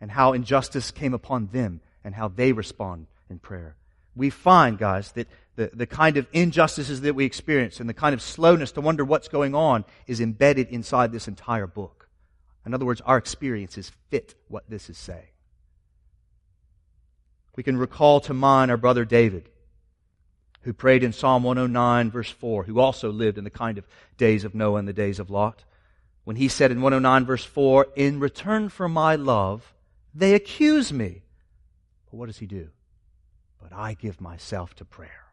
and 0.00 0.12
how 0.12 0.32
injustice 0.32 0.92
came 0.92 1.12
upon 1.12 1.48
them 1.48 1.80
and 2.04 2.14
how 2.14 2.28
they 2.28 2.52
respond 2.52 3.08
in 3.28 3.38
prayer. 3.40 3.76
We 4.14 4.30
find, 4.30 4.78
guys, 4.78 5.10
that 5.12 5.28
the, 5.56 5.70
the 5.74 5.86
kind 5.86 6.16
of 6.16 6.26
injustices 6.32 7.00
that 7.00 7.14
we 7.14 7.24
experience 7.24 7.80
and 7.80 7.88
the 7.88 7.94
kind 7.94 8.14
of 8.14 8.22
slowness 8.22 8.72
to 8.72 8.80
wonder 8.80 9.04
what's 9.04 9.28
going 9.28 9.56
on 9.56 9.84
is 10.06 10.20
embedded 10.20 10.68
inside 10.68 11.10
this 11.10 11.26
entire 11.28 11.66
book. 11.66 12.08
In 12.64 12.74
other 12.74 12.86
words, 12.86 13.00
our 13.02 13.18
experiences 13.18 13.90
fit 14.08 14.36
what 14.46 14.70
this 14.70 14.88
is 14.88 14.98
saying. 14.98 15.26
We 17.56 17.64
can 17.64 17.76
recall 17.76 18.20
to 18.20 18.34
mind 18.34 18.70
our 18.70 18.76
brother 18.76 19.04
David, 19.04 19.48
who 20.62 20.72
prayed 20.72 21.02
in 21.02 21.12
Psalm 21.12 21.42
109, 21.42 22.10
verse 22.10 22.30
4, 22.30 22.64
who 22.64 22.80
also 22.80 23.10
lived 23.10 23.38
in 23.38 23.44
the 23.44 23.50
kind 23.50 23.78
of 23.78 23.86
days 24.16 24.44
of 24.44 24.54
Noah 24.54 24.78
and 24.78 24.88
the 24.88 24.92
days 24.92 25.18
of 25.18 25.30
Lot. 25.30 25.64
When 26.24 26.36
he 26.36 26.48
said 26.48 26.70
in 26.70 26.82
109, 26.82 27.24
verse 27.24 27.44
4, 27.44 27.88
In 27.96 28.20
return 28.20 28.68
for 28.68 28.88
my 28.88 29.16
love, 29.16 29.72
they 30.14 30.34
accuse 30.34 30.92
me. 30.92 31.22
But 32.10 32.18
what 32.18 32.26
does 32.26 32.38
he 32.38 32.46
do? 32.46 32.68
But 33.62 33.72
I 33.72 33.94
give 33.94 34.20
myself 34.20 34.74
to 34.76 34.84
prayer. 34.84 35.24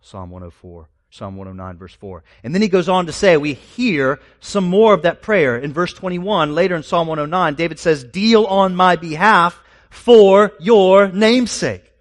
Psalm 0.00 0.30
104, 0.30 0.88
Psalm 1.10 1.36
109, 1.36 1.78
verse 1.78 1.94
4. 1.94 2.24
And 2.42 2.52
then 2.52 2.62
he 2.62 2.68
goes 2.68 2.88
on 2.88 3.06
to 3.06 3.12
say, 3.12 3.36
we 3.36 3.54
hear 3.54 4.18
some 4.40 4.64
more 4.64 4.94
of 4.94 5.02
that 5.02 5.22
prayer. 5.22 5.56
In 5.56 5.72
verse 5.72 5.92
21, 5.92 6.54
later 6.54 6.74
in 6.74 6.82
Psalm 6.82 7.06
109, 7.06 7.54
David 7.54 7.78
says, 7.78 8.02
Deal 8.02 8.44
on 8.46 8.74
my 8.74 8.96
behalf 8.96 9.62
for 9.90 10.52
your 10.58 11.08
namesake. 11.08 11.91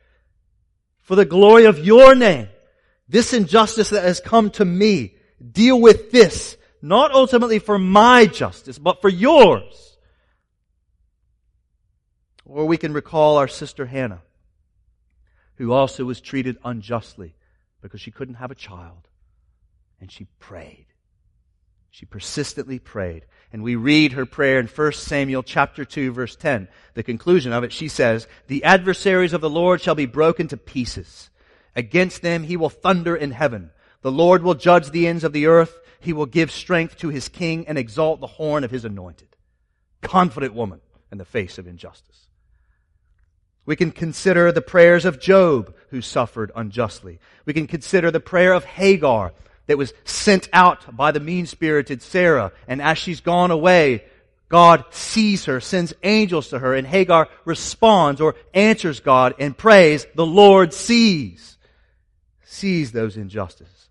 For 1.12 1.18
the 1.18 1.26
glory 1.26 1.66
of 1.66 1.78
your 1.78 2.16
name. 2.16 2.48
This 3.10 3.34
injustice 3.34 3.90
that 3.90 4.06
has 4.06 4.22
come 4.22 4.50
to 4.52 4.64
me, 4.64 5.16
deal 5.52 5.78
with 5.78 6.10
this. 6.10 6.56
Not 6.82 7.12
ultimately 7.12 7.60
for 7.60 7.78
my 7.78 8.28
justice, 8.28 8.80
but 8.80 9.02
for 9.02 9.10
yours. 9.10 9.98
Or 12.46 12.66
we 12.66 12.78
can 12.78 12.94
recall 12.94 13.36
our 13.36 13.50
sister 13.50 13.86
Hannah, 13.86 14.22
who 15.56 15.74
also 15.74 16.06
was 16.06 16.22
treated 16.22 16.58
unjustly 16.64 17.36
because 17.82 18.00
she 18.00 18.12
couldn't 18.12 18.36
have 18.36 18.52
a 18.52 18.56
child. 18.56 19.10
And 20.00 20.10
she 20.10 20.28
prayed. 20.40 20.86
She 21.92 22.06
persistently 22.06 22.80
prayed. 22.80 23.26
And 23.54 23.62
we 23.62 23.76
read 23.76 24.14
her 24.14 24.26
prayer 24.26 24.60
in 24.60 24.68
1 24.68 24.94
Samuel 24.94 25.44
chapter 25.44 25.84
2 25.84 26.14
verse 26.14 26.38
10. 26.38 26.70
The 26.94 27.04
conclusion 27.04 27.52
of 27.52 27.66
it, 27.66 27.74
she 27.74 27.90
says, 27.90 28.28
The 28.48 28.64
adversaries 28.64 29.34
of 29.34 29.42
the 29.42 29.50
Lord 29.50 29.82
shall 29.82 29.94
be 29.94 30.06
broken 30.06 30.48
to 30.48 30.58
pieces. 30.58 31.30
Against 31.76 32.22
them 32.22 32.44
he 32.44 32.56
will 32.56 32.70
thunder 32.70 33.16
in 33.16 33.32
heaven. 33.32 33.72
The 34.02 34.12
Lord 34.12 34.42
will 34.42 34.56
judge 34.56 34.90
the 34.90 35.06
ends 35.06 35.26
of 35.26 35.34
the 35.34 35.48
earth. 35.48 35.80
He 36.00 36.14
will 36.14 36.26
give 36.26 36.50
strength 36.50 36.98
to 37.00 37.10
his 37.10 37.28
king 37.28 37.68
and 37.68 37.78
exalt 37.78 38.22
the 38.22 38.28
horn 38.28 38.64
of 38.64 38.72
his 38.72 38.86
anointed. 38.86 39.36
Confident 40.02 40.54
woman 40.54 40.80
in 41.12 41.18
the 41.18 41.26
face 41.26 41.58
of 41.58 41.68
injustice. 41.68 42.28
We 43.66 43.76
can 43.76 43.92
consider 43.92 44.52
the 44.52 44.62
prayers 44.62 45.06
of 45.06 45.20
Job, 45.20 45.76
who 45.90 46.02
suffered 46.02 46.52
unjustly. 46.56 47.20
We 47.46 47.54
can 47.54 47.68
consider 47.68 48.10
the 48.10 48.20
prayer 48.20 48.54
of 48.54 48.66
Hagar 48.66 49.34
that 49.68 49.78
was 49.78 49.94
sent 50.04 50.50
out 50.52 50.96
by 50.96 51.12
the 51.12 51.20
mean-spirited 51.20 52.02
Sarah. 52.02 52.52
And 52.68 52.82
as 52.82 52.98
she's 52.98 53.22
gone 53.22 53.52
away, 53.52 54.04
God 54.50 54.84
sees 54.90 55.46
her, 55.46 55.62
sends 55.62 55.94
angels 56.04 56.50
to 56.50 56.60
her, 56.60 56.76
and 56.76 56.86
Hagar 56.86 57.30
responds 57.46 58.20
or 58.20 58.36
answers 58.54 59.00
God 59.00 59.34
and 59.40 59.58
prays, 59.58 60.06
the 60.14 60.26
Lord 60.26 60.74
sees. 60.74 61.58
Sees 62.44 62.92
those 62.92 63.16
injustices. 63.16 63.88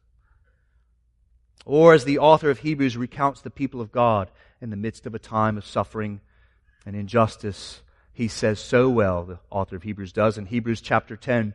Or 1.64 1.94
as 1.94 2.04
the 2.04 2.18
author 2.18 2.50
of 2.50 2.58
Hebrews 2.58 2.96
recounts 2.96 3.40
the 3.40 3.50
people 3.50 3.80
of 3.80 3.90
God 3.90 4.30
in 4.60 4.68
the 4.68 4.76
midst 4.76 5.06
of 5.06 5.14
a 5.14 5.18
time 5.18 5.56
of 5.56 5.64
suffering 5.64 6.20
and 6.84 6.94
injustice, 6.94 7.80
he 8.12 8.28
says 8.28 8.60
so 8.60 8.90
well, 8.90 9.24
the 9.24 9.38
author 9.50 9.76
of 9.76 9.82
Hebrews 9.82 10.12
does 10.12 10.36
in 10.36 10.44
Hebrews 10.44 10.82
chapter 10.82 11.16
10. 11.16 11.54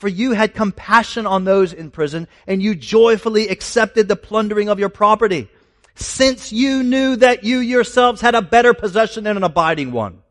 For 0.00 0.08
you 0.08 0.32
had 0.32 0.54
compassion 0.54 1.26
on 1.26 1.44
those 1.44 1.72
in 1.72 1.90
prison, 1.90 2.26
and 2.46 2.62
you 2.62 2.74
joyfully 2.74 3.48
accepted 3.48 4.08
the 4.08 4.16
plundering 4.16 4.70
of 4.70 4.78
your 4.78 4.88
property, 4.88 5.48
since 5.94 6.52
you 6.52 6.82
knew 6.82 7.16
that 7.16 7.44
you 7.44 7.58
yourselves 7.58 8.22
had 8.22 8.34
a 8.34 8.40
better 8.40 8.72
possession 8.74 9.26
and 9.26 9.36
an 9.36 9.44
abiding 9.44 9.92
one. 9.92 10.22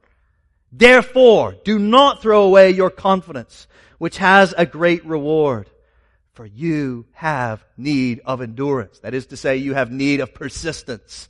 Therefore, 0.72 1.56
do 1.64 1.78
not 1.78 2.22
throw 2.22 2.44
away 2.44 2.72
your 2.72 2.90
confidence, 2.90 3.68
which 4.00 4.18
has 4.18 4.56
a 4.58 4.66
great 4.66 5.06
reward. 5.06 5.70
For 6.34 6.48
you 6.48 7.06
have 7.14 7.64
need 7.78 8.22
of 8.26 8.42
endurance. 8.42 9.00
That 9.00 9.14
is 9.14 9.28
to 9.28 9.38
say, 9.38 9.58
you 9.58 9.76
have 9.76 9.92
need 9.92 10.20
of 10.20 10.34
persistence 10.34 11.30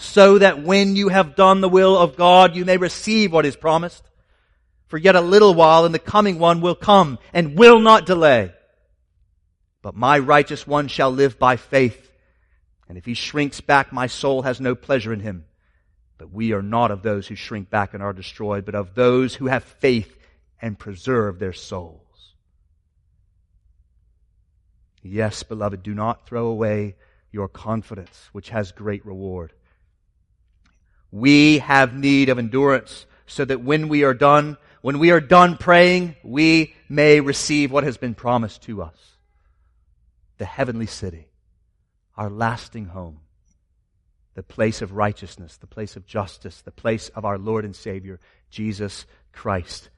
so 0.00 0.38
that 0.38 0.62
when 0.62 0.96
you 0.96 1.08
have 1.08 1.36
done 1.36 1.60
the 1.60 1.68
will 1.68 1.96
of 1.96 2.16
God, 2.16 2.56
you 2.56 2.64
may 2.64 2.78
receive 2.78 3.32
what 3.32 3.44
is 3.44 3.56
promised. 3.56 4.02
For 4.90 4.98
yet 4.98 5.14
a 5.14 5.20
little 5.20 5.54
while 5.54 5.84
and 5.84 5.94
the 5.94 6.00
coming 6.00 6.40
one 6.40 6.60
will 6.60 6.74
come 6.74 7.20
and 7.32 7.56
will 7.56 7.78
not 7.78 8.06
delay. 8.06 8.52
But 9.82 9.94
my 9.94 10.18
righteous 10.18 10.66
one 10.66 10.88
shall 10.88 11.12
live 11.12 11.38
by 11.38 11.56
faith. 11.56 12.10
And 12.88 12.98
if 12.98 13.04
he 13.04 13.14
shrinks 13.14 13.60
back, 13.60 13.92
my 13.92 14.08
soul 14.08 14.42
has 14.42 14.60
no 14.60 14.74
pleasure 14.74 15.12
in 15.12 15.20
him. 15.20 15.44
But 16.18 16.32
we 16.32 16.52
are 16.52 16.60
not 16.60 16.90
of 16.90 17.02
those 17.02 17.28
who 17.28 17.36
shrink 17.36 17.70
back 17.70 17.94
and 17.94 18.02
are 18.02 18.12
destroyed, 18.12 18.64
but 18.64 18.74
of 18.74 18.96
those 18.96 19.36
who 19.36 19.46
have 19.46 19.62
faith 19.62 20.18
and 20.60 20.76
preserve 20.76 21.38
their 21.38 21.52
souls. 21.52 22.34
Yes, 25.02 25.44
beloved, 25.44 25.84
do 25.84 25.94
not 25.94 26.26
throw 26.26 26.48
away 26.48 26.96
your 27.30 27.46
confidence, 27.46 28.28
which 28.32 28.50
has 28.50 28.72
great 28.72 29.06
reward. 29.06 29.52
We 31.12 31.58
have 31.58 31.94
need 31.94 32.28
of 32.28 32.40
endurance 32.40 33.06
so 33.26 33.44
that 33.44 33.62
when 33.62 33.88
we 33.88 34.02
are 34.02 34.14
done, 34.14 34.56
when 34.80 34.98
we 34.98 35.10
are 35.10 35.20
done 35.20 35.56
praying, 35.56 36.16
we 36.22 36.74
may 36.88 37.20
receive 37.20 37.70
what 37.70 37.84
has 37.84 37.96
been 37.96 38.14
promised 38.14 38.62
to 38.62 38.82
us. 38.82 38.96
The 40.38 40.44
heavenly 40.46 40.86
city, 40.86 41.28
our 42.16 42.30
lasting 42.30 42.86
home, 42.86 43.20
the 44.34 44.42
place 44.42 44.80
of 44.80 44.92
righteousness, 44.92 45.56
the 45.56 45.66
place 45.66 45.96
of 45.96 46.06
justice, 46.06 46.62
the 46.62 46.70
place 46.70 47.10
of 47.10 47.24
our 47.24 47.36
Lord 47.36 47.64
and 47.64 47.76
Savior, 47.76 48.20
Jesus 48.48 49.04
Christ. 49.32 49.90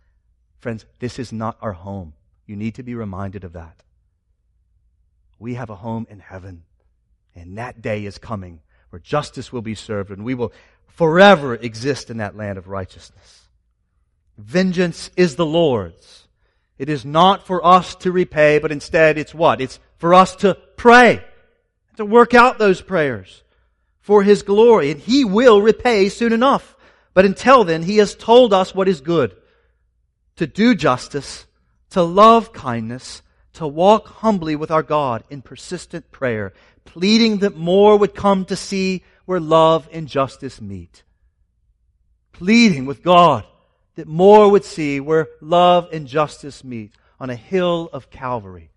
Friends, 0.59 0.85
this 0.99 1.19
is 1.19 1.33
not 1.33 1.57
our 1.61 1.73
home. 1.73 2.15
You 2.47 2.57
need 2.57 2.75
to 2.77 2.83
be 2.83 2.95
reminded 2.95 3.45
of 3.45 3.53
that. 3.53 3.83
We 5.39 5.55
have 5.55 5.71
a 5.71 5.77
home 5.77 6.07
in 6.11 6.19
heaven, 6.19 6.65
and 7.35 7.59
that 7.59 7.83
day 7.83 8.05
is 8.05 8.19
coming 8.19 8.61
where 8.91 9.01
justice 9.01 9.53
will 9.53 9.63
be 9.63 9.75
served, 9.75 10.11
and 10.11 10.25
we 10.25 10.35
will 10.35 10.53
forever 10.89 11.55
exist 11.55 12.11
in 12.11 12.19
that 12.19 12.37
land 12.37 12.59
of 12.59 12.69
righteousness. 12.69 13.42
Vengeance 14.43 15.11
is 15.17 15.37
the 15.37 15.47
Lord's. 15.47 16.27
It 16.77 16.89
is 16.89 17.05
not 17.05 17.47
for 17.47 17.65
us 17.65 17.95
to 17.97 18.11
repay, 18.11 18.59
but 18.59 18.73
instead 18.73 19.17
it's 19.17 19.35
what? 19.35 19.61
It's 19.61 19.79
for 19.99 20.15
us 20.15 20.35
to 20.37 20.55
pray, 20.77 21.25
to 21.97 22.05
work 22.05 22.35
out 22.35 22.59
those 22.59 22.83
prayers 22.83 23.45
for 24.01 24.25
His 24.25 24.43
glory, 24.43 24.91
and 24.91 25.01
He 25.01 25.25
will 25.25 25.63
repay 25.63 26.09
soon 26.09 26.33
enough. 26.33 26.75
But 27.15 27.25
until 27.25 27.63
then, 27.63 27.85
He 27.85 27.99
has 27.99 28.17
told 28.17 28.53
us 28.53 28.75
what 28.75 28.89
is 28.89 29.01
good. 29.01 29.37
To 30.37 30.47
do 30.47 30.75
justice, 30.75 31.47
to 31.91 32.03
love 32.03 32.53
kindness, 32.53 33.23
to 33.55 33.67
walk 33.67 34.09
humbly 34.09 34.57
with 34.57 34.73
our 34.73 34.83
God 34.83 35.23
in 35.31 35.43
persistent 35.43 36.11
prayer, 36.11 36.53
pleading 36.85 37.39
that 37.39 37.57
more 37.57 37.97
would 37.97 38.15
come 38.15 38.45
to 38.47 38.57
see 38.57 39.05
where 39.25 39.39
love 39.39 39.89
and 39.93 40.09
justice 40.09 40.61
meet. 40.61 41.05
Pleading 42.33 42.87
with 42.87 43.05
God 43.05 43.45
that 43.95 44.09
more 44.09 44.51
would 44.51 44.65
see 44.65 45.01
where 45.01 45.29
love 45.41 45.89
and 45.93 46.07
justice 46.07 46.65
meet 46.65 46.93
on 47.21 47.31
a 47.31 47.37
hill 47.37 47.89
of 47.93 48.11
Calvary 48.11 48.71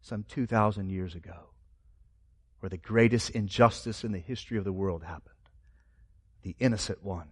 some 0.00 0.24
2,000 0.28 0.88
years 0.88 1.14
ago, 1.14 1.50
where 2.60 2.70
the 2.70 2.76
greatest 2.76 3.30
injustice 3.30 4.04
in 4.04 4.12
the 4.12 4.18
history 4.18 4.56
of 4.56 4.64
the 4.64 4.72
world 4.72 5.02
happened. 5.02 5.34
The 6.42 6.56
innocent 6.58 7.04
one, 7.04 7.28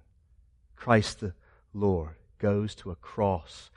Christ 0.77 1.21
the 1.21 1.35
Lord, 1.73 2.17
goes 2.39 2.75
to 2.77 2.91
a 2.91 2.97
cross 2.97 3.71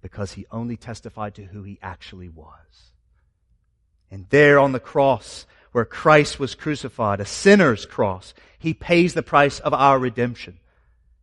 because 0.00 0.32
he 0.32 0.46
only 0.50 0.76
testified 0.76 1.34
to 1.34 1.44
who 1.44 1.62
he 1.62 1.78
actually 1.82 2.28
was. 2.28 2.92
And 4.10 4.26
there 4.30 4.58
on 4.58 4.72
the 4.72 4.80
cross, 4.80 5.46
where 5.72 5.84
Christ 5.84 6.38
was 6.38 6.54
crucified, 6.54 7.20
a 7.20 7.26
sinner's 7.26 7.84
cross, 7.84 8.32
he 8.58 8.72
pays 8.72 9.14
the 9.14 9.22
price 9.22 9.58
of 9.58 9.74
our 9.74 9.98
redemption. 9.98 10.58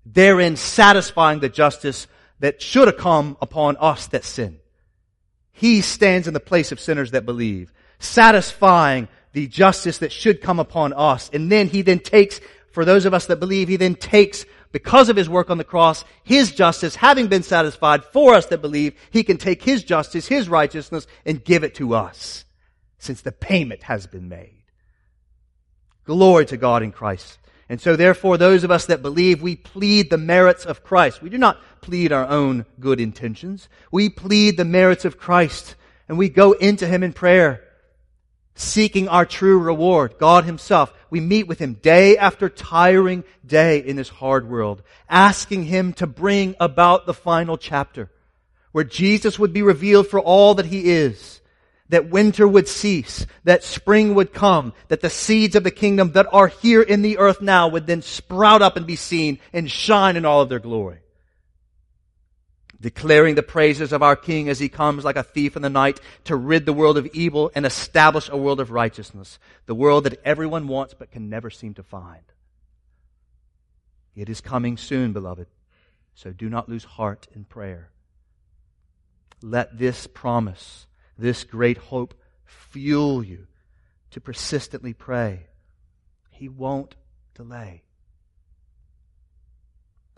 Therein 0.05 0.55
satisfying 0.55 1.39
the 1.39 1.49
justice 1.49 2.07
that 2.39 2.61
should 2.61 2.87
have 2.87 2.97
come 2.97 3.37
upon 3.41 3.77
us 3.77 4.07
that 4.07 4.23
sin. 4.23 4.59
He 5.51 5.81
stands 5.81 6.27
in 6.27 6.33
the 6.33 6.39
place 6.39 6.71
of 6.71 6.79
sinners 6.79 7.11
that 7.11 7.25
believe, 7.25 7.71
satisfying 7.99 9.07
the 9.31 9.47
justice 9.47 9.99
that 9.99 10.11
should 10.11 10.41
come 10.41 10.59
upon 10.59 10.93
us. 10.93 11.29
And 11.33 11.51
then 11.51 11.67
he 11.67 11.81
then 11.81 11.99
takes, 11.99 12.39
for 12.71 12.85
those 12.85 13.05
of 13.05 13.13
us 13.13 13.27
that 13.27 13.39
believe, 13.39 13.67
he 13.67 13.77
then 13.77 13.95
takes, 13.95 14.45
because 14.71 15.07
of 15.07 15.15
his 15.15 15.29
work 15.29 15.49
on 15.49 15.57
the 15.57 15.63
cross, 15.63 16.03
his 16.23 16.51
justice 16.51 16.95
having 16.95 17.27
been 17.27 17.43
satisfied 17.43 18.03
for 18.03 18.33
us 18.33 18.47
that 18.47 18.61
believe, 18.61 18.93
he 19.11 19.23
can 19.23 19.37
take 19.37 19.63
his 19.63 19.83
justice, 19.83 20.27
his 20.27 20.49
righteousness, 20.49 21.07
and 21.25 21.43
give 21.43 21.63
it 21.63 21.75
to 21.75 21.95
us 21.95 22.43
since 22.97 23.21
the 23.21 23.31
payment 23.31 23.83
has 23.83 24.07
been 24.07 24.27
made. 24.27 24.63
Glory 26.03 26.45
to 26.47 26.57
God 26.57 26.83
in 26.83 26.91
Christ. 26.91 27.39
And 27.67 27.81
so 27.81 27.95
therefore, 27.95 28.37
those 28.37 28.63
of 28.63 28.71
us 28.71 28.85
that 28.85 29.01
believe, 29.01 29.41
we 29.41 29.55
plead 29.55 30.09
the 30.09 30.17
merits 30.17 30.65
of 30.65 30.83
Christ. 30.83 31.21
We 31.21 31.29
do 31.29 31.37
not 31.37 31.59
plead 31.81 32.11
our 32.11 32.27
own 32.27 32.65
good 32.79 32.99
intentions. 32.99 33.69
We 33.91 34.09
plead 34.09 34.57
the 34.57 34.65
merits 34.65 35.05
of 35.05 35.17
Christ 35.17 35.75
and 36.07 36.17
we 36.17 36.29
go 36.29 36.51
into 36.51 36.87
Him 36.87 37.01
in 37.01 37.13
prayer, 37.13 37.63
seeking 38.53 39.07
our 39.07 39.25
true 39.25 39.57
reward, 39.57 40.15
God 40.19 40.45
Himself. 40.45 40.93
We 41.09 41.19
meet 41.19 41.47
with 41.47 41.59
Him 41.59 41.73
day 41.75 42.17
after 42.17 42.49
tiring 42.49 43.23
day 43.45 43.79
in 43.79 43.95
this 43.95 44.09
hard 44.09 44.47
world, 44.47 44.83
asking 45.09 45.65
Him 45.65 45.93
to 45.93 46.07
bring 46.07 46.55
about 46.59 47.05
the 47.05 47.13
final 47.13 47.57
chapter 47.57 48.11
where 48.71 48.83
Jesus 48.83 49.39
would 49.39 49.53
be 49.53 49.61
revealed 49.61 50.07
for 50.07 50.19
all 50.19 50.55
that 50.55 50.65
He 50.65 50.91
is 50.91 51.39
that 51.89 52.09
winter 52.09 52.47
would 52.47 52.67
cease, 52.67 53.25
that 53.43 53.63
spring 53.63 54.15
would 54.15 54.33
come, 54.33 54.73
that 54.87 55.01
the 55.01 55.09
seeds 55.09 55.55
of 55.55 55.63
the 55.63 55.71
kingdom 55.71 56.11
that 56.13 56.27
are 56.31 56.47
here 56.47 56.81
in 56.81 57.01
the 57.01 57.17
earth 57.19 57.41
now 57.41 57.67
would 57.67 57.85
then 57.85 58.01
sprout 58.01 58.61
up 58.61 58.75
and 58.75 58.87
be 58.87 58.95
seen 58.95 59.39
and 59.53 59.69
shine 59.69 60.15
in 60.15 60.25
all 60.25 60.41
of 60.41 60.49
their 60.49 60.59
glory. 60.59 60.99
Declaring 62.81 63.35
the 63.35 63.43
praises 63.43 63.93
of 63.93 64.03
our 64.03 64.15
King 64.15 64.49
as 64.49 64.59
he 64.59 64.69
comes 64.69 65.03
like 65.03 65.15
a 65.15 65.23
thief 65.23 65.55
in 65.55 65.61
the 65.61 65.69
night 65.69 65.99
to 66.25 66.35
rid 66.35 66.65
the 66.65 66.73
world 66.73 66.97
of 66.97 67.07
evil 67.07 67.51
and 67.55 67.65
establish 67.65 68.29
a 68.29 68.37
world 68.37 68.59
of 68.59 68.71
righteousness, 68.71 69.39
the 69.65 69.75
world 69.75 70.03
that 70.03 70.19
everyone 70.25 70.67
wants 70.67 70.93
but 70.93 71.11
can 71.11 71.29
never 71.29 71.49
seem 71.49 71.73
to 71.75 71.83
find. 71.83 72.21
It 74.15 74.29
is 74.29 74.41
coming 74.41 74.77
soon, 74.77 75.13
beloved, 75.13 75.47
so 76.15 76.31
do 76.31 76.49
not 76.49 76.69
lose 76.69 76.83
heart 76.83 77.27
in 77.33 77.43
prayer. 77.45 77.89
Let 79.41 79.77
this 79.77 80.07
promise 80.07 80.87
this 81.17 81.43
great 81.43 81.77
hope 81.77 82.13
fuel 82.45 83.23
you 83.23 83.47
to 84.11 84.21
persistently 84.21 84.93
pray. 84.93 85.47
He 86.29 86.49
won't 86.49 86.95
delay. 87.33 87.83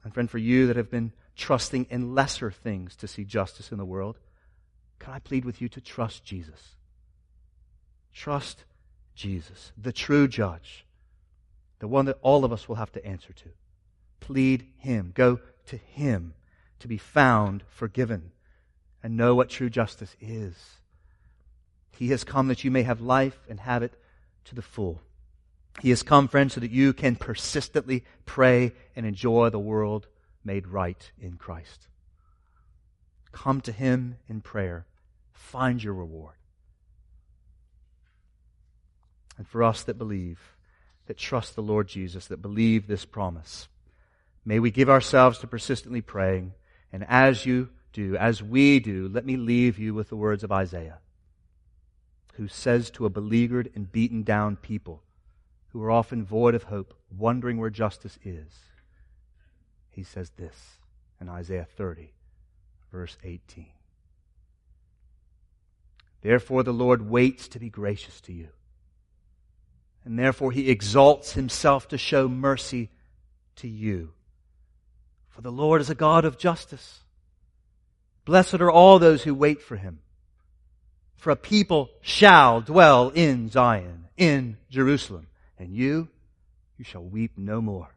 And 0.04 0.14
friend, 0.14 0.30
for 0.30 0.38
you 0.38 0.68
that 0.68 0.76
have 0.76 0.90
been 0.90 1.14
trusting 1.36 1.88
in 1.90 2.16
lesser 2.16 2.52
things 2.52 2.96
to 2.96 3.08
see 3.08 3.24
justice 3.24 3.72
in 3.72 3.78
the 3.78 3.86
world, 3.86 4.18
can 5.00 5.14
I 5.14 5.20
plead 5.20 5.46
with 5.46 5.62
you 5.62 5.70
to 5.70 5.82
trust 5.82 6.24
Jesus? 6.24 6.76
Trust 8.14 8.64
Jesus, 9.14 9.72
the 9.78 9.92
true 9.92 10.28
judge, 10.28 10.86
the 11.80 11.88
one 11.88 12.06
that 12.06 12.20
all 12.22 12.46
of 12.46 12.52
us 12.52 12.68
will 12.68 12.76
have 12.78 12.92
to 12.94 13.06
answer 13.06 13.34
to. 13.34 13.50
Plead 14.20 14.68
Him. 14.78 15.12
Go 15.14 15.40
to 15.68 15.78
Him 15.78 16.34
to 16.80 16.88
be 16.88 16.98
found 16.98 17.64
forgiven 17.68 18.32
and 19.04 19.18
know 19.18 19.36
what 19.36 19.50
true 19.50 19.70
justice 19.70 20.16
is. 20.20 20.56
He 21.98 22.10
has 22.10 22.24
come 22.24 22.48
that 22.50 22.64
you 22.64 22.70
may 22.70 22.84
have 22.84 23.02
life 23.02 23.40
and 23.50 23.60
have 23.60 23.82
it 23.82 23.92
to 24.46 24.54
the 24.54 24.62
full. 24.62 25.02
He 25.82 25.90
has 25.90 26.04
come, 26.04 26.28
friends, 26.28 26.54
so 26.54 26.60
that 26.60 26.70
you 26.70 26.94
can 26.94 27.16
persistently 27.16 28.04
pray 28.26 28.74
and 28.96 29.04
enjoy 29.04 29.50
the 29.50 29.58
world 29.58 30.08
made 30.44 30.68
right 30.68 31.12
in 31.20 31.38
Christ. 31.38 31.88
Come 33.32 33.62
to 33.62 33.72
Him 33.72 34.18
in 34.30 34.42
prayer. 34.42 34.86
Find 35.34 35.84
your 35.84 35.96
reward. 35.96 36.36
And 39.40 39.48
for 39.48 39.64
us 39.64 39.82
that 39.84 39.98
believe, 39.98 40.40
that 41.08 41.18
trust 41.18 41.56
the 41.56 41.64
Lord 41.64 41.88
Jesus, 41.88 42.28
that 42.28 42.44
believe 42.44 42.86
this 42.86 43.06
promise, 43.06 43.70
may 44.46 44.60
we 44.60 44.70
give 44.70 44.90
ourselves 44.90 45.40
to 45.40 45.48
persistently 45.48 46.02
praying. 46.02 46.54
And 46.94 47.04
as 47.10 47.44
you 47.44 47.70
do, 47.92 48.16
as 48.18 48.44
we 48.44 48.80
do, 48.80 49.10
let 49.12 49.26
me 49.26 49.36
leave 49.36 49.80
you 49.80 49.96
with 49.96 50.10
the 50.10 50.16
words 50.16 50.44
of 50.44 50.52
Isaiah 50.52 51.00
who 52.38 52.48
says 52.48 52.92
to 52.92 53.06
a 53.06 53.10
beleaguered 53.10 53.72
and 53.76 53.92
beaten 53.92 54.22
down 54.22 54.56
people 54.56 55.02
who 55.70 55.84
are 55.84 55.92
often 55.92 56.24
void 56.24 56.54
of 56.56 56.64
hope, 56.64 56.94
wondering 57.16 57.58
where 57.58 57.70
justice 57.70 58.18
is, 58.24 58.48
he 59.90 60.04
says 60.04 60.32
this 60.38 60.78
in 61.20 61.28
Isaiah 61.28 61.68
30, 61.76 62.14
verse 62.92 63.18
18. 63.24 63.66
Therefore, 66.22 66.62
the 66.62 66.74
Lord 66.74 67.10
waits 67.10 67.48
to 67.50 67.60
be 67.60 67.70
gracious 67.70 68.22
to 68.22 68.34
you. 68.34 68.50
And 70.06 70.18
therefore, 70.18 70.52
he 70.52 70.70
exalts 70.70 71.34
himself 71.34 71.88
to 71.90 71.98
show 71.98 72.28
mercy 72.28 72.92
to 73.58 73.68
you. 73.68 74.14
For 75.30 75.42
the 75.42 75.52
Lord 75.52 75.82
is 75.82 75.90
a 75.90 75.96
God 75.96 76.24
of 76.24 76.38
justice. 76.38 77.00
Blessed 78.26 78.56
are 78.56 78.72
all 78.72 79.00
those 79.00 79.24
who 79.24 79.34
wait 79.34 79.62
for 79.62 79.76
him. 79.76 80.00
For 81.18 81.32
a 81.32 81.36
people 81.36 81.90
shall 82.02 82.62
dwell 82.62 83.10
in 83.10 83.50
Zion, 83.50 84.06
in 84.18 84.58
Jerusalem. 84.70 85.28
And 85.60 85.74
you, 85.74 86.08
you 86.78 86.86
shall 86.86 87.04
weep 87.04 87.32
no 87.36 87.60
more. 87.60 87.90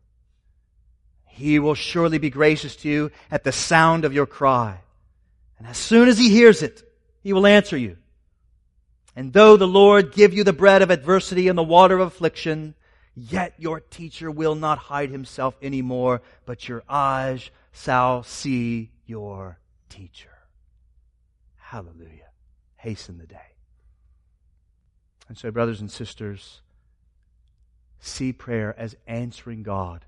He 1.27 1.59
will 1.59 1.75
surely 1.75 2.18
be 2.18 2.31
gracious 2.31 2.75
to 2.77 2.89
you 2.89 3.11
at 3.31 3.45
the 3.45 3.53
sound 3.53 4.05
of 4.05 4.14
your 4.14 4.27
cry. 4.27 4.81
And 5.59 5.68
as 5.68 5.77
soon 5.77 6.09
as 6.09 6.18
he 6.18 6.31
hears 6.31 6.62
it, 6.62 6.83
he 7.23 7.33
will 7.33 7.47
answer 7.47 7.77
you. 7.77 7.99
And 9.14 9.33
though 9.33 9.57
the 9.59 9.68
Lord 9.68 10.12
give 10.12 10.33
you 10.33 10.43
the 10.43 10.53
bread 10.55 10.81
of 10.81 10.91
adversity 10.91 11.49
and 11.49 11.59
the 11.59 11.62
water 11.62 11.99
of 11.99 12.09
affliction, 12.09 12.75
yet 13.14 13.53
your 13.59 13.81
teacher 13.81 14.31
will 14.31 14.55
not 14.55 14.79
hide 14.79 15.11
himself 15.11 15.55
any 15.61 15.83
more, 15.83 16.23
but 16.47 16.68
your 16.68 16.83
eyes 16.89 17.51
shall 17.73 18.23
see 18.23 18.91
your 19.07 19.59
teacher. 19.91 20.31
Hallelujah 21.59 22.30
hasten 22.81 23.18
the 23.18 23.26
day. 23.26 23.37
And 25.28 25.39
so, 25.39 25.51
brothers 25.51 25.81
and 25.81 25.91
sisters, 25.91 26.61
see 28.01 28.33
prayer 28.33 28.74
as 28.76 28.97
answering 29.07 29.62
God 29.62 30.05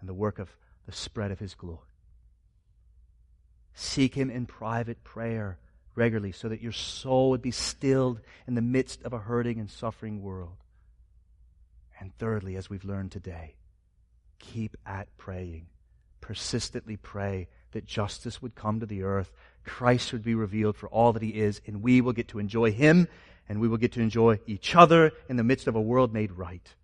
and 0.00 0.08
the 0.08 0.14
work 0.14 0.38
of 0.38 0.56
the 0.86 0.92
spread 0.92 1.30
of 1.30 1.38
his 1.38 1.54
glory. 1.54 1.78
Seek 3.74 4.14
him 4.14 4.28
in 4.28 4.46
private 4.46 5.04
prayer 5.04 5.58
regularly 5.94 6.32
so 6.32 6.48
that 6.48 6.60
your 6.60 6.72
soul 6.72 7.30
would 7.30 7.42
be 7.42 7.50
stilled 7.50 8.20
in 8.46 8.54
the 8.54 8.62
midst 8.62 9.02
of 9.02 9.12
a 9.12 9.18
hurting 9.18 9.58
and 9.58 9.70
suffering 9.70 10.22
world. 10.22 10.56
And 11.98 12.16
thirdly, 12.18 12.56
as 12.56 12.68
we've 12.68 12.84
learned 12.84 13.12
today, 13.12 13.54
keep 14.38 14.76
at 14.84 15.16
praying. 15.16 15.66
Persistently 16.20 16.96
pray 16.96 17.48
that 17.72 17.86
justice 17.86 18.42
would 18.42 18.54
come 18.54 18.80
to 18.80 18.86
the 18.86 19.02
earth, 19.02 19.32
Christ 19.64 20.12
would 20.12 20.22
be 20.22 20.34
revealed 20.34 20.76
for 20.76 20.88
all 20.88 21.12
that 21.12 21.22
he 21.22 21.30
is, 21.30 21.60
and 21.66 21.82
we 21.82 22.00
will 22.00 22.12
get 22.12 22.28
to 22.28 22.38
enjoy 22.38 22.72
him, 22.72 23.08
and 23.48 23.60
we 23.60 23.68
will 23.68 23.76
get 23.76 23.92
to 23.92 24.00
enjoy 24.00 24.40
each 24.46 24.74
other 24.74 25.12
in 25.28 25.36
the 25.36 25.44
midst 25.44 25.66
of 25.66 25.74
a 25.74 25.80
world 25.80 26.12
made 26.12 26.32
right. 26.32 26.74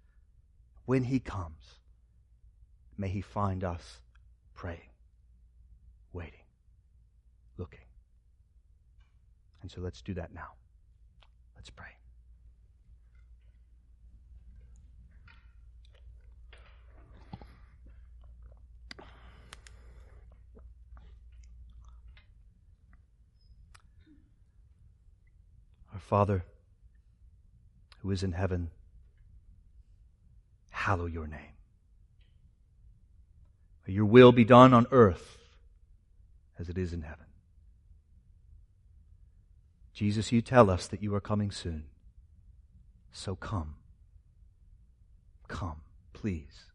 When 0.84 1.04
he 1.04 1.18
comes, 1.18 1.78
may 2.96 3.08
he 3.08 3.20
find 3.20 3.64
us 3.64 4.00
praying, 4.54 4.88
waiting, 6.12 6.32
looking. 7.58 7.80
And 9.62 9.70
so 9.70 9.80
let's 9.80 10.02
do 10.02 10.14
that 10.14 10.32
now. 10.32 10.52
Let's 11.56 11.70
pray. 11.70 11.96
Father, 26.06 26.44
who 28.00 28.12
is 28.12 28.22
in 28.22 28.30
heaven, 28.30 28.70
hallow 30.70 31.06
your 31.06 31.26
name. 31.26 31.56
May 33.86 33.94
your 33.94 34.04
will 34.04 34.30
be 34.30 34.44
done 34.44 34.72
on 34.72 34.86
earth 34.92 35.36
as 36.60 36.68
it 36.68 36.78
is 36.78 36.92
in 36.92 37.02
heaven. 37.02 37.26
Jesus, 39.92 40.30
you 40.30 40.40
tell 40.40 40.70
us 40.70 40.86
that 40.86 41.02
you 41.02 41.12
are 41.12 41.20
coming 41.20 41.50
soon. 41.50 41.86
So 43.10 43.34
come. 43.34 43.74
Come, 45.48 45.80
please. 46.12 46.66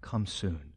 Come 0.00 0.24
soon. 0.24 0.72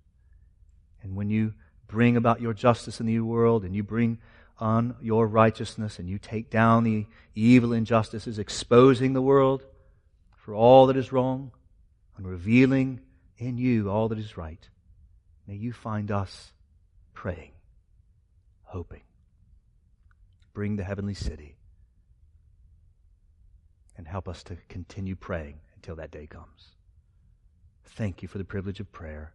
And 1.02 1.16
when 1.16 1.30
you 1.30 1.54
bring 1.88 2.18
about 2.18 2.42
your 2.42 2.54
justice 2.54 3.00
in 3.00 3.06
the 3.06 3.14
new 3.14 3.26
world 3.26 3.64
and 3.64 3.74
you 3.74 3.82
bring 3.82 4.18
on 4.64 4.96
your 5.02 5.28
righteousness 5.28 6.00
and 6.00 6.10
you 6.10 6.18
take 6.18 6.50
down 6.50 6.86
the 6.86 7.06
evil 7.36 7.74
injustices, 7.74 8.40
exposing 8.40 9.12
the 9.12 9.22
world 9.22 9.62
for 10.38 10.56
all 10.56 10.88
that 10.88 10.96
is 10.96 11.12
wrong 11.12 11.52
and 12.16 12.26
revealing 12.26 13.02
in 13.38 13.58
you 13.58 13.90
all 13.90 14.08
that 14.08 14.18
is 14.18 14.38
right, 14.38 14.70
may 15.48 15.56
you 15.56 15.74
find 15.74 16.12
us 16.12 16.54
praying, 17.14 17.52
hoping. 18.64 19.02
Bring 20.54 20.78
the 20.78 20.84
heavenly 20.86 21.14
city 21.14 21.58
and 23.98 24.08
help 24.08 24.30
us 24.30 24.44
to 24.44 24.56
continue 24.70 25.18
praying 25.18 25.60
until 25.76 25.98
that 25.98 26.12
day 26.12 26.26
comes. 26.26 26.70
Thank 27.84 28.22
you 28.22 28.30
for 28.30 28.38
the 28.38 28.46
privilege 28.46 28.80
of 28.80 28.94
prayer 28.94 29.34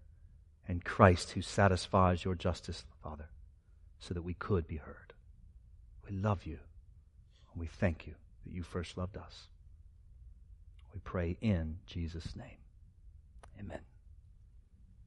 and 0.66 0.82
Christ 0.82 1.32
who 1.32 1.42
satisfies 1.42 2.24
your 2.24 2.34
justice, 2.34 2.86
Father, 3.02 3.28
so 3.98 4.14
that 4.14 4.22
we 4.22 4.32
could 4.32 4.66
be 4.66 4.76
heard. 4.76 5.07
We 6.08 6.16
love 6.16 6.46
you 6.46 6.58
and 7.52 7.60
we 7.60 7.66
thank 7.66 8.06
you 8.06 8.14
that 8.44 8.52
you 8.52 8.62
first 8.62 8.96
loved 8.96 9.16
us. 9.16 9.48
We 10.92 11.00
pray 11.00 11.36
in 11.40 11.78
Jesus' 11.86 12.34
name. 12.34 12.58
Amen. 13.60 13.80